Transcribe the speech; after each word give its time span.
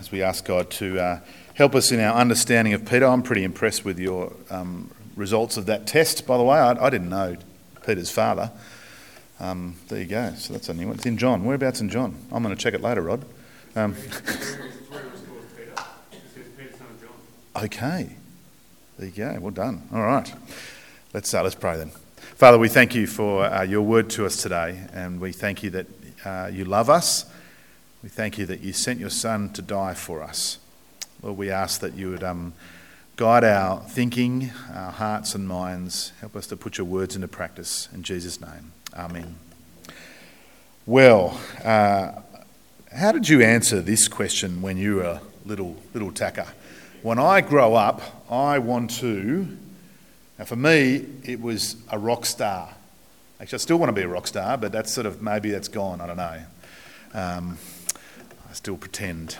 as 0.00 0.10
we 0.10 0.22
ask 0.22 0.44
God 0.44 0.70
to 0.72 0.98
uh, 0.98 1.20
help 1.54 1.74
us 1.74 1.92
in 1.92 2.00
our 2.00 2.14
understanding 2.14 2.72
of 2.72 2.84
Peter. 2.84 3.06
I'm 3.06 3.22
pretty 3.22 3.44
impressed 3.44 3.84
with 3.84 3.98
your 3.98 4.32
um, 4.50 4.90
results 5.16 5.56
of 5.56 5.66
that 5.66 5.86
test, 5.86 6.26
by 6.26 6.36
the 6.36 6.42
way. 6.42 6.58
I, 6.58 6.72
I 6.86 6.90
didn't 6.90 7.08
know 7.08 7.36
Peter's 7.86 8.10
father. 8.10 8.50
Um, 9.40 9.76
there 9.88 10.00
you 10.00 10.06
go. 10.06 10.34
So 10.36 10.52
that's 10.52 10.68
a 10.68 10.74
new 10.74 10.86
one. 10.88 10.96
It's 10.96 11.06
in 11.06 11.18
John. 11.18 11.44
Whereabouts 11.44 11.80
in 11.80 11.90
John? 11.90 12.16
I'm 12.32 12.42
going 12.42 12.54
to 12.54 12.60
check 12.60 12.74
it 12.74 12.80
later, 12.80 13.02
Rod. 13.02 13.24
Um, 13.76 13.94
okay. 17.56 18.10
There 18.98 19.06
you 19.08 19.12
go. 19.12 19.38
Well 19.40 19.52
done. 19.52 19.82
All 19.92 20.02
right. 20.02 20.32
Let's, 21.14 21.32
uh, 21.32 21.42
let's 21.42 21.54
pray 21.54 21.76
then. 21.76 21.92
Father, 22.34 22.58
we 22.58 22.68
thank 22.68 22.94
you 22.94 23.06
for 23.06 23.44
uh, 23.44 23.62
your 23.62 23.82
word 23.82 24.10
to 24.10 24.26
us 24.26 24.42
today, 24.42 24.80
and 24.92 25.20
we 25.20 25.32
thank 25.32 25.62
you 25.62 25.70
that 25.70 25.86
uh, 26.24 26.50
you 26.52 26.64
love 26.64 26.90
us 26.90 27.24
we 28.02 28.08
thank 28.08 28.38
you 28.38 28.46
that 28.46 28.60
you 28.60 28.72
sent 28.72 29.00
your 29.00 29.10
Son 29.10 29.50
to 29.50 29.62
die 29.62 29.94
for 29.94 30.22
us. 30.22 30.58
Lord, 31.22 31.36
we 31.36 31.50
ask 31.50 31.80
that 31.80 31.94
you 31.94 32.10
would 32.10 32.22
um, 32.22 32.52
guide 33.16 33.42
our 33.42 33.80
thinking, 33.80 34.52
our 34.72 34.92
hearts 34.92 35.34
and 35.34 35.48
minds. 35.48 36.12
Help 36.20 36.36
us 36.36 36.46
to 36.46 36.56
put 36.56 36.78
your 36.78 36.86
words 36.86 37.16
into 37.16 37.26
practice. 37.26 37.88
In 37.92 38.04
Jesus' 38.04 38.40
name, 38.40 38.72
Amen. 38.94 39.34
Well, 40.86 41.40
uh, 41.64 42.12
how 42.96 43.10
did 43.10 43.28
you 43.28 43.42
answer 43.42 43.80
this 43.80 44.06
question 44.06 44.62
when 44.62 44.76
you 44.76 44.96
were 44.96 45.02
a 45.02 45.20
little, 45.44 45.76
little 45.92 46.12
tacker? 46.12 46.46
When 47.02 47.18
I 47.18 47.40
grow 47.40 47.74
up, 47.74 48.00
I 48.30 48.60
want 48.60 48.92
to. 49.00 49.56
Now, 50.38 50.44
for 50.44 50.56
me, 50.56 51.04
it 51.24 51.40
was 51.40 51.76
a 51.90 51.98
rock 51.98 52.24
star. 52.26 52.70
Actually, 53.40 53.56
I 53.56 53.58
still 53.58 53.78
want 53.78 53.88
to 53.90 53.92
be 53.92 54.02
a 54.02 54.08
rock 54.08 54.28
star, 54.28 54.56
but 54.56 54.70
that's 54.70 54.92
sort 54.92 55.06
of 55.06 55.20
maybe 55.20 55.50
that's 55.50 55.68
gone. 55.68 56.00
I 56.00 56.06
don't 56.06 56.16
know. 56.16 56.42
Um, 57.12 57.58
I 58.48 58.54
still 58.54 58.76
pretend. 58.76 59.36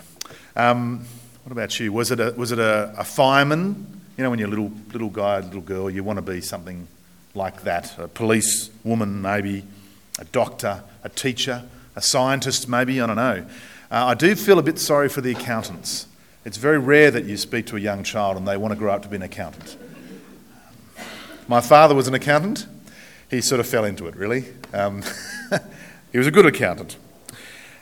Um, 0.54 1.06
what 1.44 1.52
about 1.52 1.80
you? 1.80 1.92
Was 1.92 2.10
it 2.10 2.20
a, 2.20 2.34
was 2.36 2.52
it 2.52 2.58
a, 2.58 2.94
a 2.98 3.04
fireman? 3.04 4.00
You 4.16 4.24
know, 4.24 4.30
when 4.30 4.38
you're 4.38 4.48
a 4.48 4.50
little, 4.50 4.72
little 4.92 5.08
guy, 5.08 5.40
little 5.40 5.60
girl, 5.60 5.88
you 5.88 6.04
want 6.04 6.18
to 6.18 6.22
be 6.22 6.40
something 6.40 6.86
like 7.34 7.62
that 7.62 7.96
a 7.98 8.08
police 8.08 8.70
woman, 8.84 9.22
maybe, 9.22 9.64
a 10.18 10.24
doctor, 10.26 10.82
a 11.04 11.08
teacher, 11.08 11.62
a 11.96 12.02
scientist, 12.02 12.68
maybe, 12.68 13.00
I 13.00 13.06
don't 13.06 13.16
know. 13.16 13.46
Uh, 13.90 14.06
I 14.06 14.14
do 14.14 14.34
feel 14.34 14.58
a 14.58 14.62
bit 14.62 14.78
sorry 14.78 15.08
for 15.08 15.20
the 15.20 15.30
accountants. 15.30 16.06
It's 16.44 16.58
very 16.58 16.78
rare 16.78 17.10
that 17.10 17.24
you 17.24 17.36
speak 17.36 17.66
to 17.66 17.76
a 17.76 17.80
young 17.80 18.02
child 18.02 18.36
and 18.36 18.46
they 18.46 18.56
want 18.56 18.72
to 18.72 18.78
grow 18.78 18.92
up 18.92 19.02
to 19.02 19.08
be 19.08 19.16
an 19.16 19.22
accountant. 19.22 19.76
My 21.46 21.60
father 21.60 21.94
was 21.94 22.08
an 22.08 22.14
accountant. 22.14 22.66
He 23.30 23.40
sort 23.40 23.60
of 23.60 23.66
fell 23.66 23.84
into 23.84 24.06
it, 24.06 24.16
really. 24.16 24.44
Um, 24.74 25.02
he 26.12 26.18
was 26.18 26.26
a 26.26 26.30
good 26.30 26.46
accountant. 26.46 26.96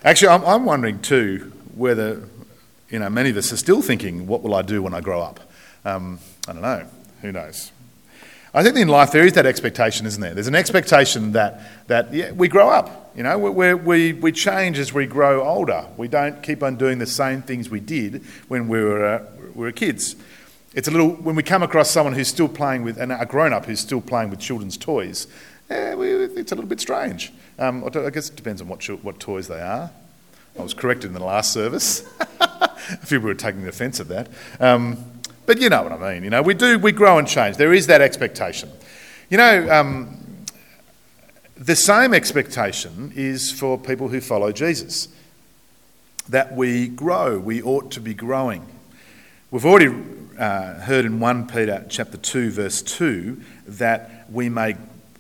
Actually, 0.05 0.29
I'm, 0.29 0.45
I'm 0.45 0.65
wondering 0.65 1.01
too 1.01 1.53
whether, 1.75 2.23
you 2.91 2.99
know, 2.99 3.11
many 3.11 3.31
of 3.31 3.37
us 3.37 3.53
are 3.53 3.57
still 3.57 3.83
thinking, 3.83 4.27
what 4.27 4.43
will 4.43 4.55
I 4.55 4.63
do 4.63 4.83
when 4.83 4.95
I 4.95 5.01
grow 5.01 5.21
up? 5.21 5.41
Um, 5.85 6.21
I 6.47 6.53
don't 6.53 6.63
know. 6.63 6.87
Who 7.23 7.33
knows? 7.33 7.73
I 8.55 8.63
think 8.63 8.77
in 8.77 8.89
life 8.89 9.13
there 9.13 9.27
is 9.27 9.35
that 9.35 9.47
expectation, 9.47 10.07
isn't 10.07 10.21
there? 10.21 10.33
There's 10.33 10.47
an 10.47 10.55
expectation 10.55 11.33
that, 11.33 11.61
that 11.89 12.13
yeah, 12.13 12.33
we 12.33 12.49
grow 12.49 12.71
up. 12.71 13.13
You 13.17 13.23
know, 13.23 13.39
we 13.39 13.75
we, 13.75 14.13
we 14.13 14.33
change 14.33 14.79
as 14.79 14.93
we 14.93 15.07
grow 15.07 15.43
older. 15.43 15.87
We 15.97 16.09
don't 16.09 16.43
keep 16.43 16.63
on 16.63 16.77
doing 16.77 16.99
the 16.99 17.07
same 17.07 17.43
things 17.43 17.69
we 17.71 17.81
did 17.81 18.23
when 18.49 18.69
we 18.69 18.83
were, 18.83 19.05
uh, 19.05 19.27
we 19.55 19.65
were 19.65 19.73
kids. 19.73 20.17
It's 20.75 20.89
a 20.89 20.91
little, 20.91 21.11
when 21.11 21.37
we 21.37 21.43
come 21.43 21.63
across 21.63 21.91
someone 21.91 22.13
who's 22.13 22.29
still 22.29 22.49
playing 22.49 22.83
with, 22.83 22.99
and 22.99 23.11
a 23.11 23.25
grown 23.25 23.55
up 23.55 23.65
who's 23.65 23.81
still 23.81 24.03
playing 24.03 24.29
with 24.29 24.39
children's 24.39 24.77
toys, 24.77 25.27
we, 25.69 26.11
it's 26.15 26.53
a 26.53 26.55
little 26.55 26.69
bit 26.69 26.81
strange. 26.81 27.33
Um, 27.59 27.85
I 27.85 28.11
guess 28.11 28.29
it 28.29 28.37
depends 28.37 28.61
on 28.61 28.69
what, 28.69 28.85
what 29.03 29.19
toys 29.19 29.49
they 29.49 29.61
are. 29.61 29.91
I 30.59 30.63
was 30.63 30.75
corrected 30.75 31.09
in 31.09 31.15
the 31.15 31.25
last 31.25 31.53
service. 31.53 32.07
a 32.41 32.97
few 32.99 33.19
people 33.19 33.29
were 33.29 33.35
taking 33.35 33.63
the 33.63 33.69
offence 33.69 34.01
of 34.01 34.09
that. 34.09 34.29
Um, 34.61 35.05
but 35.45 35.61
you 35.61 35.69
know 35.69 35.83
what 35.83 35.93
I 35.93 36.15
mean. 36.15 36.25
You 36.25 36.31
know, 36.31 36.43
we 36.43 36.55
do, 36.55 36.79
we 36.79 36.93
grow 36.93 37.19
and 37.19 37.29
change. 37.29 37.57
There 37.57 37.73
is 37.73 37.87
that 37.89 38.01
expectation. 38.01 38.71
You 39.29 39.39
know, 39.39 39.71
um, 39.71 40.27
the 41.57 41.77
same 41.77 42.15
expectation 42.15 43.13
is 43.15 43.53
for 43.53 43.79
people 43.79 44.09
who 44.09 44.21
follow 44.21 44.53
Jesus 44.53 45.09
that 46.29 46.55
we 46.55 46.89
grow, 46.89 47.39
we 47.39 47.63
ought 47.63 47.91
to 47.93 48.01
be 48.01 48.15
growing. 48.15 48.67
We've 49.51 49.65
already 49.65 49.95
uh, 50.39 50.75
heard 50.81 51.05
in 51.05 51.21
1 51.21 51.47
Peter 51.47 51.85
chapter 51.89 52.19
2 52.19 52.51
verse 52.51 52.83
2 52.83 53.41
that 53.69 54.31
we 54.31 54.49
may 54.49 54.77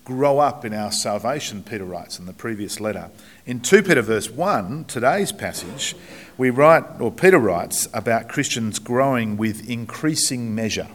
grow 0.06 0.38
up 0.38 0.64
in 0.64 0.72
our 0.72 0.92
salvation, 0.92 1.64
Peter 1.64 1.84
writes 1.84 2.20
in 2.20 2.26
the 2.26 2.32
previous 2.32 2.78
letter. 2.78 3.10
In 3.44 3.58
2 3.58 3.82
Peter 3.82 4.02
verse 4.02 4.30
1, 4.30 4.84
today's 4.84 5.32
passage, 5.32 5.96
we 6.38 6.48
write, 6.48 6.84
or 7.00 7.10
Peter 7.10 7.40
writes, 7.40 7.88
about 7.92 8.28
Christians 8.28 8.78
growing 8.78 9.36
with 9.36 9.68
increasing 9.68 10.54
measure. 10.54 10.86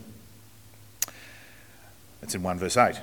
That's 2.21 2.35
in 2.35 2.41
1 2.41 2.57
verse 2.57 2.77
8. 2.77 3.01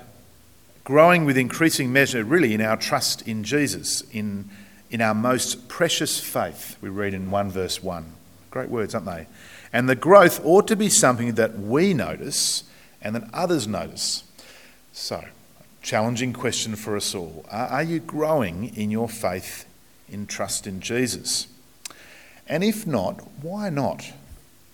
Growing 0.82 1.26
with 1.26 1.36
increasing 1.36 1.92
measure, 1.92 2.24
really, 2.24 2.54
in 2.54 2.62
our 2.62 2.78
trust 2.78 3.28
in 3.28 3.44
Jesus, 3.44 4.00
in, 4.10 4.48
in 4.90 5.02
our 5.02 5.14
most 5.14 5.68
precious 5.68 6.18
faith, 6.18 6.78
we 6.80 6.88
read 6.88 7.12
in 7.12 7.30
1 7.30 7.50
verse 7.50 7.82
1. 7.82 8.14
Great 8.50 8.70
words, 8.70 8.94
aren't 8.94 9.06
they? 9.06 9.26
And 9.74 9.90
the 9.90 9.94
growth 9.94 10.40
ought 10.42 10.66
to 10.68 10.76
be 10.76 10.88
something 10.88 11.34
that 11.34 11.58
we 11.58 11.92
notice 11.92 12.64
and 13.02 13.14
that 13.14 13.24
others 13.34 13.68
notice. 13.68 14.24
So, 14.92 15.22
challenging 15.82 16.32
question 16.32 16.76
for 16.76 16.96
us 16.96 17.14
all. 17.14 17.44
Are 17.50 17.82
you 17.82 18.00
growing 18.00 18.74
in 18.76 18.90
your 18.90 19.08
faith 19.08 19.66
in 20.08 20.26
trust 20.26 20.66
in 20.66 20.80
Jesus? 20.80 21.46
And 22.46 22.64
if 22.64 22.86
not, 22.86 23.20
why 23.42 23.70
not? 23.70 24.12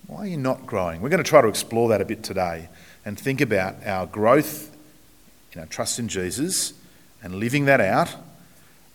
Why 0.07 0.19
are 0.21 0.27
you 0.27 0.37
not 0.37 0.67
growing? 0.67 1.01
We're 1.01 1.09
going 1.09 1.23
to 1.23 1.29
try 1.29 1.41
to 1.41 1.49
explore 1.49 1.89
that 1.89 2.01
a 2.01 2.05
bit 2.05 2.23
today 2.23 2.69
and 3.05 3.19
think 3.19 3.41
about 3.41 3.87
our 3.87 4.07
growth 4.07 4.75
in 5.53 5.61
our 5.61 5.67
trust 5.67 5.99
in 5.99 6.09
Jesus 6.09 6.75
and 7.23 7.37
living 7.37 7.65
that 7.65 7.81
out. 7.81 8.15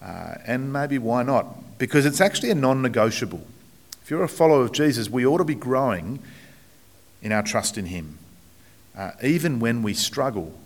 Uh, 0.02 0.36
and 0.46 0.72
maybe 0.72 0.98
why 0.98 1.24
not? 1.24 1.78
Because 1.78 2.06
it's 2.06 2.22
actually 2.22 2.52
a 2.52 2.56
non 2.56 2.82
negotiable. 2.82 3.46
If 4.02 4.10
you're 4.10 4.24
a 4.24 4.30
follower 4.30 4.64
of 4.64 4.72
Jesus, 4.72 5.10
we 5.10 5.26
ought 5.26 5.40
to 5.40 5.44
be 5.44 5.56
growing 5.56 6.20
in 7.22 7.32
our 7.32 7.44
trust 7.44 7.78
in 7.78 7.88
Him, 7.88 8.18
uh, 8.98 9.12
even 9.22 9.60
when 9.60 9.84
we 9.84 9.94
struggle 9.94 10.59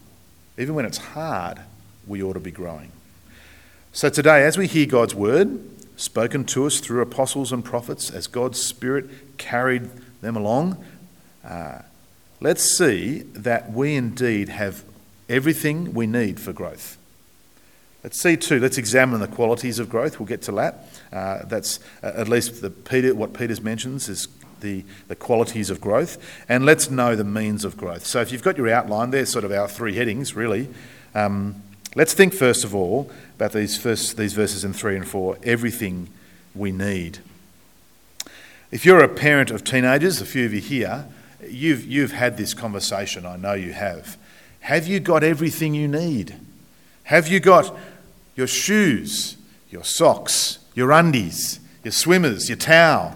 even 0.58 0.76
when 0.76 0.86
it's 0.86 0.98
hard, 0.98 1.60
we 2.08 2.22
ought 2.22 2.34
to 2.34 2.40
be 2.40 2.52
growing. 2.52 2.92
So 3.92 4.10
today, 4.10 4.44
as 4.44 4.58
we 4.58 4.68
hear 4.68 4.86
God's 4.86 5.16
word 5.16 5.60
spoken 5.96 6.46
to 6.46 6.66
us 6.66 6.80
through 6.80 7.02
apostles 7.02 7.52
and 7.52 7.64
prophets, 7.64 8.10
as 8.10 8.28
God's 8.28 8.62
Spirit 8.62 9.38
carried 9.38 9.90
them 10.22 10.36
along, 10.36 10.84
uh, 11.44 11.80
let's 12.42 12.78
see 12.78 13.20
that 13.34 13.72
we 13.72 13.96
indeed 13.96 14.50
have 14.50 14.84
everything 15.30 15.94
we 15.94 16.08
need 16.08 16.40
for 16.40 16.54
growth. 16.54 16.98
Let's 18.04 18.22
see 18.22 18.36
too. 18.36 18.60
Let's 18.60 18.78
examine 18.78 19.22
the 19.22 19.28
qualities 19.28 19.80
of 19.80 19.90
growth. 19.90 20.20
We'll 20.20 20.28
get 20.28 20.42
to 20.44 20.52
that. 20.54 20.90
Uh, 21.12 21.46
that's 21.46 21.80
uh, 22.02 22.12
at 22.16 22.28
least 22.28 22.62
the 22.62 22.70
Peter, 22.70 23.16
what 23.16 23.34
Peter's 23.34 23.62
mentions 23.62 24.10
is 24.10 24.28
the, 24.64 24.84
the 25.08 25.16
qualities 25.16 25.70
of 25.70 25.80
growth, 25.80 26.18
and 26.50 26.66
let's 26.66 26.90
know 26.90 27.16
the 27.16 27.24
means 27.24 27.64
of 27.64 27.78
growth. 27.78 28.08
So, 28.08 28.22
if 28.22 28.32
you've 28.32 28.42
got 28.42 28.58
your 28.58 28.70
outline, 28.70 29.12
there's 29.12 29.30
sort 29.30 29.46
of 29.46 29.52
our 29.52 29.68
three 29.68 29.96
headings, 29.96 30.36
really. 30.36 30.70
Um, 31.14 31.62
let's 31.96 32.16
think 32.16 32.34
first 32.34 32.64
of 32.64 32.74
all 32.74 33.12
about 33.36 33.52
these, 33.52 33.78
first, 33.78 34.18
these 34.18 34.34
verses 34.34 34.64
in 34.64 34.74
3 34.74 34.96
and 34.96 35.08
4 35.08 35.38
everything 35.44 36.10
we 36.56 36.72
need. 36.72 37.20
If 38.72 38.86
you're 38.86 39.04
a 39.04 39.08
parent 39.08 39.52
of 39.52 39.64
teenagers, 39.64 40.20
a 40.20 40.26
few 40.26 40.46
of 40.46 40.54
you 40.54 40.62
here, 40.62 41.06
you've, 41.48 41.86
you've 41.86 42.14
had 42.14 42.38
this 42.38 42.56
conversation, 42.56 43.26
I 43.26 43.36
know 43.36 43.54
you 43.54 43.74
have. 43.74 44.18
Have 44.62 44.88
you 44.88 45.00
got 45.00 45.24
everything 45.24 45.76
you 45.76 45.88
need? 45.88 46.36
Have 47.04 47.28
you 47.28 47.40
got 47.40 47.78
your 48.36 48.48
shoes, 48.48 49.38
your 49.70 49.84
socks, 49.84 50.60
your 50.74 50.92
undies, 50.92 51.60
your 51.84 51.92
swimmers, 51.92 52.50
your 52.50 52.58
towel, 52.58 53.16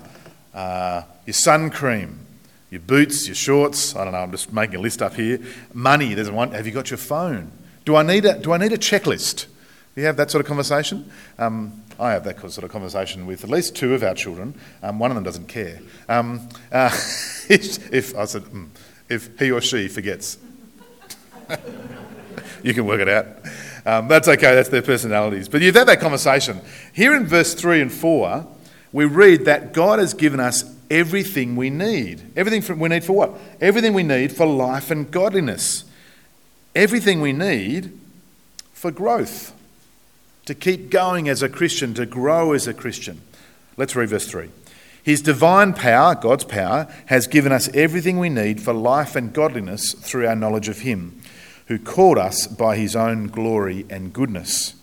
uh, 0.54 1.04
your 1.28 1.34
sun 1.34 1.70
cream, 1.70 2.26
your 2.72 2.82
boots, 2.82 3.28
your 3.28 3.36
shorts. 3.36 3.96
I 3.96 4.06
don't 4.06 4.14
know, 4.14 4.20
I'm 4.20 4.32
just 4.32 4.52
making 4.52 4.78
a 4.78 4.80
list 4.80 5.02
up 5.02 5.14
here. 5.14 5.40
Money, 5.74 6.16
there's 6.16 6.32
one. 6.32 6.52
Have 6.54 6.66
you 6.66 6.72
got 6.72 6.90
your 6.90 6.98
phone? 6.98 7.52
Do 7.86 7.96
I 7.96 8.02
need 8.02 8.26
a, 8.26 8.40
do 8.40 8.54
I 8.54 8.58
need 8.58 8.72
a 8.74 8.78
checklist? 8.78 9.46
Do 9.94 10.02
you 10.02 10.08
have 10.08 10.18
that 10.18 10.32
sort 10.32 10.40
of 10.40 10.48
conversation? 10.48 11.12
Um, 11.38 11.84
I 12.00 12.12
have 12.12 12.24
that 12.24 12.40
sort 12.40 12.64
of 12.64 12.72
conversation 12.72 13.26
with 13.26 13.44
at 13.44 13.50
least 13.50 13.76
two 13.76 13.94
of 13.94 14.04
our 14.04 14.14
children. 14.14 14.56
Um, 14.82 15.00
one 15.00 15.12
of 15.12 15.16
them 15.16 15.24
doesn't 15.24 15.48
care. 15.48 15.80
Um, 16.08 16.48
uh, 16.72 16.90
if, 17.50 17.94
if, 17.94 18.16
I 18.16 18.26
said, 18.26 18.44
mm, 18.44 18.70
if 19.10 19.38
he 19.38 19.52
or 19.52 19.60
she 19.60 19.90
forgets, 19.90 20.38
you 22.64 22.74
can 22.74 22.86
work 22.86 23.02
it 23.02 23.10
out. 23.10 23.26
Um, 23.86 24.08
that's 24.08 24.28
okay, 24.28 24.56
that's 24.56 24.70
their 24.70 24.82
personalities. 24.82 25.50
But 25.50 25.62
you've 25.62 25.76
had 25.76 25.88
that 25.88 26.00
conversation. 26.00 26.62
Here 26.94 27.16
in 27.16 27.26
verse 27.26 27.54
3 27.54 27.82
and 27.82 27.92
4, 27.92 28.48
we 28.94 29.06
read 29.06 29.46
that 29.46 29.74
God 29.74 30.00
has 30.00 30.14
given 30.14 30.40
us 30.40 30.77
everything 30.90 31.56
we 31.56 31.70
need. 31.70 32.22
Everything 32.36 32.80
we 32.80 32.90
need 32.90 33.04
for 33.04 33.14
what? 33.14 33.40
Everything 33.62 33.94
we 33.94 34.04
need 34.04 34.32
for 34.32 34.46
life 34.46 34.92
and 34.92 35.10
godliness. 35.10 35.84
Everything 36.76 37.22
we 37.22 37.34
need 37.34 37.98
for 38.74 38.92
growth. 38.92 39.54
To 40.46 40.56
keep 40.56 40.90
going 40.90 41.28
as 41.28 41.42
a 41.42 41.50
Christian, 41.50 41.94
to 41.96 42.06
grow 42.06 42.54
as 42.54 42.68
a 42.68 42.74
Christian. 42.74 43.22
Let's 43.76 43.96
read 43.96 44.10
verse 44.10 44.28
3. 44.30 44.50
His 45.04 45.22
divine 45.22 45.74
power, 45.74 46.16
God's 46.16 46.44
power, 46.44 46.88
has 47.06 47.28
given 47.28 47.52
us 47.52 47.70
everything 47.74 48.20
we 48.20 48.30
need 48.30 48.62
for 48.62 48.74
life 48.74 49.16
and 49.16 49.32
godliness 49.32 49.94
through 49.94 50.28
our 50.28 50.36
knowledge 50.36 50.68
of 50.68 50.80
Him, 50.80 51.22
who 51.68 51.80
called 51.80 52.18
us 52.18 52.46
by 52.46 52.76
His 52.76 52.96
own 52.96 53.28
glory 53.28 53.86
and 53.90 54.12
goodness. 54.12 54.74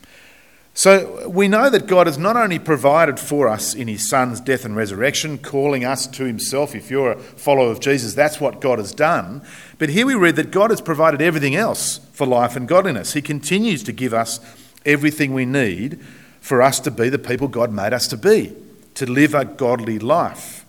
So 0.76 1.28
we 1.28 1.46
know 1.46 1.70
that 1.70 1.86
God 1.86 2.08
has 2.08 2.18
not 2.18 2.36
only 2.36 2.58
provided 2.58 3.20
for 3.20 3.46
us 3.46 3.74
in 3.74 3.86
His 3.86 4.08
Son's 4.08 4.40
death 4.40 4.64
and 4.64 4.74
resurrection, 4.74 5.38
calling 5.38 5.84
us 5.84 6.08
to 6.08 6.24
Himself. 6.24 6.74
If 6.74 6.90
you're 6.90 7.12
a 7.12 7.20
follower 7.20 7.70
of 7.70 7.78
Jesus, 7.78 8.14
that's 8.14 8.40
what 8.40 8.60
God 8.60 8.80
has 8.80 8.92
done. 8.92 9.42
But 9.78 9.90
here 9.90 10.04
we 10.04 10.16
read 10.16 10.34
that 10.34 10.50
God 10.50 10.70
has 10.70 10.80
provided 10.80 11.22
everything 11.22 11.54
else 11.54 11.98
for 12.12 12.26
life 12.26 12.56
and 12.56 12.66
godliness. 12.66 13.12
He 13.12 13.22
continues 13.22 13.84
to 13.84 13.92
give 13.92 14.12
us 14.12 14.40
everything 14.84 15.32
we 15.32 15.46
need 15.46 16.00
for 16.40 16.60
us 16.60 16.80
to 16.80 16.90
be 16.90 17.08
the 17.08 17.18
people 17.20 17.46
God 17.46 17.72
made 17.72 17.92
us 17.92 18.08
to 18.08 18.16
be 18.16 18.54
to 18.94 19.06
live 19.06 19.34
a 19.34 19.44
godly 19.44 19.98
life. 19.98 20.64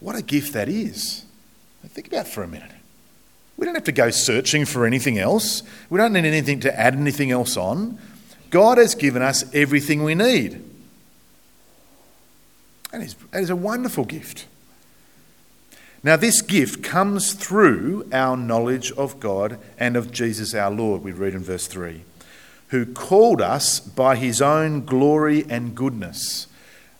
What 0.00 0.16
a 0.16 0.22
gift 0.22 0.52
that 0.54 0.68
is. 0.68 1.24
Think 1.86 2.08
about 2.08 2.28
for 2.28 2.42
a 2.42 2.48
minute. 2.48 2.70
We 3.56 3.66
don't 3.66 3.74
have 3.74 3.84
to 3.84 3.92
go 3.92 4.10
searching 4.10 4.64
for 4.64 4.86
anything 4.86 5.18
else. 5.18 5.62
We 5.90 5.98
don't 5.98 6.12
need 6.12 6.24
anything 6.24 6.60
to 6.60 6.80
add 6.80 6.94
anything 6.94 7.30
else 7.30 7.56
on. 7.56 7.98
God 8.50 8.78
has 8.78 8.94
given 8.94 9.22
us 9.22 9.44
everything 9.54 10.02
we 10.02 10.14
need. 10.14 10.62
That 12.92 13.00
is, 13.00 13.14
that 13.30 13.42
is 13.42 13.50
a 13.50 13.56
wonderful 13.56 14.04
gift. 14.04 14.46
Now, 16.02 16.16
this 16.16 16.40
gift 16.40 16.82
comes 16.82 17.34
through 17.34 18.08
our 18.12 18.36
knowledge 18.36 18.90
of 18.92 19.20
God 19.20 19.58
and 19.78 19.96
of 19.96 20.10
Jesus 20.10 20.54
our 20.54 20.70
Lord, 20.70 21.02
we 21.02 21.12
read 21.12 21.34
in 21.34 21.44
verse 21.44 21.66
3, 21.66 22.02
who 22.68 22.86
called 22.86 23.42
us 23.42 23.78
by 23.78 24.16
his 24.16 24.40
own 24.40 24.84
glory 24.84 25.44
and 25.48 25.74
goodness. 25.74 26.46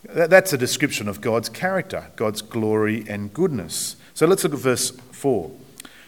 That's 0.05 0.53
a 0.53 0.59
description 0.59 1.09
of 1.09 1.21
God's 1.21 1.49
character, 1.49 2.11
God's 2.17 2.43
glory 2.43 3.05
and 3.09 3.33
goodness. 3.33 3.97
So 4.13 4.27
let's 4.27 4.45
look 4.45 4.53
at 4.53 4.59
verse 4.59 4.91
4. 4.91 5.51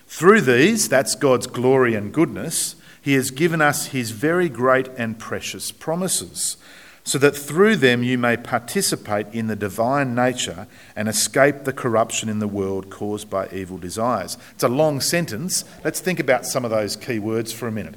Through 0.06 0.42
these, 0.42 0.88
that's 0.90 1.14
God's 1.14 1.46
glory 1.46 1.94
and 1.94 2.12
goodness, 2.12 2.76
he 3.02 3.14
has 3.14 3.30
given 3.30 3.60
us 3.60 3.86
his 3.88 4.12
very 4.12 4.48
great 4.48 4.88
and 4.96 5.18
precious 5.18 5.70
promises, 5.70 6.56
so 7.04 7.18
that 7.18 7.36
through 7.36 7.76
them 7.76 8.02
you 8.02 8.16
may 8.16 8.36
participate 8.36 9.26
in 9.32 9.48
the 9.48 9.56
divine 9.56 10.14
nature 10.14 10.66
and 10.96 11.08
escape 11.08 11.64
the 11.64 11.72
corruption 11.72 12.28
in 12.28 12.38
the 12.38 12.48
world 12.48 12.88
caused 12.88 13.28
by 13.28 13.48
evil 13.50 13.76
desires. 13.76 14.38
It's 14.52 14.62
a 14.62 14.68
long 14.68 15.00
sentence. 15.00 15.64
Let's 15.84 16.00
think 16.00 16.20
about 16.20 16.46
some 16.46 16.64
of 16.64 16.70
those 16.70 16.96
key 16.96 17.18
words 17.18 17.52
for 17.52 17.66
a 17.66 17.72
minute. 17.72 17.96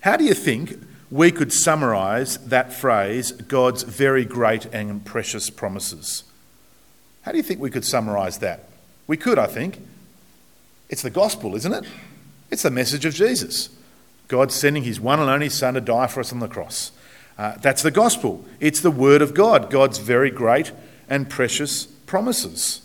How 0.00 0.16
do 0.16 0.24
you 0.24 0.34
think 0.34 0.76
we 1.10 1.32
could 1.32 1.52
summarise 1.52 2.36
that 2.38 2.72
phrase, 2.72 3.32
God's 3.32 3.82
very 3.82 4.24
great 4.24 4.66
and 4.66 5.04
precious 5.04 5.48
promises. 5.48 6.24
How 7.22 7.32
do 7.32 7.38
you 7.38 7.42
think 7.42 7.60
we 7.60 7.70
could 7.70 7.84
summarise 7.84 8.38
that? 8.38 8.68
We 9.06 9.16
could, 9.16 9.38
I 9.38 9.46
think. 9.46 9.80
It's 10.90 11.02
the 11.02 11.10
gospel, 11.10 11.54
isn't 11.56 11.72
it? 11.72 11.84
It's 12.50 12.62
the 12.62 12.70
message 12.70 13.04
of 13.04 13.14
Jesus. 13.14 13.70
God 14.28 14.52
sending 14.52 14.84
his 14.84 15.00
one 15.00 15.20
and 15.20 15.30
only 15.30 15.48
Son 15.48 15.74
to 15.74 15.80
die 15.80 16.06
for 16.06 16.20
us 16.20 16.32
on 16.32 16.40
the 16.40 16.48
cross. 16.48 16.92
Uh, 17.38 17.56
that's 17.58 17.82
the 17.82 17.90
gospel. 17.90 18.44
It's 18.60 18.80
the 18.80 18.90
word 18.90 19.22
of 19.22 19.32
God, 19.32 19.70
God's 19.70 19.98
very 19.98 20.30
great 20.30 20.72
and 21.08 21.30
precious 21.30 21.86
promises. 21.86 22.82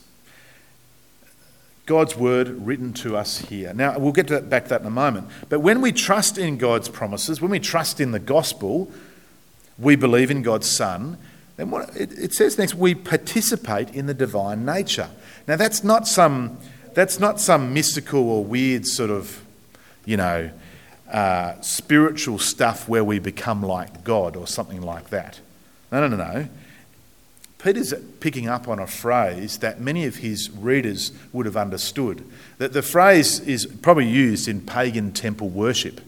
God's 1.85 2.15
word 2.15 2.65
written 2.65 2.93
to 2.93 3.17
us 3.17 3.39
here. 3.39 3.73
Now, 3.73 3.99
we'll 3.99 4.13
get 4.13 4.27
to 4.27 4.35
that, 4.35 4.49
back 4.49 4.63
to 4.63 4.69
that 4.69 4.81
in 4.81 4.87
a 4.87 4.91
moment. 4.91 5.27
But 5.49 5.59
when 5.59 5.81
we 5.81 5.91
trust 5.91 6.37
in 6.37 6.57
God's 6.57 6.87
promises, 6.87 7.41
when 7.41 7.51
we 7.51 7.59
trust 7.59 7.99
in 7.99 8.11
the 8.11 8.19
gospel, 8.19 8.89
we 9.77 9.97
believe 9.97 10.31
in 10.31 10.43
God's 10.43 10.69
Son, 10.69 11.17
then 11.57 11.71
what 11.71 11.95
it, 11.95 12.11
it 12.13 12.33
says 12.33 12.57
next, 12.57 12.75
we 12.75 12.95
participate 12.95 13.89
in 13.89 14.05
the 14.05 14.13
divine 14.13 14.63
nature. 14.63 15.09
Now, 15.45 15.57
that's 15.57 15.83
not 15.83 16.07
some, 16.07 16.57
that's 16.93 17.19
not 17.19 17.41
some 17.41 17.73
mystical 17.73 18.29
or 18.29 18.45
weird 18.45 18.85
sort 18.85 19.09
of, 19.09 19.42
you 20.05 20.17
know, 20.17 20.51
uh, 21.11 21.59
spiritual 21.61 22.39
stuff 22.39 22.89
where 22.89 23.03
we 23.03 23.19
become 23.19 23.61
like 23.61 24.03
God 24.03 24.35
or 24.35 24.47
something 24.47 24.81
like 24.81 25.09
that. 25.09 25.39
No, 25.91 26.07
no, 26.07 26.15
no, 26.15 26.17
no. 26.17 26.47
Peter's 27.63 27.93
picking 28.19 28.49
up 28.49 28.67
on 28.67 28.77
a 28.79 28.87
phrase 28.87 29.59
that 29.59 29.79
many 29.79 30.05
of 30.05 30.17
his 30.17 30.51
readers 30.51 31.13
would 31.31 31.45
have 31.45 31.55
understood. 31.55 32.29
That 32.57 32.73
the 32.73 32.81
phrase 32.81 33.39
is 33.39 33.65
probably 33.65 34.07
used 34.07 34.49
in 34.49 34.59
pagan 34.61 35.13
temple 35.13 35.47
worship, 35.47 36.01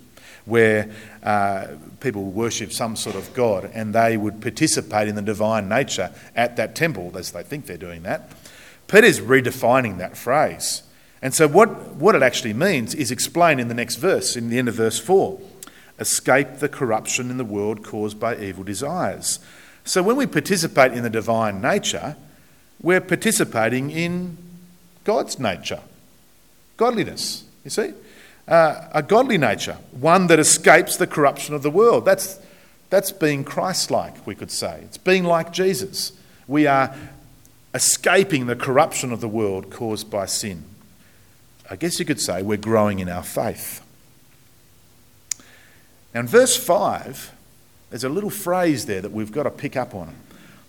where 0.43 0.91
uh, 1.23 1.67
people 2.01 2.25
worship 2.25 2.73
some 2.73 2.97
sort 2.97 3.15
of 3.15 3.33
god 3.33 3.71
and 3.73 3.95
they 3.95 4.17
would 4.17 4.41
participate 4.41 5.07
in 5.07 5.15
the 5.15 5.21
divine 5.21 5.69
nature 5.69 6.11
at 6.35 6.57
that 6.57 6.75
temple, 6.75 7.17
as 7.17 7.31
they 7.31 7.43
think 7.43 7.67
they're 7.67 7.77
doing 7.77 8.03
that. 8.03 8.31
Peter's 8.87 9.21
redefining 9.21 9.97
that 9.99 10.17
phrase. 10.17 10.83
And 11.25 11.33
so, 11.33 11.47
what, 11.47 11.95
what 11.95 12.13
it 12.13 12.21
actually 12.21 12.53
means 12.53 12.93
is 12.93 13.09
explained 13.09 13.59
in 13.59 13.67
the 13.67 13.73
next 13.73 13.95
verse, 13.95 14.35
in 14.35 14.49
the 14.49 14.59
end 14.59 14.69
of 14.69 14.75
verse 14.75 14.99
4 14.99 15.41
escape 15.99 16.59
the 16.59 16.69
corruption 16.69 17.31
in 17.31 17.37
the 17.37 17.43
world 17.43 17.83
caused 17.83 18.19
by 18.19 18.37
evil 18.37 18.63
desires. 18.63 19.39
So 19.85 20.03
when 20.03 20.17
we 20.17 20.27
participate 20.27 20.91
in 20.91 21.01
the 21.01 21.09
divine 21.09 21.61
nature, 21.61 22.15
we're 22.79 23.01
participating 23.01 23.89
in 23.89 24.37
God's 25.03 25.39
nature, 25.39 25.79
godliness, 26.77 27.45
you 27.63 27.71
see? 27.71 27.93
Uh, 28.47 28.87
a 28.91 29.01
godly 29.01 29.39
nature, 29.39 29.77
one 29.93 30.27
that 30.27 30.37
escapes 30.37 30.95
the 30.95 31.07
corruption 31.07 31.55
of 31.55 31.63
the 31.63 31.71
world. 31.71 32.05
That's, 32.05 32.39
that's 32.91 33.11
being 33.11 33.43
Christ 33.43 33.89
like, 33.89 34.27
we 34.27 34.35
could 34.35 34.51
say. 34.51 34.81
It's 34.83 34.99
being 34.99 35.23
like 35.23 35.51
Jesus. 35.51 36.11
We 36.47 36.67
are 36.67 36.95
escaping 37.73 38.45
the 38.45 38.55
corruption 38.55 39.11
of 39.11 39.21
the 39.21 39.27
world 39.27 39.71
caused 39.71 40.11
by 40.11 40.27
sin. 40.27 40.65
I 41.69 41.75
guess 41.75 41.99
you 41.99 42.05
could 42.05 42.21
say 42.21 42.41
we're 42.41 42.57
growing 42.57 42.99
in 42.99 43.09
our 43.09 43.23
faith. 43.23 43.81
Now, 46.13 46.21
in 46.21 46.27
verse 46.27 46.55
5, 46.55 47.33
there's 47.89 48.03
a 48.03 48.09
little 48.09 48.29
phrase 48.29 48.85
there 48.85 49.01
that 49.01 49.11
we've 49.11 49.31
got 49.31 49.43
to 49.43 49.51
pick 49.51 49.75
up 49.75 49.93
on. 49.93 50.15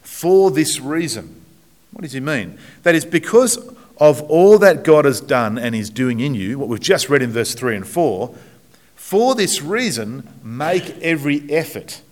For 0.03 0.51
this 0.51 0.81
reason. 0.81 1.45
What 1.93 2.03
does 2.03 2.13
he 2.13 2.21
mean? 2.21 2.59
That 2.83 2.95
is 2.95 3.05
because 3.05 3.57
of 3.99 4.23
all 4.23 4.59
that 4.59 4.85
God 4.85 5.05
has 5.05 5.21
done 5.21 5.59
and 5.59 5.75
is 5.75 5.91
doing 5.91 6.21
in 6.21 6.35
you, 6.35 6.59
what 6.59 6.69
we've 6.69 6.81
just 6.81 7.09
read 7.09 7.23
in 7.23 7.31
verse 7.31 7.55
3 7.55 7.77
and 7.77 7.87
4, 7.87 8.35
for 8.95 9.35
this 9.35 9.63
reason, 9.63 10.29
make 10.43 10.99
every 10.99 11.51
effort 11.51 12.03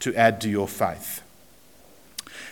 to 0.00 0.14
add 0.14 0.40
to 0.42 0.48
your 0.48 0.68
faith. 0.68 1.22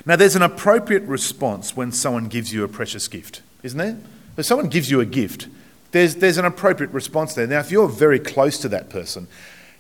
Now, 0.07 0.17
there's 0.17 0.37
an 0.37 0.43
appropriate 0.43 1.03
response 1.03 1.77
when 1.77 1.93
someone 1.93 2.29
gives 2.29 2.53
you 2.53 2.65
a 2.65 2.69
precious 2.69 3.09
gift, 3.09 3.43
isn't 3.63 3.79
there? 3.79 3.99
If 4.39 4.47
someone 4.47 4.69
gives 4.69 4.89
you 4.89 5.01
a 5.01 5.05
gift, 5.05 5.49
there's, 5.91 6.15
there's 6.15 6.39
an 6.39 6.45
appropriate 6.45 6.93
response 6.93 7.35
there. 7.35 7.47
Now, 7.47 7.59
if 7.59 7.73
you're 7.73 7.89
very 7.89 8.21
close 8.21 8.57
to 8.59 8.69
that 8.69 8.89
person, 8.89 9.27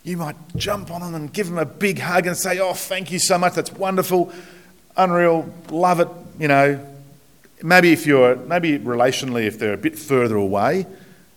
you 0.03 0.17
might 0.17 0.37
jump 0.57 0.91
on 0.91 1.01
them 1.01 1.15
and 1.15 1.33
give 1.33 1.47
them 1.47 1.59
a 1.59 1.65
big 1.65 2.01
hug 2.01 2.27
and 2.27 2.37
say, 2.37 2.59
Oh, 2.59 2.75
thank 2.75 3.13
you 3.13 3.21
so 3.21 3.39
much. 3.39 3.55
That's 3.55 3.73
wonderful, 3.73 4.33
unreal, 4.97 5.53
love 5.71 6.01
it. 6.01 6.09
You 6.41 6.49
know, 6.49 6.87
maybe 7.63 7.93
if 7.93 8.05
you're, 8.05 8.35
maybe 8.35 8.81
relationally, 8.81 9.47
if 9.47 9.61
they're 9.61 9.75
a 9.75 9.79
bit 9.79 9.97
further 9.97 10.37
away, 10.37 10.87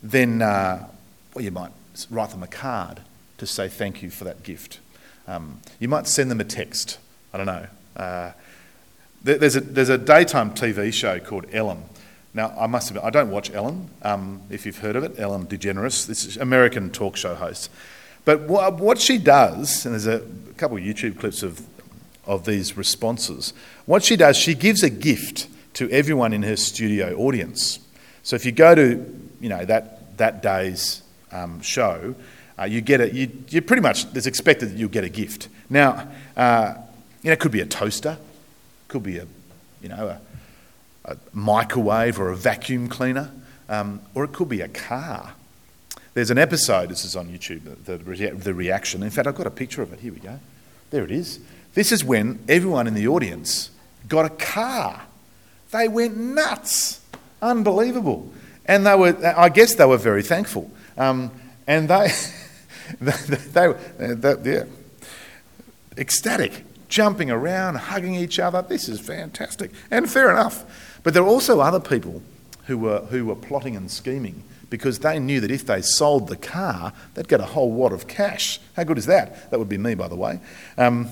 then, 0.01 0.41
uh, 0.41 0.87
well, 1.35 1.45
you 1.45 1.51
might 1.51 1.71
write 2.09 2.31
them 2.31 2.41
a 2.41 2.47
card 2.47 3.01
to 3.37 3.45
say 3.45 3.67
thank 3.67 4.01
you 4.01 4.09
for 4.09 4.23
that 4.23 4.41
gift. 4.41 4.79
Um, 5.27 5.59
you 5.79 5.87
might 5.87 6.07
send 6.07 6.31
them 6.31 6.41
a 6.41 6.45
text. 6.45 6.97
I 7.33 7.37
don't 7.37 7.45
know. 7.45 7.67
Uh, 7.95 8.31
there's, 9.23 9.55
a, 9.55 9.61
there's 9.61 9.89
a 9.89 9.99
daytime 9.99 10.55
TV 10.55 10.91
show 10.91 11.19
called 11.19 11.45
Ellen. 11.51 11.83
Now, 12.33 12.53
I 12.57 12.67
must 12.67 12.89
admit, 12.89 13.03
I 13.03 13.09
don't 13.09 13.29
watch 13.29 13.51
Ellen, 13.53 13.89
um, 14.03 14.41
if 14.49 14.65
you've 14.65 14.77
heard 14.77 14.95
of 14.95 15.03
it, 15.03 15.19
Ellen 15.19 15.47
DeGeneres. 15.47 16.07
This 16.07 16.23
is 16.23 16.37
American 16.37 16.89
talk 16.89 17.17
show 17.17 17.35
host. 17.35 17.69
But 18.23 18.47
what 18.47 18.99
she 18.99 19.17
does, 19.17 19.85
and 19.85 19.93
there's 19.93 20.07
a 20.07 20.21
couple 20.55 20.77
of 20.77 20.83
YouTube 20.83 21.19
clips 21.19 21.43
of, 21.43 21.61
of 22.25 22.45
these 22.45 22.77
responses, 22.77 23.53
what 23.85 24.03
she 24.03 24.15
does, 24.15 24.37
she 24.37 24.53
gives 24.53 24.83
a 24.83 24.89
gift 24.89 25.47
to 25.73 25.89
everyone 25.89 26.31
in 26.31 26.43
her 26.43 26.55
studio 26.55 27.15
audience. 27.17 27.79
So 28.23 28.35
if 28.35 28.45
you 28.45 28.51
go 28.51 28.75
to, 28.75 29.19
you 29.41 29.49
know, 29.49 29.65
that, 29.65 30.17
that 30.17 30.43
day's 30.43 31.01
um, 31.31 31.61
show, 31.61 32.15
uh, 32.59 32.65
you 32.65 32.79
get 32.81 33.01
it, 33.01 33.13
you, 33.13 33.31
you 33.49 33.61
pretty 33.61 33.81
much, 33.81 34.05
it's 34.15 34.27
expected 34.27 34.69
that 34.69 34.77
you'll 34.77 34.89
get 34.89 35.03
a 35.03 35.09
gift. 35.09 35.49
Now, 35.69 36.07
uh, 36.37 36.75
you 37.23 37.29
know, 37.29 37.33
it 37.33 37.39
could 37.39 37.51
be 37.51 37.61
a 37.61 37.65
toaster, 37.65 38.17
could 38.87 39.03
be 39.03 39.17
a, 39.17 39.25
you 39.81 39.89
know, 39.89 40.07
a, 40.07 40.21
a 41.05 41.17
microwave 41.33 42.19
or 42.19 42.29
a 42.29 42.35
vacuum 42.35 42.87
cleaner, 42.87 43.31
um, 43.69 44.01
or 44.13 44.23
it 44.23 44.33
could 44.33 44.49
be 44.49 44.61
a 44.61 44.67
car. 44.67 45.33
There's 46.13 46.29
an 46.29 46.37
episode, 46.37 46.89
this 46.89 47.05
is 47.05 47.15
on 47.15 47.27
YouTube, 47.27 47.85
the, 47.85 47.97
the, 47.97 48.31
the 48.31 48.53
reaction. 48.53 49.01
In 49.01 49.09
fact, 49.09 49.27
I've 49.27 49.35
got 49.35 49.47
a 49.47 49.51
picture 49.51 49.81
of 49.81 49.93
it. 49.93 49.99
Here 49.99 50.11
we 50.11 50.19
go. 50.19 50.39
There 50.89 51.03
it 51.03 51.11
is. 51.11 51.39
This 51.73 51.91
is 51.91 52.03
when 52.03 52.39
everyone 52.49 52.85
in 52.85 52.93
the 52.93 53.07
audience 53.07 53.71
got 54.09 54.25
a 54.25 54.29
car. 54.29 55.03
They 55.71 55.87
went 55.87 56.17
nuts. 56.17 56.99
Unbelievable. 57.41 58.31
And 58.65 58.85
they 58.85 58.95
were, 58.95 59.15
I 59.37 59.49
guess 59.49 59.75
they 59.75 59.85
were 59.85 59.97
very 59.97 60.21
thankful. 60.21 60.69
Um, 60.97 61.31
and 61.65 61.89
they, 61.89 62.09
they, 63.01 63.73
they, 63.97 64.13
they, 64.15 64.51
yeah, 64.51 64.63
ecstatic, 65.97 66.65
jumping 66.89 67.31
around, 67.31 67.75
hugging 67.75 68.15
each 68.15 68.37
other. 68.37 68.61
This 68.61 68.89
is 68.89 68.99
fantastic. 68.99 69.71
And 69.89 70.11
fair 70.11 70.29
enough. 70.29 70.65
But 71.03 71.13
there 71.13 71.23
are 71.23 71.27
also 71.27 71.59
other 71.59 71.79
people 71.79 72.21
who 72.65 72.77
were, 72.77 72.99
who 73.05 73.25
were 73.25 73.35
plotting 73.35 73.75
and 73.75 73.89
scheming 73.89 74.43
because 74.69 74.99
they 74.99 75.19
knew 75.19 75.41
that 75.41 75.51
if 75.51 75.65
they 75.65 75.81
sold 75.81 76.27
the 76.27 76.37
car, 76.37 76.93
they'd 77.13 77.27
get 77.27 77.41
a 77.41 77.45
whole 77.45 77.71
wad 77.71 77.91
of 77.91 78.07
cash. 78.07 78.59
How 78.75 78.83
good 78.83 78.97
is 78.97 79.05
that? 79.07 79.51
That 79.51 79.59
would 79.59 79.69
be 79.69 79.77
me, 79.77 79.95
by 79.95 80.07
the 80.07 80.15
way. 80.15 80.39
Um, 80.77 81.09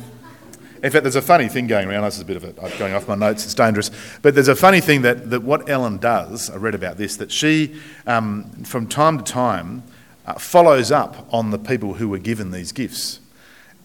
in 0.82 0.92
fact, 0.92 1.04
there's 1.04 1.18
a 1.18 1.22
funny 1.22 1.50
thing 1.50 1.68
going 1.68 1.90
around. 1.90 2.04
This 2.04 2.16
is 2.16 2.22
a 2.22 2.26
bit 2.26 2.38
of 2.38 2.46
it 2.46 2.56
going 2.80 2.94
off 2.94 3.08
my 3.08 3.16
notes. 3.16 3.44
It's 3.44 3.54
dangerous. 3.54 3.92
But 4.22 4.34
there's 4.34 4.48
a 4.48 4.56
funny 4.56 4.80
thing 4.80 5.02
that, 5.02 5.30
that 5.30 5.44
what 5.44 5.70
Ellen 5.70 5.98
does, 5.98 6.50
I 6.50 6.56
read 6.56 6.74
about 6.74 6.96
this, 6.96 7.18
that 7.18 7.34
she, 7.34 7.76
um, 8.08 8.50
from 8.64 8.88
time 8.88 9.18
to 9.18 9.24
time, 9.24 9.84
uh, 10.26 10.36
follows 10.36 10.90
up 10.90 11.28
on 11.34 11.52
the 11.52 11.60
people 11.60 11.96
who 11.96 12.08
were 12.08 12.18
given 12.18 12.52
these 12.52 12.72
gifts. 12.72 13.20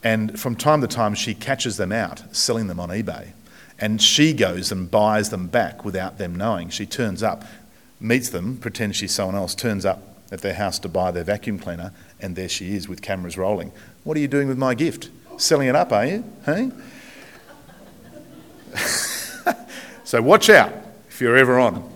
And 0.04 0.38
from 0.38 0.54
time 0.54 0.82
to 0.82 0.86
time, 0.86 1.14
she 1.14 1.34
catches 1.34 1.76
them 1.76 1.90
out 1.90 2.22
selling 2.30 2.68
them 2.68 2.78
on 2.78 2.90
eBay. 2.90 3.32
And 3.84 4.00
she 4.00 4.32
goes 4.32 4.72
and 4.72 4.90
buys 4.90 5.28
them 5.28 5.46
back 5.46 5.84
without 5.84 6.16
them 6.16 6.34
knowing. 6.34 6.70
She 6.70 6.86
turns 6.86 7.22
up, 7.22 7.44
meets 8.00 8.30
them, 8.30 8.56
pretends 8.56 8.96
she's 8.96 9.14
someone 9.14 9.34
else, 9.34 9.54
turns 9.54 9.84
up 9.84 10.00
at 10.32 10.40
their 10.40 10.54
house 10.54 10.78
to 10.78 10.88
buy 10.88 11.10
their 11.10 11.22
vacuum 11.22 11.58
cleaner, 11.58 11.92
and 12.18 12.34
there 12.34 12.48
she 12.48 12.74
is 12.74 12.88
with 12.88 13.02
cameras 13.02 13.36
rolling. 13.36 13.72
What 14.02 14.16
are 14.16 14.20
you 14.20 14.26
doing 14.26 14.48
with 14.48 14.56
my 14.56 14.74
gift? 14.74 15.10
Selling 15.36 15.68
it 15.68 15.76
up, 15.76 15.92
are 15.92 16.06
you? 16.06 16.24
Hey? 16.46 16.70
so 20.04 20.22
watch 20.22 20.48
out 20.48 20.72
if 21.10 21.20
you're 21.20 21.36
ever 21.36 21.58
on. 21.58 21.86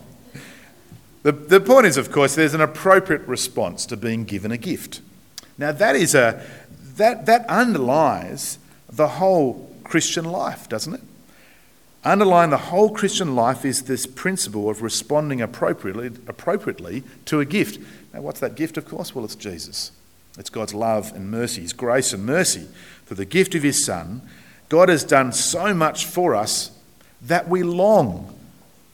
The, 1.22 1.32
the 1.32 1.58
point 1.58 1.86
is, 1.86 1.96
of 1.96 2.12
course, 2.12 2.34
there's 2.34 2.52
an 2.52 2.60
appropriate 2.60 3.22
response 3.22 3.86
to 3.86 3.96
being 3.96 4.24
given 4.24 4.52
a 4.52 4.58
gift. 4.58 5.00
Now, 5.56 5.72
that, 5.72 5.96
is 5.96 6.14
a, 6.14 6.44
that, 6.96 7.24
that 7.24 7.46
underlies 7.48 8.58
the 8.90 9.08
whole 9.08 9.74
Christian 9.84 10.26
life, 10.26 10.68
doesn't 10.68 10.92
it? 10.92 11.00
Underlying 12.08 12.48
the 12.48 12.56
whole 12.56 12.88
Christian 12.88 13.36
life 13.36 13.66
is 13.66 13.82
this 13.82 14.06
principle 14.06 14.70
of 14.70 14.80
responding 14.80 15.42
appropriately, 15.42 16.06
appropriately 16.26 17.04
to 17.26 17.40
a 17.40 17.44
gift. 17.44 17.78
Now, 18.14 18.22
what's 18.22 18.40
that 18.40 18.54
gift, 18.54 18.78
of 18.78 18.88
course? 18.88 19.14
Well, 19.14 19.26
it's 19.26 19.34
Jesus. 19.34 19.92
It's 20.38 20.48
God's 20.48 20.72
love 20.72 21.12
and 21.14 21.30
mercy, 21.30 21.60
His 21.60 21.74
grace 21.74 22.14
and 22.14 22.24
mercy 22.24 22.66
through 23.04 23.18
the 23.18 23.26
gift 23.26 23.54
of 23.54 23.62
His 23.62 23.84
Son. 23.84 24.22
God 24.70 24.88
has 24.88 25.04
done 25.04 25.32
so 25.32 25.74
much 25.74 26.06
for 26.06 26.34
us 26.34 26.70
that 27.20 27.46
we 27.46 27.62
long. 27.62 28.34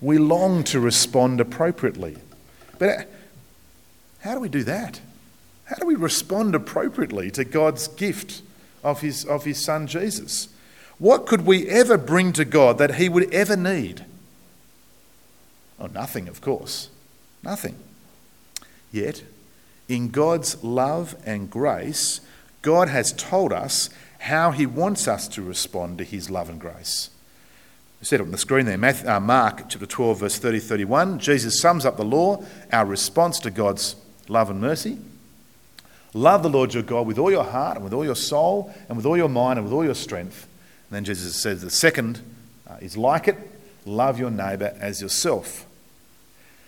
We 0.00 0.18
long 0.18 0.64
to 0.64 0.80
respond 0.80 1.40
appropriately. 1.40 2.16
But 2.80 2.88
uh, 2.88 3.02
how 4.22 4.34
do 4.34 4.40
we 4.40 4.48
do 4.48 4.64
that? 4.64 5.00
How 5.66 5.76
do 5.76 5.86
we 5.86 5.94
respond 5.94 6.56
appropriately 6.56 7.30
to 7.30 7.44
God's 7.44 7.86
gift 7.86 8.42
of 8.82 9.02
His, 9.02 9.24
of 9.24 9.44
his 9.44 9.64
Son 9.64 9.86
Jesus? 9.86 10.48
What 10.98 11.26
could 11.26 11.44
we 11.44 11.68
ever 11.68 11.98
bring 11.98 12.32
to 12.34 12.44
God 12.44 12.78
that 12.78 12.96
He 12.96 13.08
would 13.08 13.32
ever 13.32 13.56
need? 13.56 14.04
Oh, 15.78 15.86
nothing, 15.86 16.28
of 16.28 16.40
course. 16.40 16.88
Nothing. 17.42 17.76
Yet, 18.92 19.24
in 19.88 20.10
God's 20.10 20.62
love 20.62 21.16
and 21.26 21.50
grace, 21.50 22.20
God 22.62 22.88
has 22.88 23.12
told 23.12 23.52
us 23.52 23.90
how 24.20 24.52
He 24.52 24.66
wants 24.66 25.08
us 25.08 25.28
to 25.28 25.42
respond 25.42 25.98
to 25.98 26.04
His 26.04 26.30
love 26.30 26.48
and 26.48 26.60
grace. 26.60 27.10
I 28.00 28.04
said 28.04 28.20
it 28.20 28.24
on 28.24 28.30
the 28.30 28.38
screen 28.38 28.66
there, 28.66 28.78
Matthew, 28.78 29.08
uh, 29.08 29.18
Mark 29.18 29.68
chapter 29.68 29.86
12, 29.86 30.20
verse 30.20 30.38
30 30.38 30.60
31. 30.60 31.18
Jesus 31.18 31.60
sums 31.60 31.84
up 31.84 31.96
the 31.96 32.04
law, 32.04 32.44
our 32.72 32.86
response 32.86 33.38
to 33.40 33.50
God's 33.50 33.96
love 34.28 34.48
and 34.48 34.60
mercy. 34.60 34.98
Love 36.12 36.42
the 36.42 36.50
Lord 36.50 36.72
your 36.72 36.82
God 36.82 37.06
with 37.06 37.18
all 37.18 37.30
your 37.30 37.44
heart 37.44 37.76
and 37.76 37.84
with 37.84 37.92
all 37.92 38.04
your 38.04 38.14
soul 38.14 38.72
and 38.88 38.96
with 38.96 39.04
all 39.04 39.16
your 39.16 39.28
mind 39.28 39.58
and 39.58 39.66
with 39.66 39.74
all 39.74 39.84
your 39.84 39.94
strength. 39.94 40.46
Then 40.94 41.04
Jesus 41.04 41.40
says 41.40 41.62
the 41.62 41.70
second 41.70 42.20
uh, 42.68 42.76
is 42.80 42.96
like 42.96 43.28
it 43.28 43.36
love 43.84 44.18
your 44.18 44.30
neighbour 44.30 44.76
as 44.80 45.02
yourself. 45.02 45.66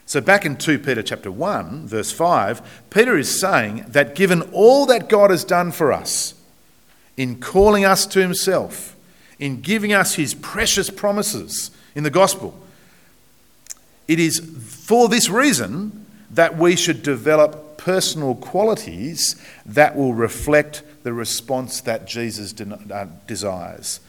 So 0.04 0.20
back 0.20 0.44
in 0.44 0.56
2 0.56 0.78
Peter 0.78 1.02
chapter 1.02 1.30
1 1.30 1.86
verse 1.86 2.12
5, 2.12 2.84
Peter 2.90 3.16
is 3.16 3.40
saying 3.40 3.86
that 3.88 4.14
given 4.14 4.42
all 4.52 4.86
that 4.86 5.08
God 5.08 5.30
has 5.30 5.44
done 5.44 5.72
for 5.72 5.92
us 5.92 6.34
in 7.16 7.40
calling 7.40 7.84
us 7.84 8.06
to 8.06 8.20
himself, 8.20 8.94
in 9.38 9.60
giving 9.60 9.92
us 9.92 10.14
his 10.14 10.34
precious 10.34 10.90
promises 10.90 11.70
in 11.94 12.04
the 12.04 12.10
gospel, 12.10 12.58
it 14.06 14.20
is 14.20 14.38
for 14.38 15.08
this 15.08 15.28
reason 15.28 16.06
that 16.30 16.56
we 16.56 16.76
should 16.76 17.02
develop 17.02 17.76
personal 17.76 18.34
qualities 18.34 19.36
that 19.64 19.96
will 19.96 20.14
reflect 20.14 20.82
the 21.02 21.12
response 21.12 21.80
that 21.80 22.06
Jesus 22.06 22.54
uh, 22.60 23.06
desires. 23.26 24.00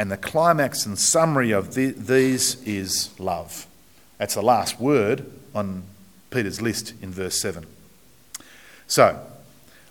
And 0.00 0.10
the 0.10 0.16
climax 0.16 0.86
and 0.86 0.98
summary 0.98 1.50
of 1.50 1.74
the, 1.74 1.90
these 1.90 2.54
is 2.62 3.10
love. 3.20 3.66
That's 4.16 4.32
the 4.32 4.40
last 4.40 4.80
word 4.80 5.30
on 5.54 5.82
Peter's 6.30 6.62
list 6.62 6.94
in 7.02 7.10
verse 7.10 7.38
7. 7.38 7.66
So, 8.86 9.20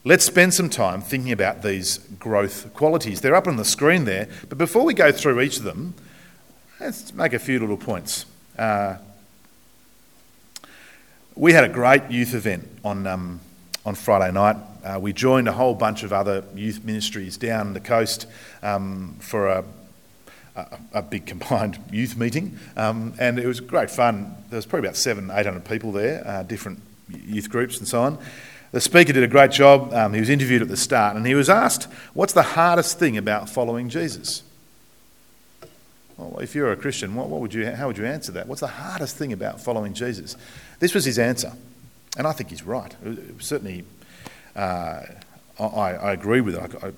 let's 0.04 0.26
spend 0.26 0.56
some 0.56 0.68
time 0.68 1.02
thinking 1.02 1.32
about 1.32 1.62
these 1.62 2.00
growth 2.18 2.74
qualities. 2.74 3.22
They're 3.22 3.36
up 3.36 3.48
on 3.48 3.58
the 3.58 3.64
screen 3.64 4.06
there, 4.06 4.28
but 4.48 4.58
before 4.58 4.84
we 4.84 4.96
go 4.96 5.12
through 5.12 5.42
each 5.42 5.58
of 5.58 5.64
them, 5.64 5.94
let's 6.80 7.14
make 7.14 7.34
a 7.34 7.40
few 7.40 7.60
little 7.60 7.78
points. 7.78 8.26
Uh, 8.58 8.96
we 11.36 11.54
had 11.54 11.66
a 11.66 11.70
great 11.70 12.10
youth 12.10 12.34
event 12.34 12.68
on, 12.84 13.06
um, 13.06 13.42
on 13.86 13.94
Friday 13.94 14.32
night. 14.32 14.58
Uh, 14.84 14.98
we 15.00 15.14
joined 15.14 15.48
a 15.48 15.54
whole 15.54 15.76
bunch 15.76 16.02
of 16.02 16.12
other 16.12 16.44
youth 16.56 16.84
ministries 16.84 17.38
down 17.38 17.74
the 17.74 17.80
coast 17.80 18.26
um, 18.64 19.16
for 19.20 19.50
a 19.50 19.64
a, 20.94 21.02
big 21.02 21.26
combined 21.26 21.78
youth 21.92 22.18
meeting, 22.18 22.58
um, 22.76 23.14
and 23.20 23.40
it 23.40 23.46
was 23.46 23.60
great 23.60 23.90
fun. 23.90 24.36
There 24.50 24.58
was 24.58 24.66
probably 24.66 24.88
about 24.88 24.98
seven, 24.98 25.32
eight 25.32 25.46
hundred 25.46 25.66
people 25.66 25.92
there, 25.92 26.26
uh, 26.26 26.44
different 26.44 26.82
youth 27.10 27.50
groups 27.50 27.78
and 27.80 27.88
so 27.88 28.02
on. 28.02 28.18
The 28.72 28.82
speaker 28.82 29.14
did 29.14 29.24
a 29.24 29.28
great 29.28 29.52
job. 29.52 29.94
Um, 29.94 30.14
he 30.14 30.20
was 30.20 30.30
interviewed 30.30 30.62
at 30.62 30.68
the 30.68 30.78
start, 30.78 31.16
and 31.16 31.26
he 31.26 31.36
was 31.36 31.50
asked, 31.50 31.86
"What's 32.14 32.34
the 32.34 32.44
hardest 32.44 33.00
thing 33.00 33.18
about 33.18 33.50
following 33.50 33.90
Jesus?" 33.90 34.44
Well, 36.18 36.40
if 36.40 36.54
you're 36.54 36.72
a 36.74 36.76
Christian, 36.76 37.16
what, 37.16 37.30
what 37.30 37.40
would 37.40 37.54
you, 37.54 37.72
how 37.72 37.88
would 37.88 37.98
you 37.98 38.06
answer 38.06 38.34
that? 38.34 38.46
What's 38.46 38.60
the 38.60 38.68
hardest 38.68 39.16
thing 39.16 39.32
about 39.32 39.62
following 39.62 39.94
Jesus? 39.94 40.36
This 40.80 40.94
was 40.94 41.06
his 41.06 41.18
answer, 41.18 41.54
and 42.18 42.28
I 42.28 42.34
think 42.34 42.50
he's 42.50 42.64
right. 42.64 42.94
certainly, 43.40 43.86
uh, 44.54 45.04
I, 45.58 45.66
I, 45.66 46.12
agree 46.12 46.42
with 46.42 46.56
it. 46.56 46.84
I, 46.84 46.92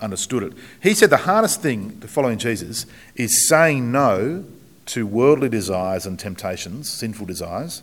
understood 0.00 0.42
it. 0.42 0.52
He 0.82 0.94
said 0.94 1.10
the 1.10 1.18
hardest 1.18 1.60
thing 1.62 2.00
to 2.00 2.08
following 2.08 2.38
Jesus 2.38 2.86
is 3.16 3.48
saying 3.48 3.92
no 3.92 4.44
to 4.86 5.06
worldly 5.06 5.48
desires 5.48 6.06
and 6.06 6.18
temptations, 6.18 6.90
sinful 6.90 7.26
desires, 7.26 7.82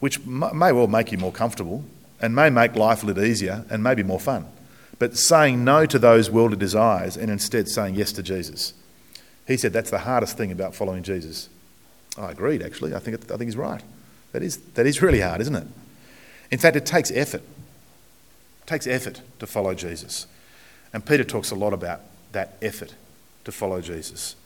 which 0.00 0.24
may 0.26 0.72
well 0.72 0.86
make 0.86 1.12
you 1.12 1.18
more 1.18 1.32
comfortable 1.32 1.84
and 2.20 2.34
may 2.34 2.50
make 2.50 2.74
life 2.74 3.02
a 3.02 3.06
little 3.06 3.24
easier 3.24 3.64
and 3.70 3.82
maybe 3.82 4.02
more 4.02 4.20
fun. 4.20 4.46
But 4.98 5.16
saying 5.16 5.64
no 5.64 5.86
to 5.86 5.98
those 5.98 6.30
worldly 6.30 6.56
desires 6.56 7.16
and 7.16 7.30
instead 7.30 7.68
saying 7.68 7.94
yes 7.94 8.12
to 8.12 8.22
Jesus. 8.22 8.74
He 9.46 9.56
said 9.56 9.72
that's 9.72 9.90
the 9.90 9.98
hardest 9.98 10.36
thing 10.36 10.50
about 10.50 10.74
following 10.74 11.02
Jesus. 11.02 11.48
I 12.16 12.30
agreed, 12.30 12.62
actually. 12.62 12.94
I 12.94 12.98
think, 12.98 13.30
I 13.30 13.36
think 13.36 13.48
he's 13.48 13.56
right. 13.56 13.82
That 14.32 14.42
is, 14.42 14.56
that 14.74 14.86
is 14.86 15.02
really 15.02 15.20
hard, 15.20 15.40
isn't 15.40 15.54
it? 15.54 15.66
In 16.50 16.58
fact, 16.58 16.76
it 16.76 16.86
takes 16.86 17.10
effort. 17.10 17.42
It 17.42 18.66
takes 18.66 18.86
effort 18.86 19.20
to 19.38 19.46
follow 19.46 19.74
Jesus. 19.74 20.26
And 20.94 21.04
Peter 21.04 21.24
talks 21.24 21.50
a 21.50 21.56
lot 21.56 21.72
about 21.72 22.00
that 22.32 22.56
effort 22.62 22.94
to 23.44 23.52
follow 23.52 23.80
Jesus. 23.80 24.36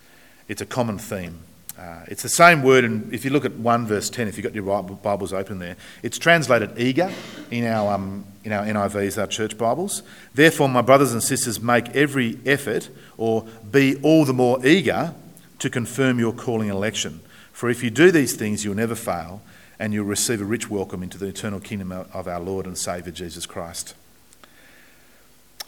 It's 0.48 0.62
a 0.62 0.66
common 0.66 0.98
theme. 0.98 1.40
Uh, 1.78 2.00
it's 2.08 2.24
the 2.24 2.28
same 2.28 2.62
word, 2.62 2.84
and 2.84 3.12
if 3.14 3.24
you 3.24 3.30
look 3.30 3.44
at 3.44 3.52
1 3.52 3.86
verse 3.86 4.10
10, 4.10 4.26
if 4.26 4.36
you've 4.36 4.42
got 4.42 4.54
your 4.54 4.82
Bibles 4.82 5.32
open 5.32 5.60
there, 5.60 5.76
it's 6.02 6.18
translated 6.18 6.76
eager 6.76 7.12
in 7.52 7.64
our, 7.66 7.92
um, 7.92 8.24
in 8.42 8.50
our 8.50 8.64
NIVs, 8.64 9.16
our 9.16 9.28
church 9.28 9.56
Bibles. 9.56 10.02
Therefore, 10.34 10.68
my 10.68 10.80
brothers 10.80 11.12
and 11.12 11.22
sisters, 11.22 11.60
make 11.60 11.90
every 11.90 12.40
effort 12.44 12.88
or 13.16 13.46
be 13.70 13.94
all 14.02 14.24
the 14.24 14.32
more 14.32 14.66
eager 14.66 15.14
to 15.60 15.70
confirm 15.70 16.18
your 16.18 16.32
calling 16.32 16.68
election. 16.68 17.20
For 17.52 17.70
if 17.70 17.84
you 17.84 17.90
do 17.90 18.10
these 18.10 18.34
things, 18.34 18.64
you'll 18.64 18.74
never 18.74 18.96
fail, 18.96 19.42
and 19.78 19.92
you'll 19.92 20.06
receive 20.06 20.40
a 20.40 20.44
rich 20.44 20.68
welcome 20.68 21.04
into 21.04 21.18
the 21.18 21.26
eternal 21.26 21.60
kingdom 21.60 21.92
of 21.92 22.26
our 22.26 22.40
Lord 22.40 22.66
and 22.66 22.76
Saviour 22.76 23.12
Jesus 23.12 23.46
Christ. 23.46 23.94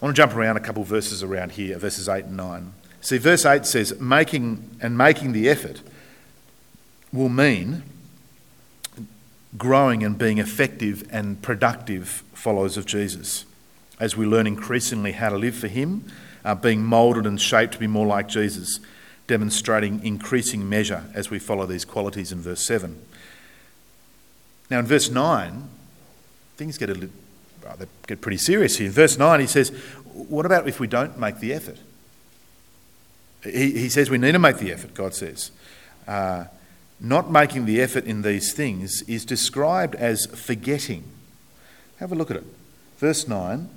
I 0.01 0.05
want 0.05 0.15
to 0.15 0.21
jump 0.21 0.35
around 0.35 0.57
a 0.57 0.61
couple 0.61 0.81
of 0.81 0.87
verses 0.87 1.21
around 1.21 1.51
here, 1.51 1.77
verses 1.77 2.09
8 2.09 2.25
and 2.25 2.37
9. 2.37 2.73
See, 3.01 3.17
verse 3.19 3.45
8 3.45 3.65
says, 3.67 3.99
making 3.99 4.77
and 4.81 4.97
making 4.97 5.33
the 5.33 5.47
effort 5.47 5.81
will 7.13 7.29
mean 7.29 7.83
growing 9.57 10.03
and 10.03 10.17
being 10.17 10.39
effective 10.39 11.07
and 11.11 11.41
productive 11.41 12.23
followers 12.33 12.77
of 12.77 12.85
Jesus 12.85 13.45
as 13.99 14.17
we 14.17 14.25
learn 14.25 14.47
increasingly 14.47 15.11
how 15.11 15.29
to 15.29 15.37
live 15.37 15.55
for 15.55 15.67
Him, 15.67 16.11
uh, 16.43 16.55
being 16.55 16.83
moulded 16.83 17.27
and 17.27 17.39
shaped 17.39 17.73
to 17.73 17.79
be 17.79 17.85
more 17.85 18.07
like 18.07 18.27
Jesus, 18.27 18.79
demonstrating 19.27 20.03
increasing 20.03 20.67
measure 20.67 21.03
as 21.13 21.29
we 21.29 21.37
follow 21.37 21.67
these 21.67 21.85
qualities 21.85 22.31
in 22.31 22.41
verse 22.41 22.61
7. 22.61 22.99
Now, 24.71 24.79
in 24.79 24.87
verse 24.87 25.11
9, 25.11 25.69
things 26.57 26.79
get 26.79 26.89
a 26.89 26.93
little 26.93 27.09
well, 27.63 27.75
they 27.77 27.85
get 28.07 28.21
pretty 28.21 28.37
serious 28.37 28.77
here. 28.77 28.87
In 28.87 28.93
verse 28.93 29.17
9, 29.17 29.39
he 29.39 29.47
says, 29.47 29.69
What 30.13 30.45
about 30.45 30.67
if 30.67 30.79
we 30.79 30.87
don't 30.87 31.17
make 31.17 31.39
the 31.39 31.53
effort? 31.53 31.77
He, 33.43 33.71
he 33.71 33.89
says 33.89 34.09
we 34.09 34.17
need 34.17 34.33
to 34.33 34.39
make 34.39 34.57
the 34.57 34.71
effort, 34.71 34.93
God 34.93 35.13
says. 35.15 35.51
Uh, 36.07 36.45
not 36.99 37.31
making 37.31 37.65
the 37.65 37.81
effort 37.81 38.05
in 38.05 38.21
these 38.21 38.53
things 38.53 39.01
is 39.03 39.25
described 39.25 39.95
as 39.95 40.27
forgetting. 40.27 41.03
Have 41.97 42.11
a 42.11 42.15
look 42.15 42.29
at 42.29 42.37
it. 42.37 42.45
Verse 42.97 43.27
9 43.27 43.69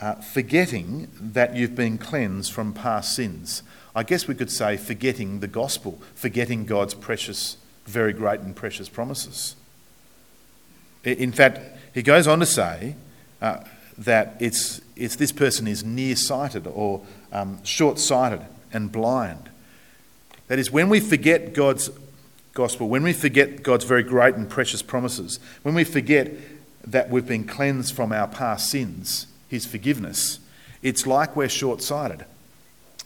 uh, 0.00 0.14
forgetting 0.16 1.08
that 1.20 1.54
you've 1.54 1.76
been 1.76 1.98
cleansed 1.98 2.52
from 2.52 2.72
past 2.72 3.14
sins. 3.14 3.62
I 3.94 4.02
guess 4.02 4.26
we 4.26 4.34
could 4.34 4.50
say 4.50 4.76
forgetting 4.76 5.40
the 5.40 5.46
gospel, 5.46 6.00
forgetting 6.14 6.66
God's 6.66 6.94
precious, 6.94 7.56
very 7.86 8.12
great 8.12 8.40
and 8.40 8.56
precious 8.56 8.88
promises. 8.88 9.54
In 11.04 11.32
fact, 11.32 11.60
he 11.94 12.02
goes 12.02 12.26
on 12.26 12.40
to 12.40 12.46
say 12.46 12.96
uh, 13.44 13.62
that 13.98 14.36
it's, 14.40 14.80
it's 14.96 15.16
this 15.16 15.30
person 15.30 15.68
is 15.68 15.84
nearsighted 15.84 16.66
or 16.66 17.02
um, 17.30 17.62
short 17.62 17.98
sighted 17.98 18.40
and 18.72 18.90
blind. 18.90 19.50
That 20.48 20.58
is, 20.58 20.70
when 20.70 20.88
we 20.88 20.98
forget 20.98 21.52
God's 21.52 21.90
gospel, 22.54 22.88
when 22.88 23.02
we 23.02 23.12
forget 23.12 23.62
God's 23.62 23.84
very 23.84 24.02
great 24.02 24.34
and 24.34 24.48
precious 24.48 24.80
promises, 24.80 25.38
when 25.62 25.74
we 25.74 25.84
forget 25.84 26.32
that 26.86 27.10
we've 27.10 27.26
been 27.26 27.44
cleansed 27.44 27.94
from 27.94 28.12
our 28.12 28.28
past 28.28 28.70
sins, 28.70 29.26
His 29.48 29.66
forgiveness, 29.66 30.40
it's 30.82 31.06
like 31.06 31.36
we're 31.36 31.50
short 31.50 31.82
sighted. 31.82 32.24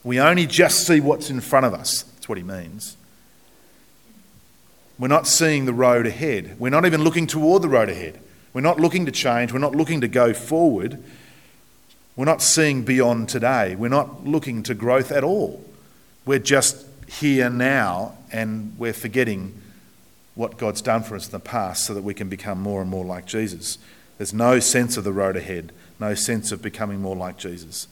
We 0.05 0.21
only 0.21 0.45
just 0.45 0.87
see 0.87 1.01
what's 1.01 1.29
in 1.29 1.41
front 1.41 1.65
of 1.65 1.73
us. 1.73 2.03
That's 2.03 2.29
what 2.29 2.37
He 2.37 2.45
means. 2.45 2.95
We're 4.97 5.09
not 5.09 5.27
seeing 5.27 5.65
the 5.65 5.73
road 5.73 6.07
ahead. 6.07 6.55
We're 6.59 6.69
not 6.69 6.85
even 6.85 7.03
looking 7.03 7.27
toward 7.27 7.61
the 7.61 7.69
road 7.69 7.89
ahead. 7.89 8.21
We're 8.53 8.61
not 8.61 8.79
looking 8.79 9.05
to 9.05 9.11
change. 9.11 9.51
We're 9.51 9.59
not 9.59 9.75
looking 9.75 10.01
to 10.01 10.07
go 10.07 10.33
forward. 10.33 11.03
We're 12.15 12.25
not 12.25 12.41
seeing 12.41 12.83
beyond 12.83 13.29
today. 13.29 13.75
We're 13.75 13.89
not 13.89 14.25
looking 14.25 14.63
to 14.63 14.73
growth 14.73 15.11
at 15.11 15.23
all. 15.23 15.63
We're 16.25 16.39
just 16.39 16.85
here 17.07 17.49
now 17.49 18.17
and 18.31 18.75
we're 18.77 18.93
forgetting 18.93 19.59
what 20.35 20.57
God's 20.57 20.81
done 20.81 21.03
for 21.03 21.15
us 21.15 21.25
in 21.25 21.31
the 21.31 21.39
past 21.39 21.85
so 21.85 21.93
that 21.93 22.03
we 22.03 22.13
can 22.13 22.29
become 22.29 22.61
more 22.61 22.81
and 22.81 22.89
more 22.89 23.05
like 23.05 23.25
Jesus. 23.25 23.77
There's 24.17 24.33
no 24.33 24.59
sense 24.59 24.97
of 24.97 25.03
the 25.03 25.11
road 25.13 25.35
ahead, 25.35 25.71
no 25.99 26.13
sense 26.13 26.51
of 26.51 26.61
becoming 26.61 27.01
more 27.01 27.15
like 27.15 27.37
Jesus. 27.37 27.87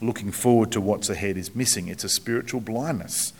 Looking 0.00 0.32
forward 0.32 0.72
to 0.72 0.80
what's 0.80 1.08
ahead 1.08 1.36
is 1.36 1.54
missing. 1.54 1.88
It's 1.88 2.04
a 2.04 2.08
spiritual 2.08 2.60
blindness. 2.60 3.32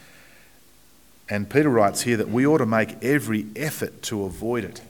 And 1.29 1.51
Peter 1.51 1.69
writes 1.69 2.03
here 2.03 2.17
that 2.17 2.29
we 2.29 2.47
ought 2.47 2.59
to 2.59 2.67
make 2.67 3.03
every 3.03 3.47
effort 3.57 4.03
to 4.05 4.25
avoid 4.25 4.65
it. 4.65 4.81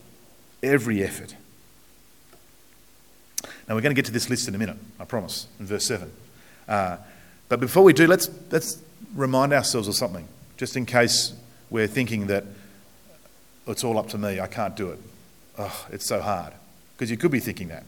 Every 0.62 1.02
effort. 1.02 1.34
Now, 3.68 3.74
we're 3.74 3.80
going 3.80 3.94
to 3.94 4.00
get 4.00 4.06
to 4.06 4.12
this 4.12 4.30
list 4.30 4.48
in 4.48 4.54
a 4.54 4.58
minute, 4.58 4.76
I 5.00 5.04
promise, 5.04 5.48
in 5.58 5.66
verse 5.66 5.84
7. 5.84 6.10
Uh, 6.68 6.98
but 7.48 7.60
before 7.60 7.82
we 7.82 7.92
do, 7.92 8.06
let's, 8.06 8.30
let's 8.50 8.80
remind 9.14 9.52
ourselves 9.52 9.88
of 9.88 9.94
something, 9.94 10.28
just 10.56 10.76
in 10.76 10.86
case 10.86 11.32
we're 11.70 11.88
thinking 11.88 12.28
that 12.28 12.44
it's 13.66 13.82
all 13.82 13.98
up 13.98 14.08
to 14.10 14.18
me, 14.18 14.40
I 14.40 14.46
can't 14.46 14.76
do 14.76 14.90
it. 14.90 14.98
Oh, 15.58 15.86
it's 15.90 16.06
so 16.06 16.20
hard. 16.20 16.52
Because 16.96 17.10
you 17.10 17.16
could 17.16 17.30
be 17.30 17.40
thinking 17.40 17.68
that. 17.68 17.84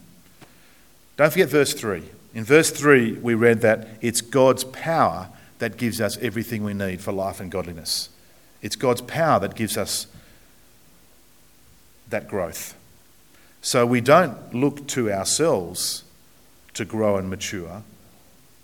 Don't 1.17 1.31
forget 1.31 1.49
verse 1.49 1.73
3. 1.73 2.03
In 2.33 2.43
verse 2.43 2.71
3, 2.71 3.13
we 3.13 3.33
read 3.33 3.61
that 3.61 3.87
it's 4.01 4.21
God's 4.21 4.63
power 4.63 5.29
that 5.59 5.77
gives 5.77 5.99
us 5.99 6.17
everything 6.17 6.63
we 6.63 6.73
need 6.73 7.01
for 7.01 7.11
life 7.11 7.39
and 7.39 7.51
godliness. 7.51 8.09
It's 8.61 8.75
God's 8.75 9.01
power 9.01 9.39
that 9.39 9.55
gives 9.55 9.77
us 9.77 10.07
that 12.09 12.27
growth. 12.27 12.75
So 13.61 13.85
we 13.85 14.01
don't 14.01 14.53
look 14.53 14.87
to 14.89 15.11
ourselves 15.11 16.03
to 16.73 16.85
grow 16.85 17.17
and 17.17 17.29
mature. 17.29 17.83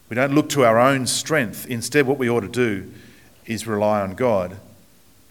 We 0.09 0.15
don't 0.15 0.33
look 0.33 0.49
to 0.49 0.63
our 0.63 0.79
own 0.79 1.07
strength. 1.07 1.65
Instead, 1.67 2.07
what 2.07 2.17
we 2.17 2.29
ought 2.29 2.41
to 2.41 2.47
do 2.47 2.91
is 3.45 3.67
rely 3.67 4.01
on 4.01 4.15
God, 4.15 4.57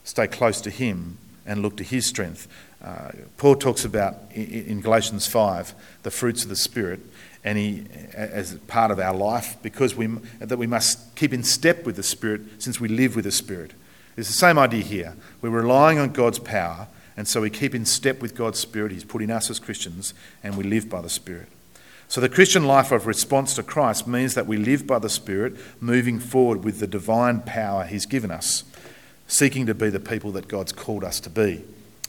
stay 0.04 0.26
close 0.26 0.60
to 0.62 0.70
Him, 0.70 1.18
and 1.46 1.62
look 1.62 1.76
to 1.76 1.84
His 1.84 2.06
strength. 2.06 2.48
Uh, 2.82 3.10
Paul 3.38 3.56
talks 3.56 3.84
about 3.84 4.16
in 4.32 4.80
Galatians 4.80 5.26
5 5.26 5.74
the 6.02 6.10
fruits 6.10 6.42
of 6.42 6.50
the 6.50 6.56
Spirit, 6.56 7.00
and 7.42 7.56
he, 7.56 7.86
as 8.14 8.54
part 8.66 8.90
of 8.90 8.98
our 8.98 9.14
life, 9.14 9.56
because 9.62 9.94
we, 9.94 10.06
that 10.38 10.58
we 10.58 10.66
must 10.66 11.14
keep 11.14 11.32
in 11.32 11.42
step 11.42 11.86
with 11.86 11.96
the 11.96 12.02
Spirit 12.02 12.42
since 12.58 12.80
we 12.80 12.88
live 12.88 13.16
with 13.16 13.24
the 13.24 13.32
Spirit. 13.32 13.72
It's 14.16 14.28
the 14.28 14.34
same 14.34 14.58
idea 14.58 14.82
here. 14.82 15.16
We're 15.40 15.50
relying 15.50 15.98
on 15.98 16.10
God's 16.10 16.38
power, 16.38 16.88
and 17.16 17.28
so 17.28 17.40
we 17.40 17.50
keep 17.50 17.74
in 17.74 17.84
step 17.84 18.20
with 18.20 18.34
God's 18.34 18.58
Spirit 18.58 18.92
He's 18.92 19.04
put 19.04 19.22
in 19.22 19.30
us 19.30 19.50
as 19.50 19.58
Christians, 19.60 20.14
and 20.42 20.56
we 20.56 20.64
live 20.64 20.88
by 20.88 21.00
the 21.00 21.08
Spirit. 21.08 21.48
So 22.08 22.20
the 22.20 22.28
Christian 22.28 22.66
life 22.66 22.92
of 22.92 23.06
response 23.06 23.54
to 23.54 23.62
Christ 23.62 24.06
means 24.06 24.34
that 24.34 24.46
we 24.46 24.56
live 24.56 24.86
by 24.86 24.98
the 24.98 25.08
Spirit, 25.08 25.56
moving 25.80 26.18
forward 26.18 26.64
with 26.64 26.80
the 26.80 26.86
divine 26.86 27.40
power 27.40 27.84
He's 27.84 28.06
given 28.06 28.30
us, 28.30 28.64
seeking 29.26 29.66
to 29.66 29.74
be 29.74 29.90
the 29.90 30.00
people 30.00 30.32
that 30.32 30.48
God's 30.48 30.72
called 30.72 31.04
us 31.04 31.20
to 31.20 31.30
be, 31.30 31.64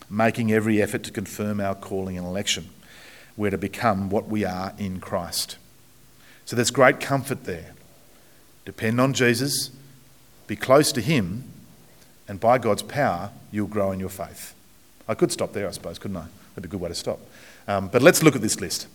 making 0.09 0.51
every 0.51 0.81
effort 0.81 1.03
to 1.03 1.11
confirm 1.11 1.59
our 1.59 1.75
calling 1.75 2.17
and 2.17 2.25
election. 2.25 2.69
We're 3.37 3.51
to 3.51 3.57
become 3.57 4.09
what 4.09 4.27
we 4.27 4.43
are 4.43 4.73
in 4.77 4.99
Christ. 4.99 5.57
So 6.45 6.55
there's 6.55 6.71
great 6.71 6.99
comfort 6.99 7.43
there. 7.43 7.73
Depend 8.65 8.99
on 8.99 9.13
Jesus, 9.13 9.69
be 10.47 10.55
close 10.55 10.91
to 10.93 11.01
Him, 11.01 11.43
and 12.27 12.39
by 12.39 12.57
God's 12.57 12.81
power, 12.81 13.29
you'll 13.51 13.67
grow 13.67 13.91
in 13.91 13.99
your 13.99 14.09
faith. 14.09 14.54
I 15.07 15.13
could 15.15 15.31
stop 15.31 15.53
there, 15.53 15.67
I 15.67 15.71
suppose, 15.71 15.99
couldn't 15.99 16.17
I? 16.17 16.25
That'd 16.55 16.63
be 16.63 16.67
a 16.67 16.71
good 16.71 16.81
way 16.81 16.89
to 16.89 16.95
stop. 16.95 17.19
Um, 17.67 17.89
but 17.89 18.01
let's 18.01 18.23
look 18.23 18.35
at 18.35 18.41
this 18.41 18.59
list. 18.59 18.87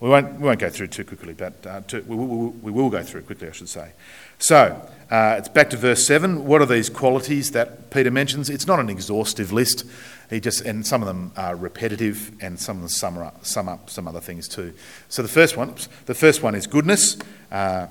We 0.00 0.08
won't, 0.08 0.34
we 0.34 0.46
won't 0.46 0.60
go 0.60 0.70
through 0.70 0.88
too 0.88 1.04
quickly, 1.04 1.34
but 1.34 1.66
uh, 1.66 1.80
to, 1.88 2.00
we, 2.02 2.14
we, 2.14 2.48
we, 2.48 2.70
will 2.70 2.88
go 2.88 3.02
through 3.02 3.22
quickly, 3.22 3.48
I 3.48 3.52
should 3.52 3.68
say. 3.68 3.92
So, 4.38 4.80
uh, 5.10 5.36
it's 5.38 5.48
back 5.48 5.70
to 5.70 5.76
verse 5.76 6.06
7. 6.06 6.44
What 6.44 6.62
are 6.62 6.66
these 6.66 6.88
qualities 6.88 7.50
that 7.50 7.90
Peter 7.90 8.10
mentions? 8.10 8.48
It's 8.48 8.66
not 8.66 8.78
an 8.78 8.88
exhaustive 8.88 9.50
list. 9.50 9.84
He 10.30 10.38
just, 10.38 10.60
and 10.60 10.86
some 10.86 11.02
of 11.02 11.08
them 11.08 11.32
are 11.36 11.56
repetitive, 11.56 12.30
and 12.40 12.60
some 12.60 12.76
of 12.76 12.82
them 12.82 12.88
sum 12.90 13.18
up, 13.18 13.44
sum 13.44 13.68
up 13.68 13.90
some 13.90 14.06
other 14.06 14.20
things 14.20 14.46
too. 14.46 14.72
So 15.08 15.22
the 15.22 15.28
first 15.28 15.56
one, 15.56 15.74
the 16.06 16.14
first 16.14 16.44
one 16.44 16.54
is 16.54 16.68
goodness. 16.68 17.16
Uh, 17.50 17.88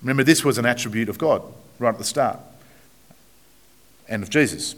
remember, 0.00 0.24
this 0.24 0.44
was 0.44 0.56
an 0.56 0.64
attribute 0.64 1.10
of 1.10 1.18
God 1.18 1.42
right 1.78 1.92
at 1.92 1.98
the 1.98 2.04
start 2.04 2.38
and 4.08 4.22
of 4.22 4.30
Jesus. 4.30 4.76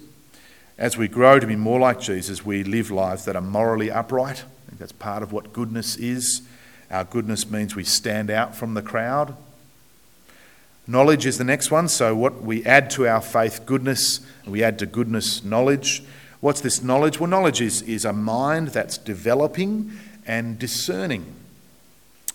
As 0.79 0.97
we 0.97 1.09
grow 1.09 1.39
to 1.39 1.47
be 1.47 1.57
more 1.57 1.81
like 1.81 2.01
Jesus, 2.01 2.45
we 2.45 2.63
live 2.63 2.91
lives 2.91 3.25
that 3.25 3.37
are 3.37 3.43
morally 3.43 3.91
upright. 3.91 4.45
I 4.45 4.69
think 4.69 4.79
that's 4.79 4.93
part 4.93 5.23
of 5.23 5.33
what 5.33 5.53
goodness 5.53 5.97
is. 5.97 6.43
Our 6.91 7.05
goodness 7.05 7.51
means 7.51 7.75
we 7.75 7.85
stand 7.85 8.31
out 8.31 8.55
from 8.55 8.75
the 8.75 8.83
crowd. 8.83 9.37
Knowledge 10.87 11.27
is 11.27 11.39
the 11.39 11.45
next 11.45 11.71
one. 11.71 11.89
So, 11.89 12.15
what 12.15 12.43
we 12.43 12.65
add 12.65 12.91
to 12.91 13.09
our 13.09 13.21
faith, 13.21 13.67
goodness, 13.67 14.21
we 14.47 14.63
add 14.63 14.79
to 14.81 14.87
goodness, 14.87 15.43
knowledge. 15.43 16.05
What's 16.41 16.61
this 16.61 16.83
knowledge? 16.83 17.19
Well, 17.19 17.31
knowledge 17.31 17.61
is, 17.61 17.83
is 17.83 18.05
a 18.05 18.13
mind 18.13 18.69
that's 18.69 18.99
developing 18.99 19.93
and 20.27 20.59
discerning. 20.59 21.33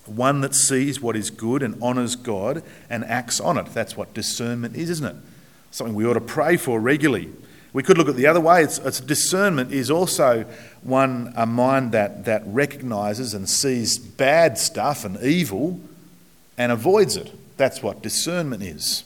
One 0.05 0.41
that 0.41 0.55
sees 0.55 0.99
what 0.99 1.15
is 1.15 1.29
good 1.29 1.61
and 1.63 1.81
honours 1.81 2.15
God 2.15 2.63
and 2.89 3.05
acts 3.05 3.39
on 3.39 3.57
it. 3.57 3.67
That's 3.67 3.95
what 3.95 4.13
discernment 4.13 4.75
is, 4.75 4.89
isn't 4.89 5.05
it? 5.05 5.15
something 5.71 5.95
we 5.95 6.05
ought 6.05 6.13
to 6.13 6.21
pray 6.21 6.57
for 6.57 6.79
regularly. 6.79 7.29
We 7.73 7.83
could 7.83 7.97
look 7.97 8.09
at 8.09 8.15
the 8.15 8.27
other 8.27 8.41
way. 8.41 8.63
It's, 8.63 8.79
it's 8.79 8.99
discernment 8.99 9.71
is 9.71 9.89
also 9.89 10.45
one 10.81 11.33
a 11.35 11.45
mind 11.45 11.93
that, 11.93 12.25
that 12.25 12.43
recognizes 12.45 13.33
and 13.33 13.49
sees 13.49 13.97
bad 13.97 14.57
stuff 14.57 15.05
and 15.05 15.21
evil 15.21 15.79
and 16.57 16.71
avoids 16.71 17.15
it. 17.15 17.31
That's 17.57 17.81
what 17.81 18.01
discernment 18.01 18.63
is. 18.63 19.03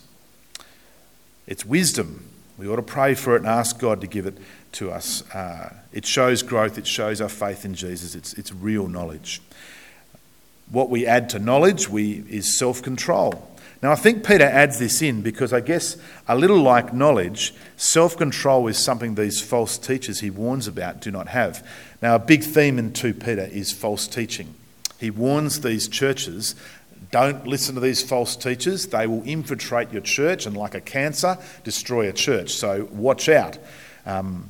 It's 1.45 1.65
wisdom. 1.65 2.27
We 2.57 2.67
ought 2.67 2.77
to 2.77 2.81
pray 2.81 3.13
for 3.13 3.35
it 3.35 3.39
and 3.39 3.47
ask 3.47 3.77
God 3.79 4.01
to 4.01 4.07
give 4.07 4.25
it 4.25 4.37
to 4.73 4.91
us. 4.91 5.29
Uh, 5.31 5.73
it 5.93 6.05
shows 6.05 6.41
growth, 6.41 6.77
it 6.77 6.87
shows 6.87 7.21
our 7.21 7.29
faith 7.29 7.65
in 7.65 7.75
Jesus, 7.75 8.15
it's, 8.15 8.33
it's 8.33 8.53
real 8.53 8.87
knowledge. 8.87 9.41
What 10.71 10.89
we 10.89 11.05
add 11.05 11.29
to 11.31 11.39
knowledge 11.39 11.87
we, 11.87 12.23
is 12.29 12.57
self 12.57 12.81
control. 12.81 13.51
Now, 13.81 13.91
I 13.91 13.95
think 13.95 14.25
Peter 14.25 14.45
adds 14.45 14.79
this 14.79 15.01
in 15.01 15.21
because 15.21 15.53
I 15.53 15.59
guess 15.59 15.97
a 16.27 16.35
little 16.35 16.61
like 16.61 16.93
knowledge, 16.93 17.53
self 17.77 18.17
control 18.17 18.67
is 18.67 18.77
something 18.77 19.15
these 19.15 19.41
false 19.41 19.77
teachers 19.77 20.21
he 20.21 20.29
warns 20.29 20.67
about 20.67 21.01
do 21.01 21.11
not 21.11 21.27
have. 21.27 21.67
Now, 22.01 22.15
a 22.15 22.19
big 22.19 22.43
theme 22.43 22.79
in 22.79 22.93
2 22.93 23.13
Peter 23.13 23.45
is 23.51 23.71
false 23.71 24.07
teaching. 24.07 24.55
He 24.99 25.11
warns 25.11 25.61
these 25.61 25.87
churches 25.87 26.55
don't 27.11 27.47
listen 27.47 27.75
to 27.75 27.81
these 27.81 28.03
false 28.03 28.35
teachers. 28.35 28.87
They 28.87 29.07
will 29.07 29.23
infiltrate 29.23 29.91
your 29.91 30.01
church 30.01 30.45
and, 30.45 30.57
like 30.57 30.75
a 30.75 30.81
cancer, 30.81 31.37
destroy 31.63 32.09
a 32.09 32.11
church. 32.11 32.51
So, 32.51 32.89
watch 32.91 33.29
out. 33.29 33.57
Um, 34.05 34.49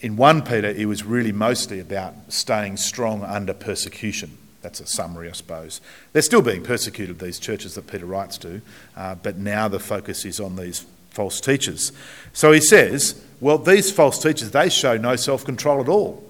in 0.00 0.16
1 0.16 0.42
Peter, 0.42 0.68
it 0.68 0.86
was 0.86 1.02
really 1.02 1.32
mostly 1.32 1.80
about 1.80 2.14
staying 2.28 2.76
strong 2.76 3.22
under 3.22 3.54
persecution. 3.54 4.36
That's 4.64 4.80
a 4.80 4.86
summary, 4.86 5.28
I 5.28 5.32
suppose. 5.32 5.82
They're 6.14 6.22
still 6.22 6.40
being 6.40 6.62
persecuted, 6.62 7.18
these 7.18 7.38
churches 7.38 7.74
that 7.74 7.86
Peter 7.86 8.06
writes 8.06 8.38
to, 8.38 8.62
uh, 8.96 9.14
but 9.16 9.36
now 9.36 9.68
the 9.68 9.78
focus 9.78 10.24
is 10.24 10.40
on 10.40 10.56
these 10.56 10.86
false 11.10 11.38
teachers. 11.38 11.92
So 12.32 12.50
he 12.50 12.62
says, 12.62 13.22
well, 13.40 13.58
these 13.58 13.92
false 13.92 14.20
teachers, 14.22 14.52
they 14.52 14.70
show 14.70 14.96
no 14.96 15.16
self 15.16 15.44
control 15.44 15.82
at 15.82 15.88
all. 15.88 16.24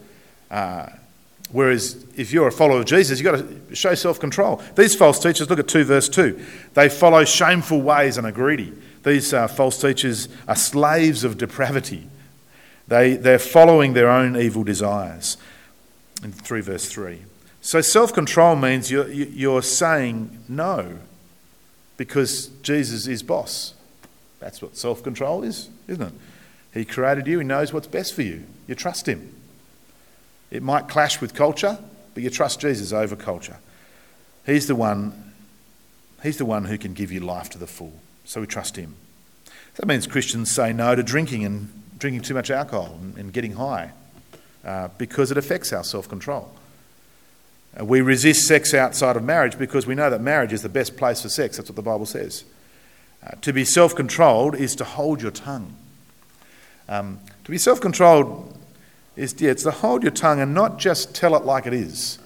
Uh, 0.51 0.89
Whereas 1.53 2.05
if 2.17 2.33
you're 2.33 2.49
a 2.49 2.53
follower 2.53 2.81
of 2.81 2.87
Jesus, 2.87 3.21
you've 3.21 3.31
got 3.31 3.69
to 3.69 3.77
show 3.77 3.95
self 3.95 4.19
control. 4.19 4.61
These 4.75 4.97
false 4.97 5.21
teachers, 5.21 5.49
look 5.49 5.61
at 5.61 5.69
2 5.69 5.85
verse 5.85 6.09
2, 6.09 6.45
they 6.75 6.89
follow 6.89 7.25
shameful 7.25 7.81
ways 7.81 8.19
and 8.19 8.27
are 8.27 8.33
greedy. 8.33 8.73
These 9.05 9.33
uh, 9.33 9.47
false 9.47 9.81
teachers 9.81 10.29
are 10.49 10.57
slaves 10.57 11.23
of 11.23 11.39
depravity. 11.39 12.09
They, 12.89 13.15
they're 13.15 13.39
following 13.39 13.93
their 13.93 14.11
own 14.11 14.37
evil 14.37 14.65
desires. 14.65 15.37
In 16.25 16.33
3 16.33 16.61
verse 16.63 16.89
3. 16.89 17.21
So 17.65 17.81
self 17.81 18.13
control 18.13 18.57
means 18.57 18.91
you're, 18.91 19.11
you're 19.11 19.63
saying 19.63 20.45
no 20.51 20.99
because 21.97 22.49
Jesus 22.63 23.07
is 23.07 23.23
boss. 23.23 23.73
That's 24.39 24.61
what 24.61 24.77
self 24.77 25.03
control 25.03 25.43
is, 25.43 25.71
isn't 25.89 26.09
it? 26.09 26.13
He 26.75 26.85
created 26.85 27.27
you, 27.27 27.39
He 27.39 27.45
knows 27.45 27.73
what's 27.73 27.87
best 27.87 28.13
for 28.13 28.21
you. 28.21 28.45
You 28.67 28.75
trust 28.75 29.09
Him. 29.09 29.35
It 30.51 30.63
might 30.63 30.89
clash 30.89 31.23
with 31.23 31.33
culture, 31.33 31.79
but 32.13 32.23
you 32.23 32.29
trust 32.29 32.61
Jesus 32.61 32.93
over 32.93 33.17
culture. 33.17 33.57
He's 34.45 34.67
the 34.67 34.77
one, 34.77 35.33
he's 36.23 36.37
the 36.37 36.45
one 36.45 36.67
who 36.67 36.77
can 36.77 36.93
give 36.93 37.11
you 37.11 37.21
life 37.21 37.49
to 37.51 37.59
the 37.59 37.67
full. 37.67 37.95
So 38.27 38.43
we 38.43 38.47
trust 38.47 38.77
Him. 38.77 38.95
That 39.77 39.87
means 39.87 40.07
Christians 40.07 40.51
say 40.51 40.75
no 40.75 40.95
to 40.95 41.03
drinking 41.03 41.47
and 41.47 41.71
drinking 41.99 42.21
too 42.25 42.35
much 42.35 42.51
alcohol 42.51 42.99
and, 43.01 43.17
and 43.17 43.33
getting 43.33 43.55
high 43.55 43.93
uh, 44.67 44.89
because 44.99 45.31
it 45.31 45.39
affects 45.39 45.73
our 45.73 45.83
self 45.83 46.11
control. 46.11 46.55
We 47.81 48.01
resist 48.01 48.47
sex 48.47 48.73
outside 48.73 49.17
of 49.17 49.25
marriage 49.25 49.59
because 49.59 49.87
we 49.87 49.95
know 49.95 50.09
that 50.11 50.21
marriage 50.21 50.53
is 50.53 50.63
the 50.63 50.69
best 50.69 50.97
place 50.97 51.23
for 51.23 51.29
sex. 51.29 51.57
That's 51.57 51.69
what 51.69 51.77
the 51.77 51.83
Bible 51.83 52.07
says. 52.07 52.45
Uh, 53.25 53.31
to 53.41 53.53
be 53.53 53.65
self 53.65 53.95
controlled 53.95 54.55
is 54.55 54.77
to 54.77 54.85
hold 54.85 55.23
your 55.23 55.31
tongue. 55.31 55.75
Um, 56.89 57.19
to 57.45 57.51
be 57.51 57.59
self 57.59 57.81
controlled 57.81 58.57
is 59.17 59.35
yeah, 59.41 59.51
it's 59.51 59.63
to 59.65 59.71
hold 59.71 60.03
your 60.03 60.13
tongue 60.13 60.41
and 60.41 60.55
not 60.55 60.79
just 60.79 61.15
tell 61.15 61.35
it 61.37 61.45
like 61.45 61.67
it 61.67 61.73
is. 61.73 62.19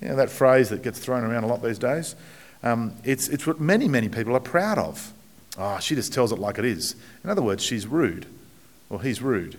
You 0.00 0.08
know, 0.08 0.16
that 0.16 0.30
phrase 0.30 0.70
that 0.70 0.82
gets 0.82 0.98
thrown 0.98 1.24
around 1.24 1.44
a 1.44 1.46
lot 1.46 1.62
these 1.62 1.78
days. 1.78 2.14
Um, 2.62 2.94
it's, 3.04 3.28
it's 3.28 3.46
what 3.46 3.60
many, 3.60 3.88
many 3.88 4.08
people 4.08 4.36
are 4.36 4.40
proud 4.40 4.78
of. 4.78 5.12
Oh, 5.58 5.78
she 5.78 5.94
just 5.94 6.12
tells 6.12 6.32
it 6.32 6.38
like 6.38 6.58
it 6.58 6.64
is. 6.64 6.94
In 7.24 7.30
other 7.30 7.42
words, 7.42 7.62
she's 7.62 7.86
rude, 7.86 8.26
or 8.88 9.02
he's 9.02 9.20
rude. 9.20 9.58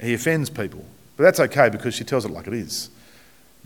He 0.00 0.14
offends 0.14 0.48
people. 0.48 0.84
But 1.16 1.24
that's 1.24 1.40
okay 1.40 1.68
because 1.68 1.94
she 1.94 2.04
tells 2.04 2.24
it 2.24 2.30
like 2.30 2.46
it 2.46 2.54
is. 2.54 2.90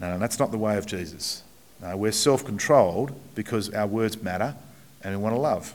No, 0.00 0.12
no, 0.12 0.18
that's 0.18 0.38
not 0.38 0.50
the 0.50 0.58
way 0.58 0.78
of 0.78 0.86
Jesus. 0.86 1.42
No, 1.82 1.96
we're 1.96 2.12
self 2.12 2.44
controlled 2.44 3.12
because 3.34 3.70
our 3.70 3.86
words 3.86 4.22
matter 4.22 4.56
and 5.02 5.16
we 5.16 5.22
want 5.22 5.34
to 5.34 5.40
love. 5.40 5.74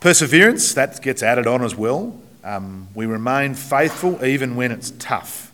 Perseverance, 0.00 0.74
that 0.74 1.00
gets 1.02 1.22
added 1.22 1.46
on 1.46 1.62
as 1.62 1.76
well. 1.76 2.18
Um, 2.42 2.88
we 2.94 3.06
remain 3.06 3.54
faithful 3.54 4.24
even 4.24 4.56
when 4.56 4.72
it's 4.72 4.90
tough. 4.92 5.52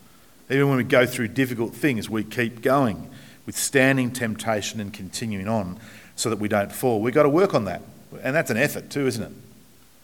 Even 0.49 0.69
when 0.69 0.79
we 0.79 0.85
go 0.85 1.05
through 1.05 1.29
difficult 1.29 1.75
things, 1.75 2.09
we 2.09 2.25
keep 2.25 2.63
going, 2.63 3.11
withstanding 3.45 4.11
temptation 4.11 4.81
and 4.81 4.93
continuing 4.93 5.49
on 5.49 5.79
so 6.17 6.31
that 6.31 6.39
we 6.39 6.49
don't 6.49 6.73
fall. 6.73 7.03
We've 7.03 7.13
got 7.13 7.25
to 7.25 7.29
work 7.29 7.55
on 7.55 7.67
that. 7.67 7.83
And 8.23 8.35
that's 8.35 8.51
an 8.51 8.57
effort 8.57 8.89
too, 8.89 9.07
isn't 9.07 9.23
it? 9.23 9.33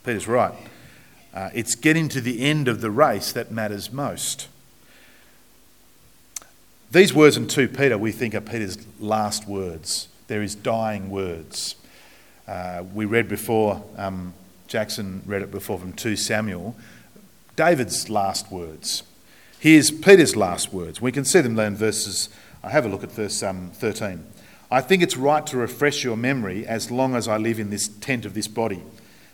Peter's 0.04 0.28
right. 0.28 0.52
Uh, 1.32 1.50
it's 1.54 1.74
getting 1.74 2.08
to 2.10 2.20
the 2.20 2.42
end 2.42 2.68
of 2.68 2.82
the 2.82 2.90
race 2.90 3.32
that 3.32 3.50
matters 3.50 3.90
most. 3.90 4.48
These 6.94 7.12
words 7.12 7.36
in 7.36 7.48
2 7.48 7.70
Peter 7.70 7.98
we 7.98 8.12
think 8.12 8.36
are 8.36 8.40
Peter's 8.40 8.78
last 9.00 9.48
words. 9.48 10.06
They're 10.28 10.42
his 10.42 10.54
dying 10.54 11.10
words. 11.10 11.74
Uh, 12.46 12.84
we 12.94 13.04
read 13.04 13.28
before, 13.28 13.82
um, 13.96 14.32
Jackson 14.68 15.20
read 15.26 15.42
it 15.42 15.50
before 15.50 15.76
from 15.76 15.92
2 15.92 16.14
Samuel, 16.14 16.76
David's 17.56 18.08
last 18.08 18.52
words. 18.52 19.02
Here's 19.58 19.90
Peter's 19.90 20.36
last 20.36 20.72
words. 20.72 21.00
We 21.00 21.10
can 21.10 21.24
see 21.24 21.40
them 21.40 21.56
there 21.56 21.66
in 21.66 21.74
verses. 21.74 22.28
I 22.62 22.70
have 22.70 22.86
a 22.86 22.88
look 22.88 23.02
at 23.02 23.10
verse 23.10 23.42
um, 23.42 23.72
13. 23.74 24.24
I 24.70 24.80
think 24.80 25.02
it's 25.02 25.16
right 25.16 25.44
to 25.48 25.56
refresh 25.56 26.04
your 26.04 26.16
memory 26.16 26.64
as 26.64 26.92
long 26.92 27.16
as 27.16 27.26
I 27.26 27.38
live 27.38 27.58
in 27.58 27.70
this 27.70 27.88
tent 27.88 28.24
of 28.24 28.34
this 28.34 28.46
body, 28.46 28.84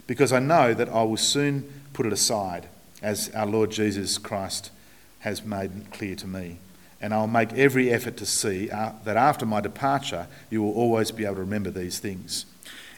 because 0.06 0.32
I 0.32 0.38
know 0.38 0.72
that 0.72 0.88
I 0.88 1.02
will 1.02 1.18
soon 1.18 1.70
put 1.92 2.06
it 2.06 2.12
aside, 2.14 2.68
as 3.02 3.28
our 3.34 3.44
Lord 3.44 3.70
Jesus 3.70 4.16
Christ 4.16 4.70
has 5.18 5.44
made 5.44 5.90
clear 5.90 6.14
to 6.14 6.26
me. 6.26 6.56
And 7.00 7.14
I'll 7.14 7.26
make 7.26 7.52
every 7.54 7.90
effort 7.90 8.16
to 8.18 8.26
see 8.26 8.70
uh, 8.70 8.92
that 9.04 9.16
after 9.16 9.46
my 9.46 9.60
departure, 9.60 10.26
you 10.50 10.62
will 10.62 10.72
always 10.72 11.10
be 11.10 11.24
able 11.24 11.36
to 11.36 11.40
remember 11.40 11.70
these 11.70 11.98
things. 11.98 12.44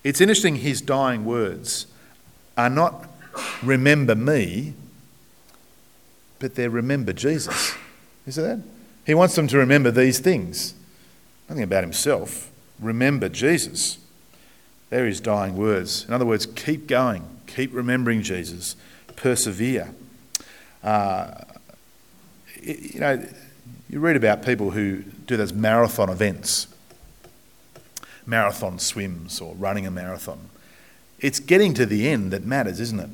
It's 0.02 0.20
interesting, 0.20 0.56
his 0.56 0.80
dying 0.80 1.24
words 1.24 1.86
are 2.56 2.70
not 2.70 3.08
remember 3.62 4.14
me, 4.14 4.74
but 6.38 6.56
they're 6.56 6.70
remember 6.70 7.12
Jesus. 7.12 7.74
Is 8.26 8.36
that? 8.36 8.60
He 9.06 9.14
wants 9.14 9.36
them 9.36 9.46
to 9.48 9.58
remember 9.58 9.90
these 9.90 10.18
things. 10.18 10.74
Nothing 11.48 11.64
about 11.64 11.84
himself. 11.84 12.50
Remember 12.80 13.28
Jesus. 13.28 13.98
They're 14.90 15.06
his 15.06 15.20
dying 15.20 15.56
words. 15.56 16.04
In 16.06 16.12
other 16.12 16.26
words, 16.26 16.46
keep 16.46 16.86
going, 16.86 17.24
keep 17.46 17.72
remembering 17.72 18.22
Jesus, 18.22 18.76
persevere. 19.16 19.94
Uh, 20.82 21.32
you 22.62 23.00
know, 23.00 23.26
you 23.88 24.00
read 24.00 24.16
about 24.16 24.44
people 24.44 24.70
who 24.70 25.02
do 25.02 25.36
those 25.36 25.52
marathon 25.52 26.08
events, 26.08 26.66
marathon 28.26 28.78
swims 28.78 29.40
or 29.40 29.54
running 29.54 29.86
a 29.86 29.90
marathon. 29.90 30.48
It's 31.18 31.40
getting 31.40 31.74
to 31.74 31.86
the 31.86 32.08
end 32.08 32.32
that 32.32 32.44
matters, 32.44 32.80
isn't 32.80 33.00
it? 33.00 33.10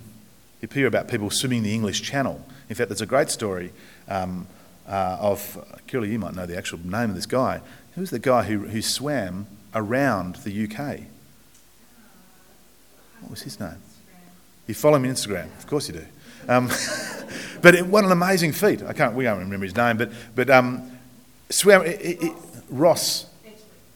You 0.60 0.68
hear 0.72 0.86
about 0.86 1.08
people 1.08 1.30
swimming 1.30 1.62
the 1.62 1.74
English 1.74 2.02
Channel. 2.02 2.44
In 2.68 2.74
fact, 2.74 2.88
there's 2.88 3.00
a 3.00 3.06
great 3.06 3.30
story 3.30 3.72
um, 4.08 4.46
uh, 4.88 5.16
of, 5.20 5.82
Curly, 5.86 6.10
you 6.10 6.18
might 6.18 6.34
know 6.34 6.46
the 6.46 6.56
actual 6.56 6.78
name 6.80 7.10
of 7.10 7.14
this 7.14 7.26
guy. 7.26 7.60
Who's 7.94 8.10
the 8.10 8.18
guy 8.18 8.44
who, 8.44 8.60
who 8.60 8.82
swam 8.82 9.46
around 9.74 10.36
the 10.36 10.64
UK? 10.64 11.00
What 13.20 13.30
was 13.30 13.42
his 13.42 13.60
name? 13.60 13.76
You 14.66 14.74
follow 14.74 14.98
me 14.98 15.08
on 15.08 15.14
Instagram? 15.14 15.46
Of 15.58 15.66
course 15.66 15.88
you 15.88 15.94
do. 15.94 16.06
Um, 16.48 16.68
but 17.62 17.74
it, 17.74 17.86
what 17.86 18.04
an 18.04 18.10
amazing 18.10 18.52
feat. 18.52 18.82
I 18.82 18.92
can't, 18.92 19.14
we 19.14 19.24
can't 19.24 19.38
remember 19.38 19.64
his 19.64 19.76
name, 19.76 19.96
but, 19.96 20.10
but 20.34 20.50
um, 20.50 20.98
it, 21.50 22.22
it, 22.22 22.32
Ross 22.70 23.26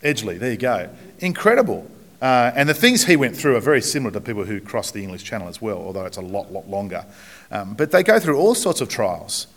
Edgley, 0.02 0.38
there 0.38 0.50
you 0.50 0.56
go. 0.56 0.90
Incredible. 1.18 1.90
Uh, 2.20 2.52
and 2.54 2.68
the 2.68 2.74
things 2.74 3.04
he 3.04 3.16
went 3.16 3.36
through 3.36 3.56
are 3.56 3.60
very 3.60 3.82
similar 3.82 4.12
to 4.12 4.20
people 4.20 4.44
who 4.44 4.60
cross 4.60 4.92
the 4.92 5.02
English 5.02 5.24
Channel 5.24 5.48
as 5.48 5.60
well, 5.60 5.78
although 5.78 6.04
it's 6.04 6.18
a 6.18 6.22
lot, 6.22 6.52
lot 6.52 6.68
longer. 6.68 7.04
Um, 7.50 7.74
but 7.74 7.90
they 7.90 8.04
go 8.04 8.20
through 8.20 8.38
all 8.38 8.54
sorts 8.54 8.80
of 8.80 8.88
trials. 8.88 9.48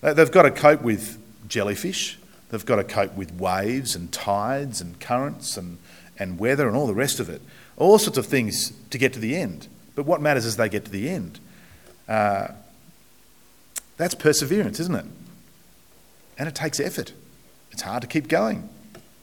They've 0.00 0.30
got 0.30 0.42
to 0.42 0.50
cope 0.50 0.82
with 0.82 1.18
jellyfish, 1.48 2.18
they've 2.50 2.64
got 2.64 2.76
to 2.76 2.84
cope 2.84 3.14
with 3.16 3.32
waves 3.32 3.94
and 3.94 4.10
tides 4.12 4.80
and 4.80 4.98
currents 4.98 5.56
and, 5.56 5.78
and 6.18 6.38
weather 6.38 6.66
and 6.68 6.76
all 6.76 6.86
the 6.86 6.94
rest 6.94 7.20
of 7.20 7.28
it. 7.28 7.42
All 7.76 7.98
sorts 7.98 8.18
of 8.18 8.26
things 8.26 8.72
to 8.90 8.98
get 8.98 9.12
to 9.12 9.18
the 9.18 9.36
end. 9.36 9.68
But 9.94 10.06
what 10.06 10.20
matters 10.20 10.46
is 10.46 10.56
they 10.56 10.68
get 10.68 10.86
to 10.86 10.90
the 10.90 11.08
end. 11.08 11.38
Uh, 12.08 12.48
that's 13.96 14.14
perseverance, 14.14 14.78
isn't 14.80 14.94
it? 14.94 15.06
And 16.38 16.48
it 16.48 16.54
takes 16.54 16.80
effort. 16.80 17.12
It's 17.72 17.82
hard 17.82 18.02
to 18.02 18.08
keep 18.08 18.28
going. 18.28 18.68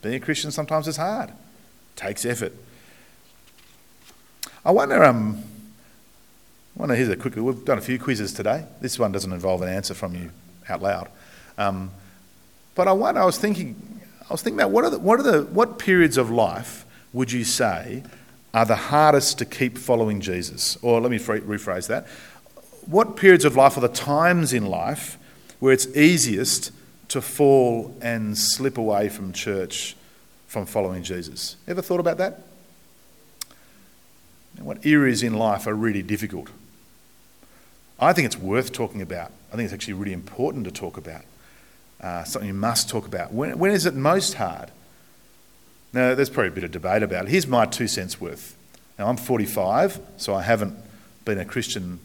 Being 0.02 0.16
a 0.16 0.20
Christian 0.20 0.50
sometimes 0.50 0.88
is 0.88 0.96
hard. 0.96 1.30
It 1.30 1.96
takes 1.96 2.24
effort. 2.24 2.52
I 4.64 4.70
wonder, 4.70 5.04
um, 5.04 5.42
I 6.76 6.80
wonder, 6.80 6.94
here's 6.94 7.08
a 7.08 7.16
quick, 7.16 7.36
we've 7.36 7.64
done 7.64 7.78
a 7.78 7.82
few 7.82 7.98
quizzes 7.98 8.32
today. 8.32 8.64
This 8.80 8.98
one 8.98 9.12
doesn't 9.12 9.32
involve 9.32 9.62
an 9.62 9.68
answer 9.68 9.94
from 9.94 10.14
you 10.14 10.30
out 10.68 10.82
loud. 10.82 11.08
Um, 11.58 11.90
but 12.74 12.88
I 12.88 12.92
wonder, 12.92 13.20
I 13.20 13.24
was 13.24 13.38
thinking, 13.38 14.00
I 14.28 14.32
was 14.32 14.42
thinking 14.42 14.58
about 14.58 14.70
what 14.70 14.84
are 14.84 14.90
the, 14.90 14.98
what 14.98 15.20
are 15.20 15.22
the, 15.22 15.42
what 15.42 15.78
periods 15.78 16.16
of 16.16 16.30
life 16.30 16.84
would 17.12 17.30
you 17.30 17.44
say 17.44 18.02
are 18.52 18.64
the 18.64 18.76
hardest 18.76 19.38
to 19.38 19.44
keep 19.44 19.76
following 19.76 20.20
Jesus? 20.20 20.76
Or 20.82 21.00
let 21.00 21.10
me 21.10 21.18
rephrase 21.18 21.88
that. 21.88 22.06
What 22.86 23.16
periods 23.16 23.44
of 23.44 23.56
life 23.56 23.76
are 23.76 23.80
the 23.80 23.88
times 23.88 24.52
in 24.52 24.66
life 24.66 25.18
where 25.58 25.72
it's 25.72 25.86
easiest 25.96 26.70
to 27.08 27.20
fall 27.20 27.96
and 28.00 28.36
slip 28.36 28.76
away 28.76 29.08
from 29.08 29.32
church, 29.32 29.96
from 30.46 30.66
following 30.66 31.02
Jesus? 31.02 31.56
Ever 31.66 31.82
thought 31.82 32.00
about 32.00 32.18
that? 32.18 32.42
what 34.58 34.84
areas 34.86 35.22
in 35.22 35.34
life 35.34 35.66
are 35.66 35.74
really 35.74 36.02
difficult. 36.02 36.48
I 37.98 38.12
think 38.12 38.26
it's 38.26 38.38
worth 38.38 38.72
talking 38.72 39.02
about. 39.02 39.32
I 39.52 39.56
think 39.56 39.64
it's 39.64 39.72
actually 39.72 39.94
really 39.94 40.12
important 40.12 40.64
to 40.64 40.70
talk 40.70 40.96
about. 40.96 41.22
Uh, 42.00 42.24
something 42.24 42.48
you 42.48 42.54
must 42.54 42.88
talk 42.88 43.06
about. 43.06 43.32
When, 43.32 43.58
when 43.58 43.70
is 43.70 43.86
it 43.86 43.94
most 43.94 44.34
hard? 44.34 44.70
Now, 45.92 46.14
there's 46.14 46.28
probably 46.28 46.48
a 46.48 46.52
bit 46.52 46.64
of 46.64 46.72
debate 46.72 47.02
about 47.02 47.26
it. 47.26 47.30
Here's 47.30 47.46
my 47.46 47.66
two 47.66 47.86
cents 47.86 48.20
worth. 48.20 48.56
Now, 48.98 49.08
I'm 49.08 49.16
45, 49.16 50.00
so 50.16 50.34
I 50.34 50.42
haven't 50.42 50.76
been 51.24 51.38
a 51.38 51.44
Christian 51.44 52.00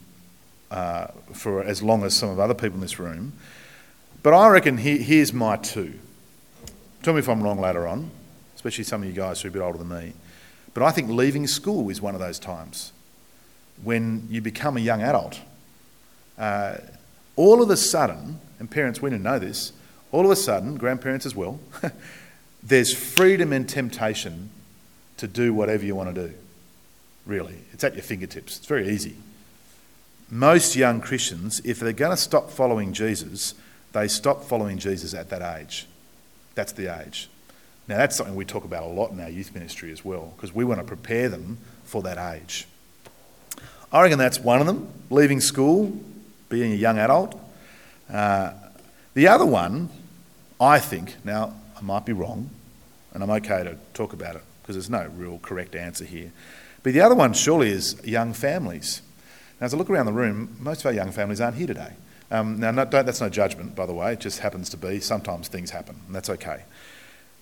uh, 0.70 1.08
for 1.32 1.62
as 1.62 1.82
long 1.82 2.04
as 2.04 2.14
some 2.14 2.28
of 2.28 2.38
other 2.38 2.54
people 2.54 2.76
in 2.76 2.80
this 2.80 2.98
room. 2.98 3.32
But 4.22 4.34
I 4.34 4.48
reckon 4.48 4.78
he, 4.78 4.98
here's 4.98 5.32
my 5.32 5.56
two. 5.56 5.98
Tell 7.02 7.14
me 7.14 7.20
if 7.20 7.28
I'm 7.28 7.42
wrong 7.42 7.58
later 7.58 7.86
on, 7.86 8.10
especially 8.54 8.84
some 8.84 9.02
of 9.02 9.08
you 9.08 9.14
guys 9.14 9.40
who 9.40 9.48
are 9.48 9.50
a 9.50 9.52
bit 9.52 9.62
older 9.62 9.78
than 9.78 9.88
me. 9.88 10.12
But 10.74 10.82
I 10.82 10.90
think 10.90 11.08
leaving 11.08 11.46
school 11.46 11.88
is 11.88 12.00
one 12.00 12.14
of 12.14 12.20
those 12.20 12.38
times 12.38 12.92
when 13.82 14.26
you 14.30 14.40
become 14.40 14.76
a 14.76 14.80
young 14.80 15.02
adult. 15.02 15.40
Uh, 16.38 16.76
all 17.36 17.62
of 17.62 17.70
a 17.70 17.76
sudden, 17.76 18.38
and 18.58 18.70
parents, 18.70 19.00
we 19.00 19.10
didn't 19.10 19.22
know 19.22 19.38
this, 19.38 19.72
all 20.12 20.24
of 20.24 20.30
a 20.30 20.36
sudden, 20.36 20.76
grandparents 20.76 21.24
as 21.24 21.34
well, 21.34 21.58
there's 22.62 22.94
freedom 22.94 23.52
and 23.52 23.68
temptation 23.68 24.50
to 25.16 25.26
do 25.26 25.54
whatever 25.54 25.84
you 25.84 25.94
want 25.94 26.14
to 26.14 26.28
do. 26.28 26.34
Really, 27.26 27.56
it's 27.72 27.84
at 27.84 27.94
your 27.94 28.02
fingertips. 28.02 28.58
It's 28.58 28.66
very 28.66 28.88
easy. 28.88 29.16
Most 30.30 30.76
young 30.76 31.00
Christians, 31.00 31.60
if 31.64 31.80
they're 31.80 31.92
going 31.92 32.12
to 32.12 32.16
stop 32.16 32.50
following 32.50 32.92
Jesus, 32.92 33.54
they 33.92 34.06
stop 34.06 34.44
following 34.44 34.78
Jesus 34.78 35.12
at 35.12 35.28
that 35.30 35.58
age. 35.58 35.86
That's 36.54 36.72
the 36.72 37.00
age. 37.00 37.28
Now, 37.88 37.96
that's 37.96 38.16
something 38.16 38.36
we 38.36 38.44
talk 38.44 38.64
about 38.64 38.84
a 38.84 38.86
lot 38.86 39.10
in 39.10 39.18
our 39.18 39.28
youth 39.28 39.52
ministry 39.52 39.90
as 39.90 40.04
well, 40.04 40.32
because 40.36 40.54
we 40.54 40.64
want 40.64 40.80
to 40.80 40.86
prepare 40.86 41.28
them 41.28 41.58
for 41.84 42.02
that 42.02 42.34
age. 42.34 42.68
I 43.92 44.02
reckon 44.02 44.18
that's 44.18 44.38
one 44.38 44.60
of 44.60 44.68
them, 44.68 44.88
leaving 45.10 45.40
school, 45.40 45.98
being 46.48 46.70
a 46.70 46.76
young 46.76 46.98
adult. 46.98 47.36
Uh, 48.08 48.52
the 49.14 49.26
other 49.26 49.46
one, 49.46 49.88
I 50.60 50.78
think, 50.78 51.16
now 51.24 51.56
I 51.76 51.80
might 51.80 52.06
be 52.06 52.12
wrong, 52.12 52.50
and 53.12 53.24
I'm 53.24 53.30
okay 53.30 53.64
to 53.64 53.76
talk 53.94 54.12
about 54.12 54.36
it 54.36 54.42
because 54.62 54.76
there's 54.76 54.90
no 54.90 55.10
real 55.16 55.40
correct 55.42 55.74
answer 55.74 56.04
here. 56.04 56.30
But 56.84 56.92
the 56.92 57.00
other 57.00 57.16
one 57.16 57.32
surely 57.32 57.70
is 57.70 58.00
young 58.04 58.32
families. 58.32 59.02
Now, 59.60 59.66
as 59.66 59.74
I 59.74 59.76
look 59.76 59.90
around 59.90 60.06
the 60.06 60.12
room, 60.12 60.56
most 60.58 60.80
of 60.80 60.86
our 60.86 60.92
young 60.92 61.12
families 61.12 61.40
aren't 61.40 61.56
here 61.56 61.66
today. 61.66 61.92
Um, 62.30 62.60
now, 62.60 62.70
no, 62.70 62.84
that's 62.84 63.20
no 63.20 63.28
judgment, 63.28 63.74
by 63.74 63.86
the 63.86 63.92
way, 63.92 64.12
it 64.14 64.20
just 64.20 64.38
happens 64.38 64.70
to 64.70 64.76
be. 64.76 65.00
Sometimes 65.00 65.48
things 65.48 65.70
happen, 65.70 66.00
and 66.06 66.14
that's 66.14 66.30
okay. 66.30 66.62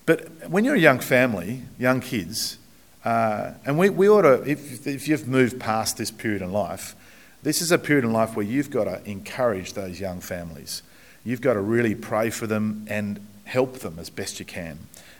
But 0.05 0.49
when 0.49 0.65
you're 0.65 0.75
a 0.75 0.79
young 0.79 0.99
family, 0.99 1.61
young 1.77 2.01
kids, 2.01 2.57
uh, 3.05 3.51
and 3.65 3.77
we, 3.77 3.89
we 3.89 4.09
ought 4.09 4.23
to, 4.23 4.43
if, 4.49 4.85
if 4.87 5.07
you've 5.07 5.27
moved 5.27 5.59
past 5.59 5.97
this 5.97 6.11
period 6.11 6.41
in 6.41 6.51
life, 6.51 6.95
this 7.43 7.61
is 7.61 7.71
a 7.71 7.77
period 7.77 8.03
in 8.03 8.11
life 8.11 8.35
where 8.35 8.45
you've 8.45 8.71
got 8.71 8.85
to 8.85 9.01
encourage 9.09 9.73
those 9.73 9.99
young 9.99 10.19
families. 10.19 10.81
You've 11.23 11.41
got 11.41 11.53
to 11.53 11.61
really 11.61 11.95
pray 11.95 12.31
for 12.31 12.47
them 12.47 12.85
and 12.89 13.25
help 13.45 13.75
them 13.79 13.97
as 13.99 14.09
best 14.09 14.39
you 14.39 14.45
can. 14.45 14.79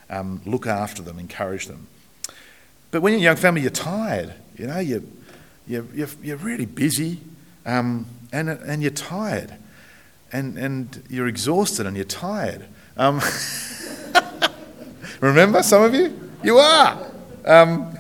Um, 0.10 0.42
look 0.46 0.68
after 0.68 1.02
them, 1.02 1.20
encourage 1.20 1.68
them. 1.68 1.88
But 2.92 3.02
when 3.02 3.14
you're 3.14 3.22
a 3.22 3.24
young 3.24 3.36
family, 3.36 3.62
you're 3.62 3.70
tired. 3.70 4.34
You 4.58 4.68
know, 4.68 4.80
you're, 4.80 5.04
you're, 5.70 5.86
you're, 5.94 6.10
you're 6.24 6.38
really 6.38 6.66
busy 6.66 7.20
um, 7.66 8.08
and, 8.34 8.50
and 8.50 8.82
you're 8.82 8.92
tired. 8.92 9.54
And, 10.32 10.58
and 10.58 11.04
you're 11.10 11.28
exhausted 11.28 11.86
and 11.86 11.96
you're 11.96 12.06
tired. 12.06 12.66
Um, 12.98 13.22
remember, 15.22 15.64
some 15.64 15.84
of 15.84 15.94
you? 15.94 16.32
You 16.44 16.58
are. 16.58 17.12
Um, 17.46 17.98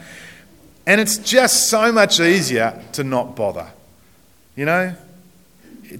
and 0.86 1.00
it's 1.00 1.18
just 1.20 1.70
so 1.70 1.92
much 1.92 2.20
easier 2.20 2.84
to 2.94 3.04
not 3.04 3.36
bother, 3.36 3.68
you 4.56 4.66
know, 4.66 4.96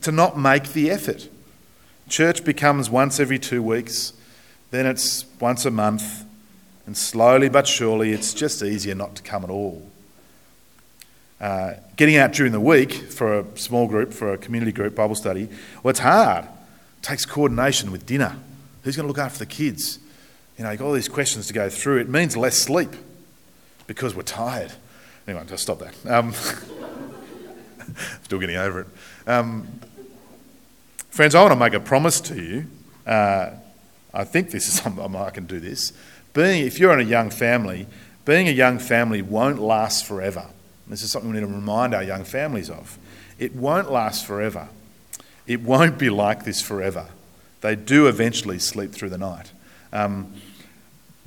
to 0.02 0.12
not 0.12 0.38
make 0.38 0.74
the 0.74 0.90
effort. 0.90 1.30
Church 2.10 2.44
becomes 2.44 2.90
once 2.90 3.20
every 3.20 3.38
two 3.38 3.62
weeks, 3.62 4.14
then 4.72 4.88
it's 4.88 5.26
once 5.40 5.66
a 5.66 5.72
month, 5.72 6.26
and 6.88 6.98
slowly 6.98 7.50
but 7.50 7.68
surely 7.68 8.12
it's 8.12 8.34
just 8.34 8.64
easier 8.64 8.96
not 8.96 9.16
to 9.16 9.22
come 9.22 9.44
at 9.44 9.52
all. 9.52 9.89
Uh, 11.40 11.74
getting 11.96 12.18
out 12.18 12.34
during 12.34 12.52
the 12.52 12.60
week 12.60 12.92
for 12.94 13.40
a 13.40 13.58
small 13.58 13.88
group, 13.88 14.14
for 14.14 14.34
a 14.34 14.38
community 14.38 14.72
group 14.72 14.96
Bible 14.96 15.16
study, 15.16 15.48
well, 15.84 15.92
it's 15.92 16.00
hard. 16.00 16.46
It 16.46 17.04
takes 17.04 17.26
coordination 17.26 17.92
with 17.92 18.06
dinner. 18.06 18.36
Who's 18.84 18.96
going 18.96 19.06
to 19.06 19.08
look 19.08 19.18
after 19.18 19.40
the 19.40 19.46
kids? 19.46 20.00
You 20.58 20.66
know, 20.66 20.72
you've 20.72 20.80
got 20.80 20.88
all 20.88 20.94
these 20.94 21.08
questions 21.08 21.48
to 21.48 21.54
go 21.54 21.70
through. 21.70 22.00
It 22.00 22.10
means 22.10 22.36
less 22.36 22.58
sleep 22.58 22.90
because 23.88 24.16
we're 24.16 24.24
tired. 24.24 24.74
Anyway, 25.28 25.44
just 25.48 25.64
stop 25.64 25.80
that. 25.80 25.96
Um, 26.06 26.34
still 28.24 28.40
getting 28.40 28.58
over 28.58 28.82
it. 28.82 28.88
Um, 29.28 29.68
friends, 31.10 31.36
I 31.36 31.42
want 31.42 31.54
to 31.54 31.60
make 31.60 31.74
a 31.74 31.80
promise 31.80 32.20
to 32.22 32.36
you. 32.36 32.66
Uh, 33.06 33.52
I 34.14 34.24
think 34.26 34.52
this 34.52 34.68
is 34.68 34.74
something 34.82 35.16
I 35.16 35.30
can 35.30 35.46
do 35.46 35.60
this. 35.60 35.94
Being, 36.34 36.66
if 36.66 36.80
you're 36.80 36.94
in 36.94 37.00
a 37.00 37.10
young 37.10 37.30
family, 37.30 37.88
being 38.26 38.48
a 38.48 38.52
young 38.52 38.80
family 38.80 39.22
won't 39.22 39.60
last 39.60 40.06
forever. 40.06 40.48
This 40.90 41.04
is 41.04 41.12
something 41.12 41.32
we 41.32 41.40
need 41.40 41.46
to 41.46 41.54
remind 41.54 41.94
our 41.94 42.04
young 42.04 42.24
families 42.24 42.70
of. 42.70 42.98
It 43.38 43.56
won't 43.56 43.92
last 43.92 44.26
forever. 44.26 44.70
It 45.46 45.62
won't 45.62 45.98
be 45.98 46.10
like 46.10 46.44
this 46.44 46.62
forever. 46.62 47.08
They 47.62 47.76
do 47.76 48.08
eventually 48.08 48.60
sleep 48.60 48.92
through 48.92 49.10
the 49.10 49.18
night. 49.18 49.52
Um, 49.94 50.34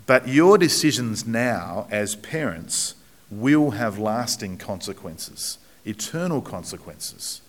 but 0.06 0.28
your 0.28 0.58
decisions 0.58 1.26
now 1.26 1.86
as 1.90 2.16
parents 2.16 2.94
will 3.30 3.72
have 3.72 3.98
lasting 3.98 4.58
consequences, 4.58 5.58
eternal 5.84 6.42
consequences. 6.42 7.40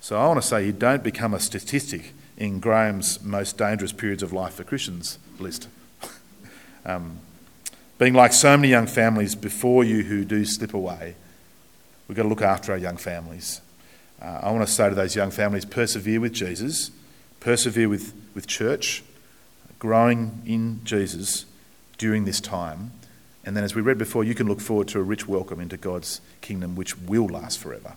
So 0.00 0.18
I 0.20 0.26
want 0.28 0.40
to 0.40 0.46
say 0.46 0.64
you 0.64 0.72
don't 0.72 1.02
become 1.02 1.34
a 1.34 1.40
statistic 1.40 2.12
in 2.36 2.60
Graham's 2.60 3.22
most 3.22 3.58
dangerous 3.58 3.92
periods 3.92 4.22
of 4.22 4.32
life 4.32 4.54
for 4.54 4.64
Christians 4.64 5.18
list. 5.38 5.68
um, 6.84 7.18
being 7.98 8.14
like 8.14 8.32
so 8.32 8.56
many 8.56 8.68
young 8.68 8.86
families 8.86 9.34
before 9.34 9.84
you 9.84 10.02
who 10.02 10.24
do 10.24 10.44
slip 10.44 10.74
away, 10.74 11.16
we've 12.08 12.16
got 12.16 12.24
to 12.24 12.28
look 12.28 12.42
after 12.42 12.72
our 12.72 12.78
young 12.78 12.96
families. 12.96 13.60
Uh, 14.20 14.40
I 14.42 14.50
want 14.50 14.66
to 14.66 14.72
say 14.72 14.88
to 14.88 14.94
those 14.94 15.14
young 15.14 15.30
families 15.30 15.64
persevere 15.64 16.20
with 16.20 16.32
Jesus, 16.32 16.90
persevere 17.40 17.88
with, 17.88 18.14
with 18.34 18.46
church, 18.46 19.02
growing 19.78 20.42
in 20.46 20.80
Jesus 20.84 21.44
during 21.98 22.24
this 22.24 22.40
time. 22.40 22.92
And 23.44 23.56
then, 23.56 23.62
as 23.62 23.74
we 23.74 23.82
read 23.82 23.98
before, 23.98 24.24
you 24.24 24.34
can 24.34 24.48
look 24.48 24.60
forward 24.60 24.88
to 24.88 24.98
a 24.98 25.02
rich 25.02 25.28
welcome 25.28 25.60
into 25.60 25.76
God's 25.76 26.20
kingdom, 26.40 26.74
which 26.74 26.98
will 26.98 27.26
last 27.26 27.58
forever. 27.58 27.94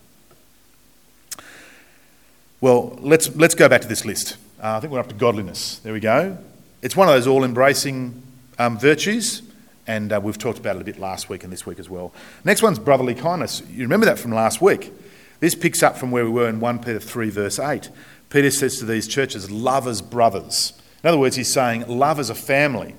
Well, 2.62 2.97
let's, 3.01 3.35
let's 3.35 3.55
go 3.55 3.67
back 3.67 3.81
to 3.81 3.88
this 3.88 4.05
list. 4.05 4.38
Uh, 4.62 4.77
I 4.77 4.79
think 4.79 4.93
we're 4.93 4.99
up 4.99 5.07
to 5.07 5.15
godliness. 5.15 5.79
There 5.79 5.93
we 5.93 6.01
go. 6.01 6.38
It's 6.81 6.95
one 6.95 7.07
of 7.07 7.15
those 7.15 7.25
all 7.25 7.43
embracing 7.43 8.21
um, 8.59 8.77
virtues, 8.77 9.41
and 9.89 10.13
uh, 10.13 10.21
we've 10.21 10.38
talked 10.38 10.60
about 10.60 10.75
it 10.75 10.84
a 10.84 10.86
bit 10.86 10.99
last 10.99 11.30
week 11.30 11.43
and 11.43 11.52
this 11.52 11.65
week 11.65 11.80
as 11.80 11.89
well. 11.89 12.13
Next 12.45 12.62
one's 12.62 12.78
brotherly 12.78 13.15
kindness. 13.15 13.63
You 13.71 13.82
remember 13.82 14.06
that 14.06 14.19
from 14.19 14.32
last 14.32 14.62
week. 14.62 14.93
This 15.39 15.56
picks 15.56 15.82
up 15.82 15.97
from 15.97 16.12
where 16.12 16.23
we 16.23 16.30
were 16.30 16.47
in 16.47 16.60
1 16.60 16.80
Peter 16.80 16.99
3, 16.99 17.32
verse 17.32 17.58
8. 17.58 17.89
Peter 18.30 18.52
says 18.52 18.78
to 18.78 18.86
these 18.86 19.08
churches, 19.08 19.49
Love 19.49 19.88
as 19.88 20.04
brothers. 20.04 20.73
In 21.04 21.08
other 21.08 21.17
words, 21.17 21.38
he's 21.38 21.52
saying 21.52 21.88
love 21.88 22.19
as 22.19 22.30
a 22.30 22.36
family, 22.36 22.93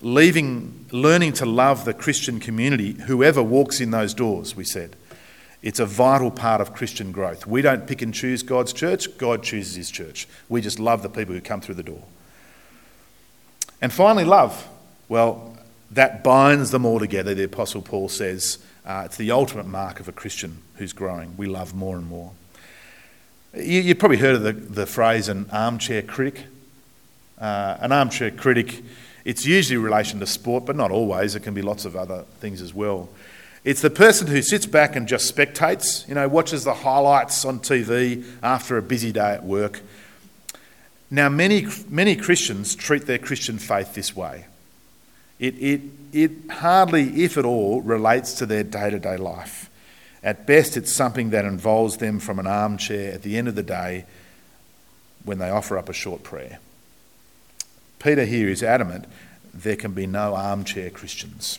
leaving, 0.00 0.86
learning 0.90 1.34
to 1.34 1.46
love 1.46 1.84
the 1.84 1.94
Christian 1.94 2.40
community, 2.40 2.94
whoever 2.94 3.40
walks 3.40 3.80
in 3.80 3.92
those 3.92 4.12
doors, 4.12 4.56
we 4.56 4.64
said. 4.64 4.96
It's 5.62 5.78
a 5.78 5.86
vital 5.86 6.32
part 6.32 6.60
of 6.60 6.74
Christian 6.74 7.12
growth. 7.12 7.46
We 7.46 7.62
don't 7.62 7.86
pick 7.86 8.02
and 8.02 8.12
choose 8.12 8.42
God's 8.42 8.72
church, 8.72 9.16
God 9.16 9.44
chooses 9.44 9.76
his 9.76 9.92
church. 9.92 10.26
We 10.48 10.60
just 10.60 10.80
love 10.80 11.04
the 11.04 11.08
people 11.08 11.36
who 11.36 11.40
come 11.40 11.60
through 11.60 11.76
the 11.76 11.84
door. 11.84 12.02
And 13.80 13.92
finally, 13.92 14.24
love. 14.24 14.66
Well, 15.08 15.55
that 15.90 16.24
binds 16.24 16.70
them 16.70 16.84
all 16.84 16.98
together, 16.98 17.34
the 17.34 17.44
Apostle 17.44 17.82
Paul 17.82 18.08
says. 18.08 18.58
Uh, 18.84 19.02
it's 19.06 19.16
the 19.16 19.30
ultimate 19.30 19.66
mark 19.66 20.00
of 20.00 20.08
a 20.08 20.12
Christian 20.12 20.62
who's 20.76 20.92
growing. 20.92 21.36
We 21.36 21.46
love 21.46 21.74
more 21.74 21.96
and 21.96 22.06
more. 22.06 22.32
You, 23.54 23.82
have 23.82 23.98
probably 23.98 24.18
heard 24.18 24.36
of 24.36 24.42
the, 24.42 24.52
the 24.52 24.86
phrase 24.86 25.28
an 25.28 25.48
armchair 25.50 26.02
critic. 26.02 26.44
Uh, 27.38 27.76
an 27.80 27.92
armchair 27.92 28.30
critic, 28.30 28.82
it's 29.24 29.44
usually 29.44 29.76
in 29.76 29.82
relation 29.82 30.20
to 30.20 30.26
sport, 30.26 30.64
but 30.64 30.76
not 30.76 30.90
always. 30.90 31.34
It 31.34 31.40
can 31.40 31.54
be 31.54 31.62
lots 31.62 31.84
of 31.84 31.96
other 31.96 32.24
things 32.40 32.62
as 32.62 32.72
well. 32.72 33.08
It's 33.64 33.82
the 33.82 33.90
person 33.90 34.28
who 34.28 34.42
sits 34.42 34.64
back 34.64 34.94
and 34.94 35.08
just 35.08 35.34
spectates, 35.34 36.06
you 36.08 36.14
know, 36.14 36.28
watches 36.28 36.64
the 36.64 36.72
highlights 36.72 37.44
on 37.44 37.58
TV 37.58 38.24
after 38.42 38.78
a 38.78 38.82
busy 38.82 39.10
day 39.10 39.32
at 39.32 39.44
work. 39.44 39.80
Now, 41.10 41.28
many, 41.28 41.66
many 41.88 42.14
Christians 42.14 42.74
treat 42.74 43.06
their 43.06 43.18
Christian 43.18 43.58
faith 43.58 43.94
this 43.94 44.14
way. 44.14 44.46
It, 45.38 45.54
it, 45.54 45.80
it 46.12 46.50
hardly, 46.50 47.24
if 47.24 47.36
at 47.36 47.44
all, 47.44 47.82
relates 47.82 48.34
to 48.34 48.46
their 48.46 48.62
day 48.62 48.90
to 48.90 48.98
day 48.98 49.16
life. 49.16 49.70
At 50.22 50.46
best, 50.46 50.76
it's 50.76 50.92
something 50.92 51.30
that 51.30 51.44
involves 51.44 51.98
them 51.98 52.18
from 52.18 52.38
an 52.38 52.46
armchair 52.46 53.12
at 53.12 53.22
the 53.22 53.36
end 53.36 53.48
of 53.48 53.54
the 53.54 53.62
day 53.62 54.06
when 55.24 55.38
they 55.38 55.50
offer 55.50 55.78
up 55.78 55.88
a 55.88 55.92
short 55.92 56.22
prayer. 56.22 56.58
Peter 57.98 58.24
here 58.24 58.48
is 58.48 58.62
adamant 58.62 59.06
there 59.62 59.76
can 59.76 59.92
be 59.92 60.06
no 60.06 60.34
armchair 60.34 60.90
Christians. 60.90 61.58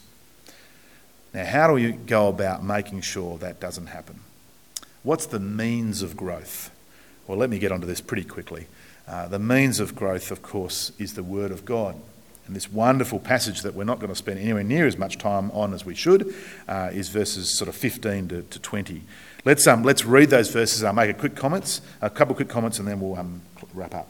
Now, 1.33 1.45
how 1.45 1.67
do 1.67 1.73
we 1.73 1.91
go 1.91 2.27
about 2.27 2.63
making 2.63 3.01
sure 3.01 3.37
that 3.39 3.59
doesn't 3.59 3.87
happen? 3.87 4.19
What's 5.03 5.25
the 5.25 5.39
means 5.39 6.01
of 6.01 6.15
growth? 6.15 6.71
Well, 7.27 7.37
let 7.37 7.49
me 7.49 7.59
get 7.59 7.71
onto 7.71 7.87
this 7.87 8.01
pretty 8.01 8.23
quickly. 8.23 8.67
Uh, 9.07 9.27
the 9.27 9.39
means 9.39 9.79
of 9.79 9.95
growth, 9.95 10.31
of 10.31 10.41
course, 10.41 10.91
is 10.99 11.13
the 11.13 11.23
Word 11.23 11.51
of 11.51 11.65
God. 11.65 11.95
And 12.47 12.55
this 12.55 12.71
wonderful 12.71 13.19
passage 13.19 13.61
that 13.61 13.75
we're 13.75 13.83
not 13.83 13.99
going 13.99 14.09
to 14.09 14.15
spend 14.15 14.39
anywhere 14.39 14.63
near 14.63 14.87
as 14.87 14.97
much 14.97 15.17
time 15.17 15.51
on 15.51 15.73
as 15.73 15.85
we 15.85 15.93
should 15.93 16.33
uh, 16.67 16.89
is 16.93 17.09
verses 17.09 17.57
sort 17.57 17.67
of 17.67 17.75
15 17.75 18.29
to, 18.29 18.41
to 18.41 18.59
20. 18.59 19.03
Let's, 19.43 19.67
um, 19.67 19.83
let's 19.83 20.05
read 20.05 20.29
those 20.29 20.49
verses. 20.49 20.83
I'll 20.83 20.93
make 20.93 21.09
a 21.09 21.13
quick 21.13 21.35
comments, 21.35 21.81
a 22.01 22.09
couple 22.09 22.31
of 22.31 22.37
quick 22.37 22.49
comments, 22.49 22.79
and 22.79 22.87
then 22.87 22.99
we'll 23.01 23.17
um, 23.17 23.41
wrap 23.73 23.93
up. 23.93 24.07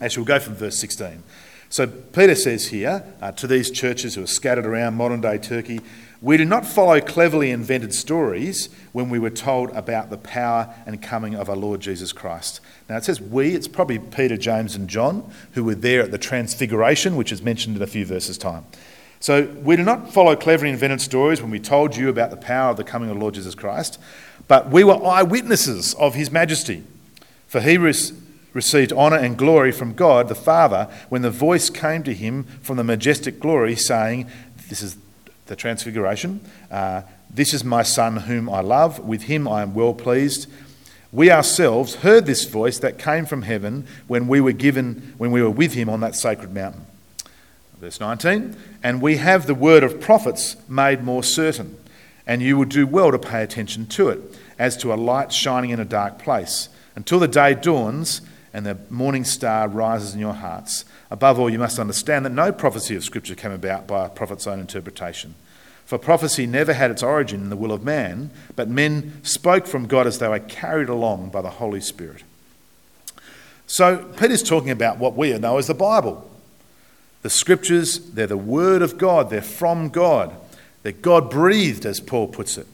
Actually, 0.00 0.22
we'll 0.22 0.38
go 0.38 0.38
from 0.38 0.54
verse 0.54 0.78
16. 0.78 1.22
So 1.70 1.86
Peter 1.86 2.34
says 2.34 2.66
here 2.66 3.04
uh, 3.22 3.30
to 3.32 3.46
these 3.46 3.70
churches 3.70 4.16
who 4.16 4.24
are 4.24 4.26
scattered 4.26 4.66
around 4.66 4.94
modern 4.94 5.20
day 5.20 5.38
Turkey, 5.38 5.80
we 6.20 6.36
do 6.36 6.44
not 6.44 6.66
follow 6.66 7.00
cleverly 7.00 7.52
invented 7.52 7.94
stories 7.94 8.68
when 8.92 9.08
we 9.08 9.20
were 9.20 9.30
told 9.30 9.70
about 9.70 10.10
the 10.10 10.18
power 10.18 10.74
and 10.84 11.00
coming 11.00 11.36
of 11.36 11.48
our 11.48 11.56
Lord 11.56 11.80
Jesus 11.80 12.12
Christ. 12.12 12.60
Now 12.88 12.96
it 12.96 13.04
says 13.04 13.20
we, 13.20 13.54
it's 13.54 13.68
probably 13.68 14.00
Peter, 14.00 14.36
James, 14.36 14.74
and 14.74 14.88
John 14.88 15.32
who 15.52 15.62
were 15.62 15.76
there 15.76 16.02
at 16.02 16.10
the 16.10 16.18
Transfiguration, 16.18 17.14
which 17.14 17.30
is 17.30 17.40
mentioned 17.40 17.76
in 17.76 17.82
a 17.82 17.86
few 17.86 18.04
verses' 18.04 18.36
time. 18.36 18.66
So 19.20 19.44
we 19.62 19.76
do 19.76 19.84
not 19.84 20.12
follow 20.12 20.34
cleverly 20.34 20.72
invented 20.72 21.00
stories 21.00 21.40
when 21.40 21.52
we 21.52 21.60
told 21.60 21.94
you 21.94 22.08
about 22.08 22.30
the 22.30 22.36
power 22.36 22.70
of 22.70 22.78
the 22.78 22.84
coming 22.84 23.10
of 23.10 23.16
the 23.16 23.20
Lord 23.20 23.34
Jesus 23.34 23.54
Christ, 23.54 24.00
but 24.48 24.70
we 24.70 24.82
were 24.82 25.00
eyewitnesses 25.06 25.94
of 25.94 26.14
his 26.16 26.32
majesty. 26.32 26.82
For 27.46 27.60
he 27.60 27.78
received 28.52 28.92
honour 28.92 29.16
and 29.16 29.36
glory 29.36 29.72
from 29.72 29.94
God 29.94 30.28
the 30.28 30.34
Father 30.34 30.88
when 31.08 31.22
the 31.22 31.30
voice 31.30 31.70
came 31.70 32.02
to 32.04 32.14
him 32.14 32.44
from 32.62 32.76
the 32.76 32.84
majestic 32.84 33.40
glory, 33.40 33.76
saying, 33.76 34.28
This 34.68 34.82
is 34.82 34.96
the 35.46 35.56
Transfiguration. 35.56 36.40
Uh, 36.70 37.02
this 37.32 37.54
is 37.54 37.64
my 37.64 37.82
Son 37.82 38.16
whom 38.16 38.48
I 38.48 38.60
love. 38.60 39.00
With 39.00 39.22
him 39.22 39.46
I 39.46 39.62
am 39.62 39.74
well 39.74 39.94
pleased. 39.94 40.48
We 41.12 41.30
ourselves 41.30 41.96
heard 41.96 42.26
this 42.26 42.44
voice 42.44 42.78
that 42.78 42.98
came 42.98 43.26
from 43.26 43.42
heaven 43.42 43.86
when 44.06 44.28
we 44.28 44.40
were 44.40 44.52
given, 44.52 45.14
when 45.18 45.32
we 45.32 45.42
were 45.42 45.50
with 45.50 45.74
him 45.74 45.88
on 45.88 46.00
that 46.00 46.14
sacred 46.14 46.54
mountain. 46.54 46.86
Verse 47.80 47.98
19, 47.98 48.56
and 48.82 49.00
we 49.00 49.16
have 49.16 49.46
the 49.46 49.54
word 49.54 49.82
of 49.82 50.00
prophets 50.00 50.56
made 50.68 51.02
more 51.02 51.22
certain, 51.22 51.78
and 52.26 52.42
you 52.42 52.58
will 52.58 52.66
do 52.66 52.86
well 52.86 53.10
to 53.10 53.18
pay 53.18 53.42
attention 53.42 53.86
to 53.86 54.10
it, 54.10 54.20
as 54.58 54.76
to 54.76 54.92
a 54.92 54.96
light 54.96 55.32
shining 55.32 55.70
in 55.70 55.80
a 55.80 55.84
dark 55.84 56.18
place, 56.18 56.68
until 56.94 57.18
the 57.18 57.26
day 57.26 57.54
dawns 57.54 58.20
and 58.52 58.66
the 58.66 58.76
morning 58.88 59.24
star 59.24 59.68
rises 59.68 60.14
in 60.14 60.20
your 60.20 60.34
hearts. 60.34 60.84
Above 61.10 61.38
all, 61.38 61.50
you 61.50 61.58
must 61.58 61.78
understand 61.78 62.24
that 62.24 62.30
no 62.30 62.52
prophecy 62.52 62.96
of 62.96 63.04
Scripture 63.04 63.34
came 63.34 63.52
about 63.52 63.86
by 63.86 64.06
a 64.06 64.08
prophet's 64.08 64.46
own 64.46 64.60
interpretation. 64.60 65.34
For 65.86 65.98
prophecy 65.98 66.46
never 66.46 66.72
had 66.72 66.90
its 66.90 67.02
origin 67.02 67.40
in 67.40 67.50
the 67.50 67.56
will 67.56 67.72
of 67.72 67.84
man, 67.84 68.30
but 68.54 68.68
men 68.68 69.24
spoke 69.24 69.66
from 69.66 69.86
God 69.86 70.06
as 70.06 70.18
they 70.18 70.28
were 70.28 70.38
carried 70.38 70.88
along 70.88 71.30
by 71.30 71.42
the 71.42 71.50
Holy 71.50 71.80
Spirit. 71.80 72.22
So, 73.66 73.98
Peter's 74.18 74.42
talking 74.42 74.70
about 74.70 74.98
what 74.98 75.16
we 75.16 75.36
know 75.38 75.58
as 75.58 75.68
the 75.68 75.74
Bible. 75.74 76.28
The 77.22 77.30
Scriptures, 77.30 77.98
they're 77.98 78.26
the 78.26 78.36
Word 78.36 78.82
of 78.82 78.98
God, 78.98 79.30
they're 79.30 79.42
from 79.42 79.90
God. 79.90 80.34
They're 80.82 80.92
God 80.92 81.30
breathed, 81.30 81.84
as 81.84 82.00
Paul 82.00 82.28
puts 82.28 82.56
it. 82.56 82.66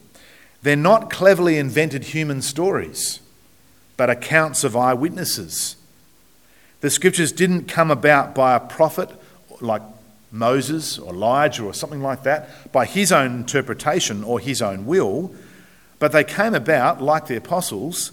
They're 0.63 0.77
not 0.77 1.11
cleverly 1.11 1.59
invented 1.59 2.05
human 2.05 2.41
stories 2.43 3.21
but 3.97 4.11
accounts 4.11 4.65
of 4.65 4.77
eyewitnesses. 4.77 5.77
The 6.81 6.91
scriptures 6.91 7.33
didn't 7.33 7.65
come 7.65 7.91
about 7.91 8.35
by 8.35 8.55
a 8.55 8.61
prophet 8.61 9.11
like 9.61 9.83
Moses 10.31 10.99
or 10.99 11.13
Elijah 11.13 11.65
or 11.65 11.73
something 11.73 12.03
like 12.03 12.23
that, 12.25 12.73
by 12.73 12.85
his 12.85 13.11
own 13.11 13.37
interpretation 13.37 14.23
or 14.23 14.39
his 14.39 14.61
own 14.61 14.87
will, 14.87 15.35
but 15.99 16.13
they 16.13 16.25
came 16.25 16.55
about, 16.55 17.01
like 17.01 17.27
the 17.27 17.37
apostles, 17.37 18.13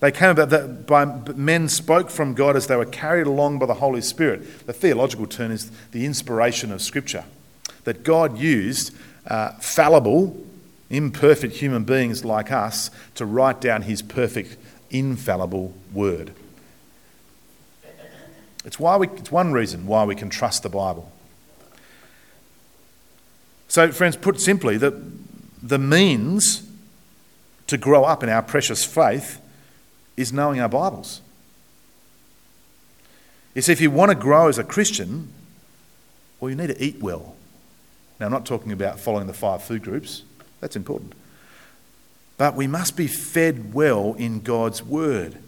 they 0.00 0.12
came 0.12 0.28
about 0.28 0.50
that 0.50 0.86
by 0.86 1.06
men 1.34 1.68
spoke 1.68 2.10
from 2.10 2.34
God 2.34 2.56
as 2.56 2.66
they 2.66 2.76
were 2.76 2.84
carried 2.84 3.26
along 3.26 3.58
by 3.58 3.64
the 3.64 3.74
Holy 3.74 4.02
Spirit. 4.02 4.66
The 4.66 4.72
theological 4.74 5.26
term 5.26 5.50
is 5.50 5.70
the 5.92 6.04
inspiration 6.04 6.70
of 6.72 6.82
Scripture. 6.82 7.24
That 7.84 8.04
God 8.04 8.36
used 8.36 8.94
uh, 9.26 9.52
fallible, 9.60 10.44
imperfect 10.90 11.56
human 11.56 11.84
beings 11.84 12.22
like 12.22 12.52
us 12.52 12.90
to 13.14 13.24
write 13.24 13.62
down 13.62 13.82
his 13.82 14.02
perfect 14.02 14.58
infallible 14.98 15.74
word. 15.92 16.32
It's, 18.64 18.78
why 18.78 18.96
we, 18.96 19.08
it's 19.08 19.30
one 19.30 19.52
reason 19.52 19.86
why 19.86 20.04
we 20.04 20.14
can 20.14 20.30
trust 20.30 20.62
the 20.62 20.70
Bible. 20.70 21.12
So, 23.68 23.90
friends, 23.92 24.16
put 24.16 24.40
simply, 24.40 24.76
the, 24.76 25.02
the 25.62 25.78
means 25.78 26.66
to 27.66 27.76
grow 27.76 28.04
up 28.04 28.22
in 28.22 28.28
our 28.28 28.42
precious 28.42 28.84
faith 28.84 29.40
is 30.16 30.32
knowing 30.32 30.60
our 30.60 30.68
Bibles. 30.68 31.20
You 33.54 33.62
see, 33.62 33.72
if 33.72 33.80
you 33.80 33.90
want 33.90 34.10
to 34.10 34.14
grow 34.14 34.48
as 34.48 34.58
a 34.58 34.64
Christian, 34.64 35.28
well, 36.40 36.50
you 36.50 36.56
need 36.56 36.68
to 36.68 36.82
eat 36.82 37.00
well. 37.00 37.36
Now, 38.18 38.26
I'm 38.26 38.32
not 38.32 38.46
talking 38.46 38.72
about 38.72 39.00
following 39.00 39.26
the 39.26 39.34
five 39.34 39.62
food 39.62 39.82
groups, 39.82 40.22
that's 40.60 40.76
important. 40.76 41.14
But 42.36 42.54
we 42.54 42.66
must 42.66 42.96
be 42.96 43.06
fed 43.06 43.74
well 43.74 44.14
in 44.14 44.40
God's 44.40 44.82
word. 44.82 45.38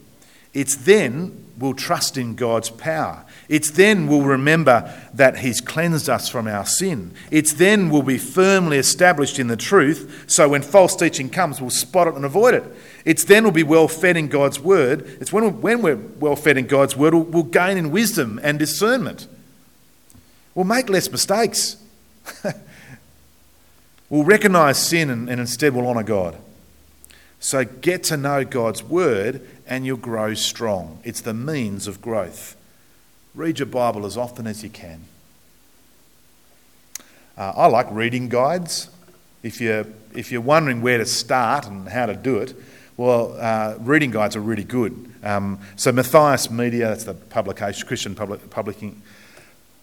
It's 0.54 0.76
then 0.76 1.46
we'll 1.58 1.74
trust 1.74 2.16
in 2.16 2.34
God's 2.34 2.70
power. 2.70 3.24
It's 3.48 3.70
then 3.70 4.06
we'll 4.06 4.22
remember 4.22 4.92
that 5.14 5.38
He's 5.38 5.60
cleansed 5.60 6.08
us 6.08 6.28
from 6.28 6.46
our 6.46 6.64
sin. 6.64 7.12
It's 7.30 7.52
then 7.52 7.90
we'll 7.90 8.02
be 8.02 8.18
firmly 8.18 8.78
established 8.78 9.38
in 9.38 9.48
the 9.48 9.56
truth, 9.56 10.24
so 10.26 10.48
when 10.48 10.62
false 10.62 10.96
teaching 10.96 11.28
comes, 11.28 11.60
we'll 11.60 11.70
spot 11.70 12.08
it 12.08 12.14
and 12.14 12.24
avoid 12.24 12.54
it. 12.54 12.64
It's 13.04 13.24
then 13.24 13.42
we'll 13.42 13.52
be 13.52 13.62
well 13.62 13.88
fed 13.88 14.16
in 14.16 14.28
God's 14.28 14.58
word. 14.58 15.02
It's 15.20 15.32
when, 15.32 15.60
when 15.60 15.82
we're 15.82 15.96
well 15.96 16.36
fed 16.36 16.56
in 16.56 16.66
God's 16.66 16.96
word, 16.96 17.14
we'll, 17.14 17.24
we'll 17.24 17.42
gain 17.42 17.76
in 17.76 17.90
wisdom 17.90 18.40
and 18.42 18.58
discernment. 18.58 19.26
We'll 20.54 20.64
make 20.64 20.88
less 20.88 21.10
mistakes. 21.10 21.76
we'll 24.08 24.24
recognize 24.24 24.78
sin 24.78 25.10
and, 25.10 25.28
and 25.28 25.38
instead 25.38 25.74
we'll 25.74 25.86
honour 25.86 26.02
God. 26.02 26.36
So 27.40 27.64
get 27.64 28.02
to 28.04 28.16
know 28.16 28.44
God's 28.44 28.82
word 28.82 29.46
and 29.66 29.84
you'll 29.84 29.96
grow 29.98 30.34
strong. 30.34 31.00
It's 31.04 31.20
the 31.20 31.34
means 31.34 31.86
of 31.86 32.00
growth. 32.00 32.56
Read 33.34 33.58
your 33.58 33.66
Bible 33.66 34.06
as 34.06 34.16
often 34.16 34.46
as 34.46 34.62
you 34.62 34.70
can. 34.70 35.02
Uh, 37.36 37.52
I 37.54 37.66
like 37.66 37.86
reading 37.90 38.28
guides. 38.28 38.88
If 39.42 39.60
you're, 39.60 39.86
if 40.14 40.32
you're 40.32 40.40
wondering 40.40 40.80
where 40.80 40.98
to 40.98 41.04
start 41.04 41.66
and 41.66 41.86
how 41.88 42.06
to 42.06 42.14
do 42.14 42.38
it, 42.38 42.54
well, 42.96 43.36
uh, 43.38 43.74
reading 43.80 44.10
guides 44.10 44.36
are 44.36 44.40
really 44.40 44.64
good. 44.64 45.12
Um, 45.22 45.58
so 45.76 45.92
Matthias 45.92 46.50
Media, 46.50 46.88
that's 46.88 47.04
the 47.04 47.12
publication, 47.12 47.86
Christian 47.86 48.14
public, 48.14 48.48
publishing, 48.48 49.02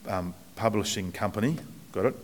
um, 0.07 0.33
publishing 0.55 1.11
company, 1.11 1.57
got 1.91 2.05
it? 2.05 2.15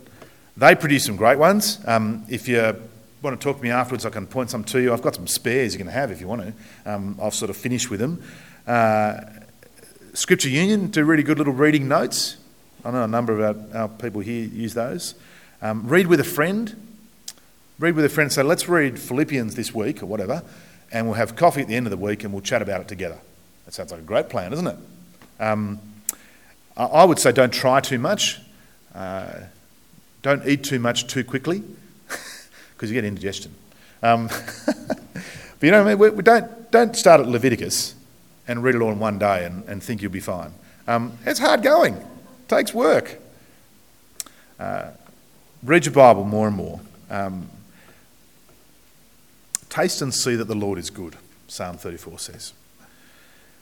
They 0.56 0.74
produce 0.74 1.04
some 1.04 1.14
great 1.14 1.38
ones. 1.38 1.78
Um, 1.86 2.24
if 2.28 2.48
you're 2.48 2.76
want 3.22 3.38
to 3.38 3.44
talk 3.44 3.58
to 3.58 3.62
me 3.62 3.70
afterwards, 3.70 4.06
I 4.06 4.10
can 4.10 4.26
point 4.26 4.50
some 4.50 4.64
to 4.64 4.80
you. 4.80 4.92
I've 4.92 5.02
got 5.02 5.14
some 5.14 5.26
spares 5.26 5.74
you 5.74 5.78
can 5.78 5.88
have 5.88 6.10
if 6.10 6.20
you 6.20 6.28
want 6.28 6.42
to. 6.42 6.52
Um, 6.90 7.18
I've 7.20 7.34
sort 7.34 7.50
of 7.50 7.56
finished 7.56 7.90
with 7.90 8.00
them. 8.00 8.22
Uh, 8.66 9.20
Scripture 10.14 10.48
Union 10.48 10.88
do 10.88 11.04
really 11.04 11.22
good 11.22 11.38
little 11.38 11.52
reading 11.52 11.86
notes. 11.86 12.36
I 12.84 12.90
know 12.90 13.04
a 13.04 13.08
number 13.08 13.38
of 13.38 13.74
our, 13.74 13.82
our 13.82 13.88
people 13.88 14.22
here 14.22 14.46
use 14.46 14.74
those. 14.74 15.14
Um, 15.60 15.86
read 15.86 16.06
with 16.06 16.20
a 16.20 16.24
friend. 16.24 16.74
Read 17.78 17.94
with 17.94 18.04
a 18.04 18.08
friend. 18.08 18.32
Say, 18.32 18.42
let's 18.42 18.68
read 18.68 18.98
Philippians 18.98 19.54
this 19.54 19.74
week 19.74 20.02
or 20.02 20.06
whatever, 20.06 20.42
and 20.90 21.06
we'll 21.06 21.14
have 21.14 21.36
coffee 21.36 21.60
at 21.60 21.68
the 21.68 21.74
end 21.74 21.86
of 21.86 21.90
the 21.90 21.96
week 21.96 22.24
and 22.24 22.32
we'll 22.32 22.42
chat 22.42 22.62
about 22.62 22.80
it 22.80 22.88
together. 22.88 23.18
That 23.66 23.74
sounds 23.74 23.90
like 23.90 24.00
a 24.00 24.04
great 24.04 24.30
plan, 24.30 24.50
doesn't 24.50 24.66
it? 24.66 24.76
Um, 25.38 25.78
I 26.76 27.04
would 27.04 27.18
say 27.18 27.32
don't 27.32 27.52
try 27.52 27.80
too 27.80 27.98
much. 27.98 28.40
Uh, 28.94 29.40
don't 30.22 30.46
eat 30.46 30.64
too 30.64 30.78
much 30.78 31.06
too 31.06 31.22
quickly 31.22 31.62
because 32.80 32.90
you 32.90 32.94
get 32.94 33.04
indigestion. 33.04 33.54
Um, 34.02 34.28
but 34.64 35.60
you 35.60 35.70
know, 35.70 35.82
I 35.82 35.84
mean, 35.84 35.98
we, 35.98 36.08
we, 36.08 36.22
don't, 36.22 36.70
don't 36.70 36.96
start 36.96 37.20
at 37.20 37.28
Leviticus 37.28 37.94
and 38.48 38.62
read 38.62 38.74
it 38.74 38.80
all 38.80 38.90
in 38.90 38.98
one 38.98 39.18
day 39.18 39.44
and, 39.44 39.68
and 39.68 39.82
think 39.82 40.00
you'll 40.00 40.10
be 40.10 40.18
fine. 40.18 40.54
Um, 40.88 41.18
it's 41.26 41.38
hard 41.38 41.62
going, 41.62 41.96
it 41.96 42.48
takes 42.48 42.72
work. 42.72 43.18
Uh, 44.58 44.92
read 45.62 45.84
your 45.84 45.92
Bible 45.92 46.24
more 46.24 46.46
and 46.46 46.56
more. 46.56 46.80
Um, 47.10 47.50
taste 49.68 50.00
and 50.00 50.14
see 50.14 50.34
that 50.36 50.46
the 50.46 50.54
Lord 50.54 50.78
is 50.78 50.88
good, 50.88 51.16
Psalm 51.48 51.76
34 51.76 52.18
says. 52.18 52.54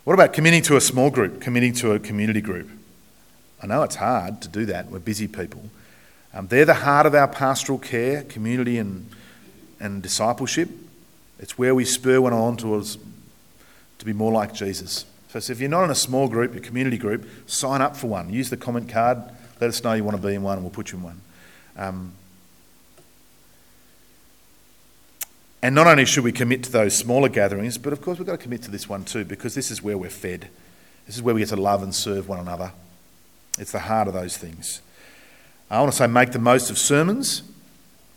What 0.05 0.15
about 0.15 0.33
committing 0.33 0.63
to 0.63 0.77
a 0.77 0.81
small 0.81 1.11
group, 1.11 1.41
committing 1.41 1.73
to 1.75 1.91
a 1.91 1.99
community 1.99 2.41
group? 2.41 2.71
I 3.61 3.67
know 3.67 3.83
it's 3.83 3.97
hard 3.97 4.41
to 4.43 4.49
do 4.49 4.65
that, 4.67 4.93
we're 4.93 5.01
busy 5.01 5.27
people. 5.27 5.71
Um, 6.39 6.47
they're 6.47 6.65
the 6.65 6.73
heart 6.73 7.05
of 7.05 7.17
our 7.17 7.27
pastoral 7.27 7.81
care, 7.81 8.23
community, 8.23 8.79
and, 8.79 9.11
and 9.81 10.01
discipleship. 10.01 10.69
It's 11.41 11.59
where 11.59 11.75
we 11.75 11.85
spur 11.85 12.21
one 12.21 12.33
on 12.33 12.57
towards 12.57 12.97
to 13.99 14.05
be 14.05 14.13
more 14.13 14.31
like 14.31 14.55
Jesus. 14.55 15.05
So, 15.31 15.41
so 15.41 15.53
if 15.53 15.59
you're 15.59 15.69
not 15.69 15.83
in 15.83 15.91
a 15.91 15.97
small 15.97 16.29
group, 16.29 16.55
a 16.55 16.61
community 16.61 16.97
group, 16.97 17.29
sign 17.49 17.83
up 17.83 17.97
for 17.97 18.07
one. 18.07 18.33
Use 18.33 18.51
the 18.51 18.57
comment 18.57 18.89
card. 18.89 19.19
Let 19.61 19.67
us 19.67 19.83
know 19.83 19.95
you 19.95 20.05
want 20.05 20.17
to 20.17 20.25
be 20.25 20.33
in 20.33 20.45
one, 20.45 20.59
and 20.59 20.63
we'll 20.63 20.71
put 20.71 20.93
you 20.93 20.99
in 20.99 21.05
one. 21.05 21.21
Um, 21.77 22.13
and 25.61 25.75
not 25.75 25.89
only 25.89 26.05
should 26.05 26.23
we 26.23 26.31
commit 26.31 26.63
to 26.63 26.71
those 26.71 26.97
smaller 26.97 27.29
gatherings, 27.29 27.79
but 27.79 27.93
of 27.93 28.01
course 28.01 28.19
we've 28.19 28.27
got 28.27 28.39
to 28.39 28.43
commit 28.43 28.63
to 28.63 28.71
this 28.71 28.89
one 28.89 29.05
too, 29.05 29.25
because 29.25 29.57
this 29.57 29.73
is 29.73 29.83
where 29.83 29.99
we're 29.99 30.09
fed. 30.09 30.49
This 31.05 31.17
is 31.17 31.23
where 31.23 31.35
we 31.35 31.41
get 31.41 31.49
to 31.49 31.57
love 31.57 31.83
and 31.83 31.93
serve 31.93 32.29
one 32.29 32.39
another. 32.39 32.71
It's 33.59 33.73
the 33.73 33.81
heart 33.81 34.07
of 34.07 34.15
those 34.15 34.37
things. 34.37 34.83
I 35.71 35.81
want 35.81 35.93
to 35.93 35.97
say 35.99 36.07
make 36.07 36.33
the 36.33 36.39
most 36.39 36.71
of 36.71 36.79
sermons. 36.79 37.43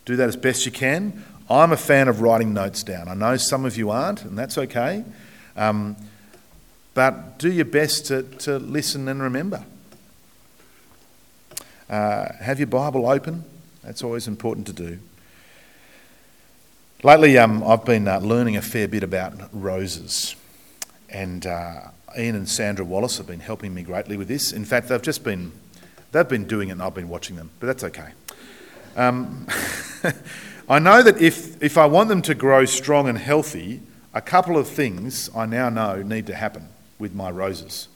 Do 0.04 0.16
that 0.16 0.28
as 0.28 0.36
best 0.36 0.66
you 0.66 0.72
can. 0.72 1.24
I'm 1.50 1.72
a 1.72 1.76
fan 1.76 2.08
of 2.08 2.20
writing 2.20 2.54
notes 2.54 2.82
down. 2.82 3.08
I 3.08 3.14
know 3.14 3.36
some 3.36 3.64
of 3.64 3.76
you 3.76 3.90
aren't, 3.90 4.24
and 4.24 4.38
that's 4.38 4.56
okay. 4.56 5.04
Um, 5.56 5.96
but 6.94 7.38
do 7.38 7.50
your 7.50 7.64
best 7.64 8.06
to, 8.06 8.22
to 8.22 8.58
listen 8.58 9.08
and 9.08 9.22
remember. 9.22 9.64
Uh, 11.90 12.32
have 12.40 12.58
your 12.58 12.68
Bible 12.68 13.06
open. 13.06 13.44
That's 13.82 14.02
always 14.02 14.26
important 14.28 14.66
to 14.68 14.72
do. 14.72 14.98
Lately, 17.02 17.36
um, 17.36 17.62
I've 17.64 17.84
been 17.84 18.06
uh, 18.06 18.20
learning 18.20 18.56
a 18.56 18.62
fair 18.62 18.88
bit 18.88 19.02
about 19.02 19.34
roses. 19.52 20.36
And 21.10 21.44
uh, 21.46 21.88
Ian 22.16 22.36
and 22.36 22.48
Sandra 22.48 22.84
Wallace 22.84 23.18
have 23.18 23.26
been 23.26 23.40
helping 23.40 23.74
me 23.74 23.82
greatly 23.82 24.16
with 24.16 24.28
this. 24.28 24.52
In 24.52 24.64
fact, 24.64 24.88
they've 24.88 25.02
just 25.02 25.24
been, 25.24 25.52
they've 26.12 26.28
been 26.28 26.46
doing 26.46 26.68
it 26.68 26.72
and 26.72 26.82
I've 26.82 26.94
been 26.94 27.08
watching 27.08 27.36
them, 27.36 27.50
but 27.58 27.66
that's 27.66 27.84
okay. 27.84 28.10
Um, 28.96 29.46
I 30.68 30.78
know 30.78 31.02
that 31.02 31.20
if, 31.20 31.60
if 31.62 31.76
I 31.76 31.86
want 31.86 32.08
them 32.08 32.22
to 32.22 32.34
grow 32.34 32.64
strong 32.64 33.08
and 33.08 33.18
healthy, 33.18 33.80
a 34.14 34.20
couple 34.20 34.56
of 34.56 34.68
things 34.68 35.30
I 35.34 35.46
now 35.46 35.68
know 35.68 36.02
need 36.02 36.26
to 36.26 36.34
happen 36.34 36.68
with 36.98 37.14
my 37.14 37.30
roses. 37.30 37.88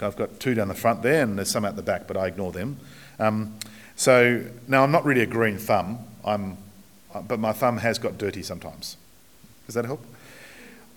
I've 0.00 0.16
got 0.16 0.40
two 0.40 0.54
down 0.54 0.68
the 0.68 0.74
front 0.74 1.02
there 1.02 1.22
and 1.22 1.36
there's 1.38 1.50
some 1.50 1.64
out 1.64 1.76
the 1.76 1.82
back, 1.82 2.06
but 2.06 2.16
I 2.16 2.26
ignore 2.26 2.52
them. 2.52 2.78
Um, 3.18 3.58
so 3.94 4.44
now 4.68 4.82
I'm 4.82 4.90
not 4.90 5.04
really 5.04 5.22
a 5.22 5.26
green 5.26 5.58
thumb, 5.58 5.98
I'm, 6.24 6.56
but 7.26 7.38
my 7.38 7.52
thumb 7.52 7.78
has 7.78 7.98
got 7.98 8.18
dirty 8.18 8.42
sometimes. 8.42 8.96
Does 9.66 9.74
that 9.74 9.84
help? 9.84 10.04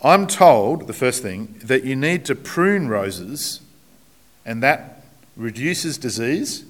I'm 0.03 0.27
told, 0.27 0.87
the 0.87 0.93
first 0.93 1.21
thing, 1.21 1.59
that 1.63 1.83
you 1.83 1.95
need 1.95 2.25
to 2.25 2.35
prune 2.35 2.87
roses 2.87 3.61
and 4.45 4.63
that 4.63 5.03
reduces 5.39 5.97
disease. 5.97 6.65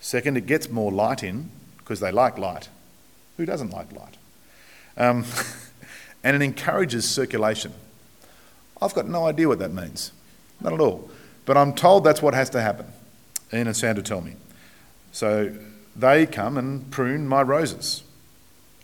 Second, 0.00 0.36
it 0.36 0.46
gets 0.46 0.68
more 0.68 0.90
light 0.90 1.22
in 1.22 1.50
because 1.78 2.00
they 2.00 2.10
like 2.10 2.38
light. 2.38 2.68
Who 3.36 3.46
doesn't 3.46 3.70
like 3.70 3.92
light? 3.92 4.16
Um, 4.96 5.24
and 6.24 6.34
it 6.34 6.42
encourages 6.42 7.08
circulation. 7.08 7.72
I've 8.80 8.94
got 8.94 9.06
no 9.06 9.26
idea 9.26 9.48
what 9.48 9.58
that 9.58 9.72
means. 9.72 10.12
Not 10.60 10.72
at 10.72 10.80
all. 10.80 11.10
But 11.44 11.56
I'm 11.56 11.74
told 11.74 12.02
that's 12.02 12.22
what 12.22 12.34
has 12.34 12.50
to 12.50 12.60
happen. 12.60 12.86
Ian 13.52 13.68
and 13.68 13.76
Sandra 13.76 14.02
tell 14.02 14.22
me. 14.22 14.34
So 15.12 15.54
they 15.94 16.26
come 16.26 16.56
and 16.56 16.90
prune 16.90 17.28
my 17.28 17.42
roses. 17.42 18.02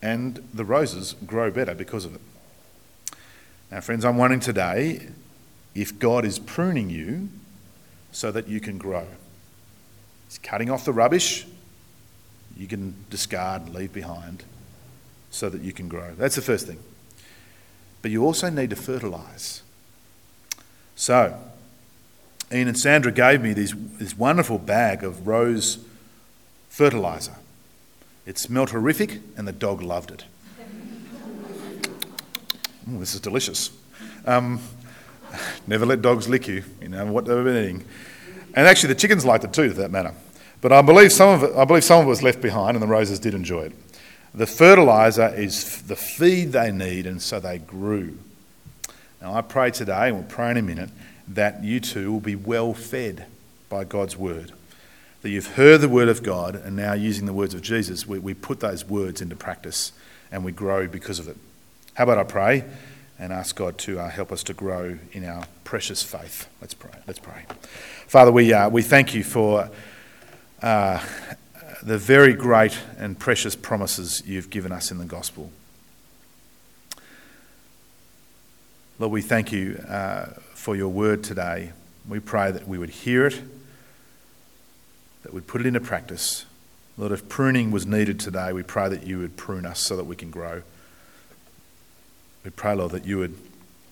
And 0.02 0.46
the 0.52 0.64
roses 0.64 1.14
grow 1.26 1.50
better 1.50 1.74
because 1.74 2.04
of 2.04 2.14
it. 2.14 2.20
Now, 3.70 3.80
friends, 3.80 4.04
I'm 4.04 4.18
wondering 4.18 4.40
today 4.40 5.08
if 5.74 5.98
God 5.98 6.24
is 6.26 6.38
pruning 6.38 6.90
you 6.90 7.30
so 8.12 8.30
that 8.30 8.46
you 8.46 8.60
can 8.60 8.78
grow. 8.78 9.06
He's 10.28 10.38
cutting 10.38 10.70
off 10.70 10.84
the 10.84 10.92
rubbish 10.92 11.46
you 12.56 12.66
can 12.66 12.94
discard 13.10 13.62
and 13.62 13.74
leave 13.74 13.92
behind 13.92 14.44
so 15.30 15.48
that 15.48 15.62
you 15.62 15.72
can 15.72 15.88
grow. 15.88 16.14
That's 16.16 16.36
the 16.36 16.42
first 16.42 16.66
thing. 16.66 16.78
But 18.02 18.10
you 18.10 18.24
also 18.24 18.50
need 18.50 18.70
to 18.70 18.76
fertilise. 18.76 19.62
So, 20.94 21.38
Ian 22.52 22.68
and 22.68 22.78
Sandra 22.78 23.10
gave 23.10 23.40
me 23.40 23.52
this, 23.52 23.74
this 23.98 24.16
wonderful 24.16 24.58
bag 24.58 25.02
of 25.02 25.26
rose 25.26 25.78
fertiliser. 26.68 27.36
It 28.26 28.38
smelled 28.38 28.70
horrific, 28.70 29.20
and 29.36 29.48
the 29.48 29.52
dog 29.52 29.82
loved 29.82 30.10
it. 30.10 30.24
Ooh, 32.90 32.98
this 32.98 33.14
is 33.14 33.20
delicious. 33.20 33.70
Um, 34.26 34.60
never 35.66 35.86
let 35.86 36.02
dogs 36.02 36.28
lick 36.28 36.48
you, 36.48 36.64
you 36.80 36.88
know, 36.88 37.06
what 37.06 37.24
they've 37.24 37.44
been 37.44 37.64
eating. 37.64 37.84
And 38.54 38.66
actually, 38.66 38.94
the 38.94 39.00
chickens 39.00 39.24
liked 39.24 39.44
it 39.44 39.52
too, 39.52 39.70
for 39.70 39.80
that 39.80 39.90
matter. 39.90 40.14
But 40.60 40.72
I 40.72 40.82
believe 40.82 41.12
some 41.12 41.30
of 41.30 41.42
it, 41.42 41.56
I 41.56 41.64
believe 41.64 41.84
some 41.84 42.00
of 42.00 42.06
it 42.06 42.08
was 42.08 42.22
left 42.22 42.40
behind, 42.40 42.76
and 42.76 42.82
the 42.82 42.86
roses 42.86 43.18
did 43.18 43.34
enjoy 43.34 43.62
it. 43.62 43.72
The 44.34 44.46
fertiliser 44.46 45.28
is 45.34 45.82
the 45.82 45.96
feed 45.96 46.52
they 46.52 46.70
need, 46.70 47.06
and 47.06 47.20
so 47.20 47.40
they 47.40 47.58
grew. 47.58 48.18
Now, 49.20 49.34
I 49.34 49.42
pray 49.42 49.70
today, 49.70 50.08
and 50.08 50.16
we'll 50.16 50.26
pray 50.26 50.50
in 50.50 50.56
a 50.56 50.62
minute, 50.62 50.90
that 51.28 51.62
you 51.62 51.80
too 51.80 52.12
will 52.12 52.20
be 52.20 52.36
well 52.36 52.74
fed 52.74 53.26
by 53.68 53.84
God's 53.84 54.16
word. 54.16 54.52
That 55.22 55.30
you've 55.30 55.54
heard 55.54 55.80
the 55.80 55.88
word 55.88 56.08
of 56.08 56.22
God, 56.22 56.54
and 56.54 56.76
now 56.76 56.92
using 56.92 57.26
the 57.26 57.32
words 57.32 57.54
of 57.54 57.62
Jesus, 57.62 58.06
we, 58.06 58.18
we 58.18 58.34
put 58.34 58.60
those 58.60 58.84
words 58.84 59.20
into 59.20 59.36
practice 59.36 59.92
and 60.32 60.44
we 60.44 60.50
grow 60.50 60.88
because 60.88 61.18
of 61.18 61.28
it. 61.28 61.36
How 61.94 62.04
about 62.04 62.18
I 62.18 62.24
pray 62.24 62.64
and 63.18 63.32
ask 63.32 63.56
God 63.56 63.78
to 63.78 64.00
uh, 64.00 64.08
help 64.08 64.32
us 64.32 64.42
to 64.44 64.54
grow 64.54 64.98
in 65.12 65.24
our 65.24 65.44
precious 65.64 66.02
faith? 66.02 66.48
Let's 66.60 66.74
pray. 66.74 66.90
Let's 67.06 67.18
pray. 67.18 67.44
Father, 68.06 68.32
we, 68.32 68.52
uh, 68.52 68.68
we 68.68 68.82
thank 68.82 69.14
you 69.14 69.24
for 69.24 69.70
uh, 70.62 71.04
the 71.82 71.98
very 71.98 72.34
great 72.34 72.78
and 72.98 73.18
precious 73.18 73.56
promises 73.56 74.22
you've 74.26 74.50
given 74.50 74.72
us 74.72 74.90
in 74.90 74.98
the 74.98 75.04
gospel. 75.04 75.50
Lord, 78.98 79.12
we 79.12 79.22
thank 79.22 79.50
you 79.50 79.82
uh, 79.88 80.26
for 80.54 80.76
your 80.76 80.88
word 80.88 81.24
today. 81.24 81.72
We 82.08 82.20
pray 82.20 82.52
that 82.52 82.68
we 82.68 82.78
would 82.78 82.90
hear 82.90 83.26
it, 83.26 83.40
that 85.22 85.34
we'd 85.34 85.46
put 85.46 85.60
it 85.60 85.66
into 85.66 85.80
practice. 85.80 86.44
Lord, 86.96 87.10
if 87.10 87.28
pruning 87.28 87.70
was 87.70 87.86
needed 87.86 88.20
today, 88.20 88.52
we 88.52 88.62
pray 88.62 88.88
that 88.88 89.06
you 89.06 89.18
would 89.18 89.36
prune 89.36 89.66
us 89.66 89.80
so 89.80 89.96
that 89.96 90.04
we 90.04 90.14
can 90.14 90.30
grow. 90.30 90.62
We 92.44 92.50
pray, 92.50 92.74
Lord, 92.74 92.92
that 92.92 93.04
you 93.04 93.18
would 93.18 93.36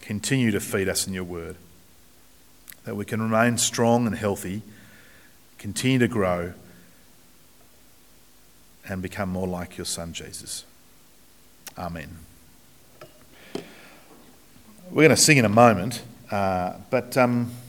continue 0.01 0.51
to 0.51 0.61
feed 0.61 0.88
us 0.88 1.07
in 1.07 1.12
your 1.12 1.24
word, 1.24 1.57
that 2.84 2.96
we 2.96 3.05
can 3.05 3.22
remain 3.22 3.59
strong 3.59 4.07
and 4.07 4.16
healthy, 4.16 4.62
continue 5.59 5.98
to 6.01 6.09
grow, 6.09 6.55
and 8.88 9.01
become 9.03 9.28
more 9.28 9.46
like 9.46 9.78
your 9.78 9.84
Son, 9.84 10.12
Jesus. 10.12 10.64
Amen. 11.78 12.18
We're 14.90 15.05
going 15.05 15.11
to 15.11 15.16
sing 15.16 15.36
in 15.36 15.44
a 15.44 15.48
moment, 15.48 16.03
uh, 16.32 16.72
but 16.90 17.16
um, 17.16 17.53